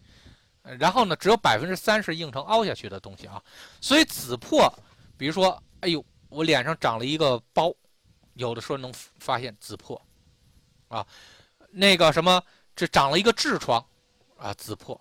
[0.76, 3.40] 然后呢，只有百分之三十硬成凹下去的东西啊。
[3.80, 4.68] 所以紫破，
[5.16, 6.04] 比如说，哎呦。
[6.36, 7.74] 我脸上长了一个包，
[8.34, 9.98] 有的时候能发现紫破，
[10.88, 11.06] 啊，
[11.70, 12.42] 那个什么，
[12.74, 13.82] 这长了一个痔疮，
[14.36, 15.00] 啊，紫破，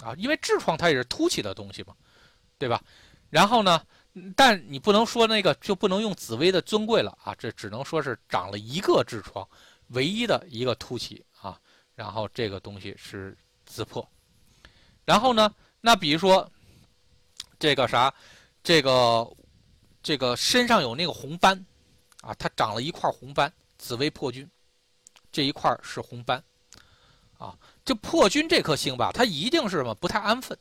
[0.00, 1.94] 啊，因为痔疮它也是凸起的东西嘛，
[2.56, 2.82] 对吧？
[3.28, 3.84] 然后呢，
[4.34, 9.46] 但你不能说那个就不能用紫薇的尊贵了啊，这只能说是长了一个痔疮，
[9.88, 11.60] 唯一的一个凸起啊，
[11.94, 13.36] 然后这个东西是
[13.66, 14.10] 紫破，
[15.04, 16.50] 然后呢，那比如说
[17.58, 18.10] 这个啥，
[18.62, 19.30] 这个。
[20.02, 21.64] 这个身上有那个红斑，
[22.22, 24.48] 啊，它长了一块红斑，紫薇破军，
[25.30, 26.42] 这一块是红斑，
[27.38, 29.94] 啊，这破军这颗星吧，它一定是什么？
[29.94, 30.58] 不太安分，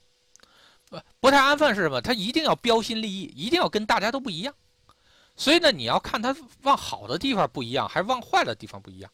[0.89, 1.99] 不不太安分是什么？
[2.01, 4.53] 它一定要标新立异，一定要跟大家都不一样。
[5.35, 9.11] 所以呢，你要看它往好的地方不一样，还是往坏的地方不一样。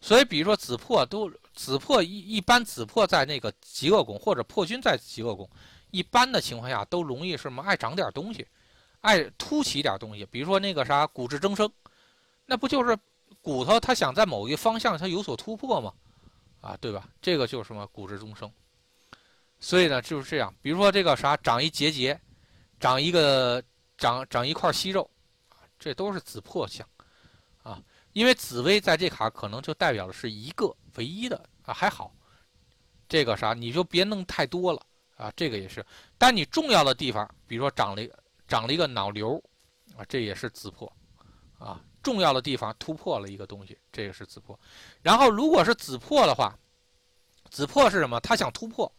[0.00, 5.48] 所以，比如说紫破都紫破一一般紫破在那个极恶宫，或者破军在极恶宫，
[5.90, 7.62] 一般的情况下都容易什么？
[7.62, 8.46] 爱长点东西。
[9.02, 11.70] 爱凸起点东西，比如说那个啥骨质增生，
[12.46, 12.96] 那不就是
[13.40, 15.92] 骨头它想在某一方向它有所突破吗？
[16.60, 17.08] 啊，对吧？
[17.20, 18.50] 这个就是什么骨质增生。
[19.58, 22.18] 所以呢就是这样，比如说这个啥长一结节，
[22.78, 23.60] 长一个
[23.98, 25.10] 长长一块息肉，
[25.80, 26.86] 这都是紫破相，
[27.64, 32.14] 啊，因为紫薇在这卡可能就代表的是一个唯一的啊，还好，
[33.08, 34.80] 这个啥你就别弄太多了
[35.16, 35.84] 啊，这个也是，
[36.16, 38.21] 但你重要的地方，比如说长了一个。
[38.52, 39.42] 长了一个脑瘤，
[39.96, 40.92] 啊，这也是紫破，
[41.58, 44.60] 啊，重要的地方突破了一个东西，这个是紫破。
[45.00, 46.54] 然后如果是紫破的话，
[47.48, 48.20] 紫破是什么？
[48.20, 48.92] 他想突破。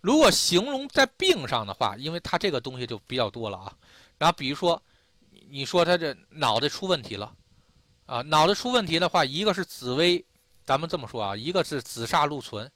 [0.00, 3.76] 如果形容在病上的话，因为他这个东西就比较多了啊。
[4.16, 4.82] 然后比如说，
[5.50, 7.30] 你说他这脑袋出问题了，
[8.06, 10.24] 啊，脑袋出问题的话，一个是紫薇，
[10.64, 12.72] 咱们这么说啊，一个是紫煞禄存，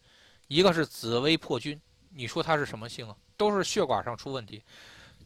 [0.49, 1.81] 一个是紫薇破军。
[2.11, 3.17] 你说他是什么性啊？
[3.39, 4.63] 都是血管上出问题。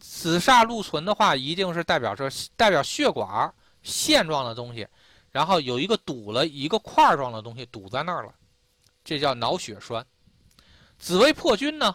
[0.08, 3.52] 紫煞禄存的话，一定是代表着代表血管
[3.82, 4.86] 线状的东西，
[5.30, 8.32] 然后有一个堵了一个块状的东西堵在那儿了，
[9.04, 10.04] 这叫脑血栓。
[10.96, 11.94] 紫薇破军呢，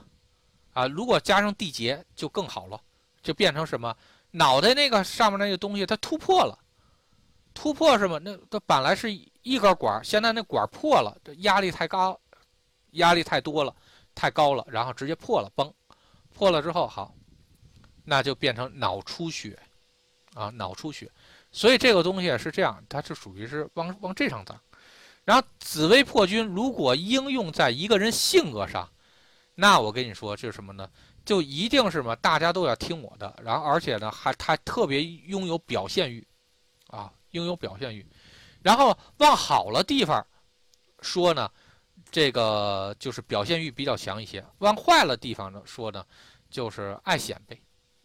[0.74, 2.80] 啊，如果加上地劫就更好了，
[3.24, 3.96] 就变成什么？
[4.32, 6.58] 脑袋那个上面那个东西它突破了，
[7.54, 8.20] 突破什么？
[8.20, 9.12] 那它本来是
[9.42, 12.20] 一根管，现在那管破了，这压力太高，
[12.92, 13.74] 压力太多了，
[14.14, 15.74] 太高了，然后直接破了，崩，
[16.36, 17.16] 破了之后好。
[18.04, 19.58] 那就变成脑出血，
[20.34, 21.10] 啊，脑出血，
[21.52, 24.60] 所以这个东西是这样，它是属于是往往这上涨。
[25.24, 28.90] 然后紫薇破军如果应用在一个人性格上，
[29.54, 30.90] 那我跟你说这是什么呢？
[31.24, 32.16] 就一定是什么？
[32.16, 36.28] 大家都要听我的，然后而且呢还他特别拥有表现欲，
[36.88, 38.04] 啊，拥有表现欲。
[38.64, 40.26] 然后往好了地方
[41.02, 41.50] 说呢，
[42.10, 46.04] 这个就是表现欲比较强一些；往坏了地方呢说呢，
[46.50, 47.56] 就是爱显摆。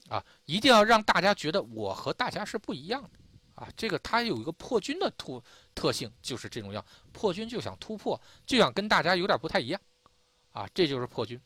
[0.08, 3.10] 啊，一定要让大家觉得我和大家是不一样的，
[3.56, 5.42] 啊，这个它有一个破军的突
[5.74, 9.80] 特性，就是这种样，破军就想突破，就想跟大家有点不太一样，
[10.52, 11.40] 啊，这就是破军。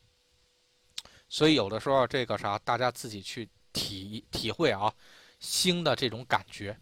[1.27, 4.93] 所以有的时候这个啥，大家自己去体体会啊，
[5.39, 6.77] 星的这种感觉。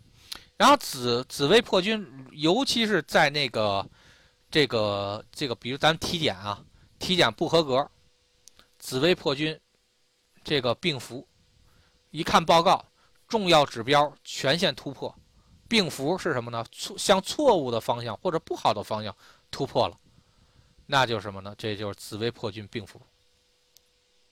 [0.58, 3.90] 然后紫紫薇破军，尤其是在那个
[4.52, 6.62] 这个这个，比如咱体检啊，
[6.98, 7.90] 体检不合格，
[8.78, 9.58] 紫薇破军
[10.44, 11.26] 这个病符。
[12.11, 12.84] 一看报告，
[13.27, 15.14] 重要指标全线突破，
[15.68, 16.65] 病符是什么呢？
[16.72, 19.15] 错向错误的方向或者不好的方向
[19.52, 19.98] 突破了，
[20.86, 21.53] 那就是什么呢？
[21.57, 23.02] 这就是紫微破军病符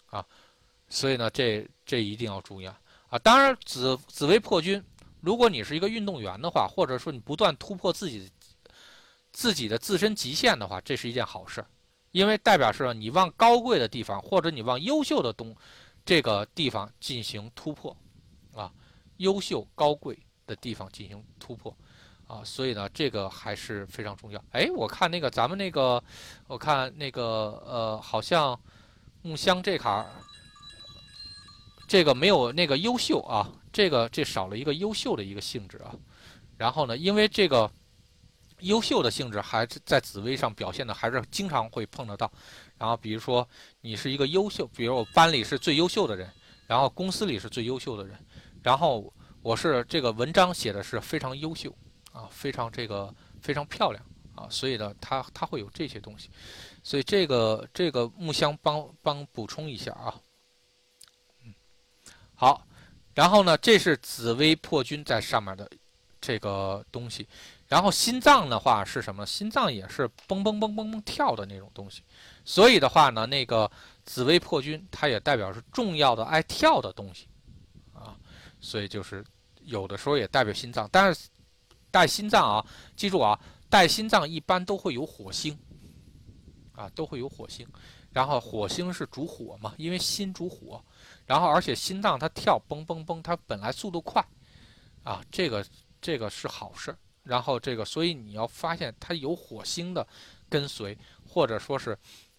[0.08, 0.26] 啊。
[0.90, 2.80] 所以呢，这这一定要注意啊
[3.10, 3.20] 啊！
[3.20, 4.82] 当然，紫紫微破军，
[5.20, 8.32] 如果你是一个运动员的话，或者说你不断突破自己
[9.34, 11.66] 自己的自身极限的话，这是一件好事，
[12.12, 15.54] 因为代表是你往高贵的地方，或者你往优秀的东
[16.08, 17.94] 这个地方进行突破
[18.56, 18.72] 啊，
[19.18, 21.76] 优秀高贵的地方进行突破
[22.28, 24.42] 啊，所以呢，这个还是非常重要。
[24.52, 26.02] 哎，我看那个咱们那个，
[26.48, 28.58] 我看那个呃，好像
[29.22, 30.06] 木香这卡。
[31.90, 35.94] 这个没有那个优秀啊，这个这少了一个优秀的一个性质啊。
[36.58, 37.70] 然后呢，因为这个
[38.60, 42.32] 优秀的性质还是在紫薇上表现的，还是经常会碰得到。
[42.78, 43.48] 然后比如说
[43.82, 46.32] 你是一个优秀，比如我班里是最优秀的人，
[46.68, 48.18] 然后公司里是最优秀的人，
[48.62, 51.74] 然后我是这个文章写的是非常优秀
[52.12, 54.04] 啊，非常这个非常漂亮
[54.36, 56.30] 啊，所以呢，它它会有这些东西。
[56.84, 60.14] 所以这个这个木箱帮帮补充一下啊。
[61.44, 61.54] 嗯
[62.36, 62.66] 好，
[63.14, 65.70] 然后呢，这是紫薇破军在上面的
[66.22, 67.28] 这个东西，
[67.68, 69.26] 然后心脏的话是什么？
[69.26, 72.04] 心脏也是嘣嘣嘣嘣嘣跳的那种东西，
[72.48, 73.70] 所以的话呢，那个
[74.06, 77.28] 紫薇破军它也代表是重要的爱跳的东西
[77.94, 78.16] 啊，
[78.62, 79.22] 所以就是
[79.64, 81.28] 有的时候也代表心脏，但是
[81.92, 82.66] 带心脏啊，
[82.96, 83.38] 记住啊，
[83.70, 85.60] 带心脏一般都会有火星
[86.72, 87.68] 啊，都会有火星，
[88.12, 90.82] 然后火星是主火嘛，因为心主火。
[91.26, 94.26] 然后，而且心脏它跳嘣嘣嘣，它本来速度快，
[95.04, 95.66] 啊，这个
[96.00, 96.96] 这个是好事。
[97.24, 100.08] 然后这个，所以你要发现它有火星的
[100.48, 100.98] 跟随，
[101.28, 101.98] 或者说是，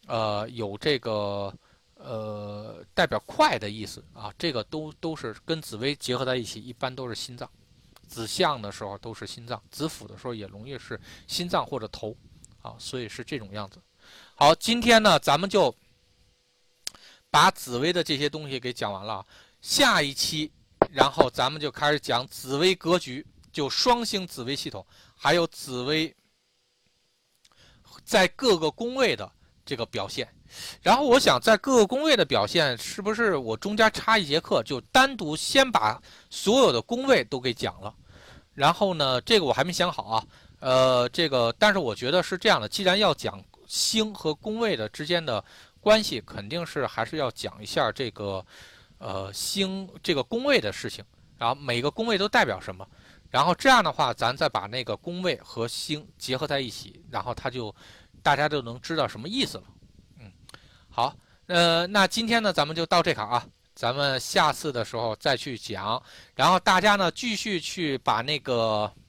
[0.09, 1.55] 呃，有这个
[1.95, 7.49] 呃代表快的意思啊，这个都都是跟紫薇结合在一起，一般都是心脏。
[8.09, 12.17] 子相的时候都是心脏，子府的时候也容易是心脏或者头，
[12.63, 13.81] 啊，所以是这种样子。
[14.35, 15.73] 好，今天呢，咱们就。
[17.31, 19.25] 把紫薇的这些东西给讲完了，
[19.61, 20.51] 下一期，
[20.91, 26.17] 然后咱们就开始讲紫薇格局，就双星紫薇系统，还有紫薇
[28.03, 29.31] 在各个宫位的
[29.69, 30.27] 这个表现。
[30.82, 36.01] 然后我想，在各个宫位的表现，是不是我中间插一节课，就单独先把
[36.31, 37.95] 所有的宫位都给讲了？
[38.55, 40.24] 然后呢，这个我还没想好啊。
[40.61, 45.45] 呃，这个，但是我觉得是这样的，既然要讲星和宫位的之间的。
[45.81, 48.45] 关系肯定是还是要讲一下这个，
[48.99, 51.05] 呃，星这个宫位的事情，
[51.39, 52.86] 然后每个宫位都代表什么，
[53.31, 57.74] 然后这样的话，咱再把那个宫位和星结合在一起，然后它就
[58.29, 59.65] 大家就能知道什么意思了。
[60.21, 60.31] 嗯，
[60.91, 66.03] 好，呃，那今天呢，咱们就到这卡啊，咱们下次的时候再去讲，
[66.35, 68.93] 然后大家呢继续去把那个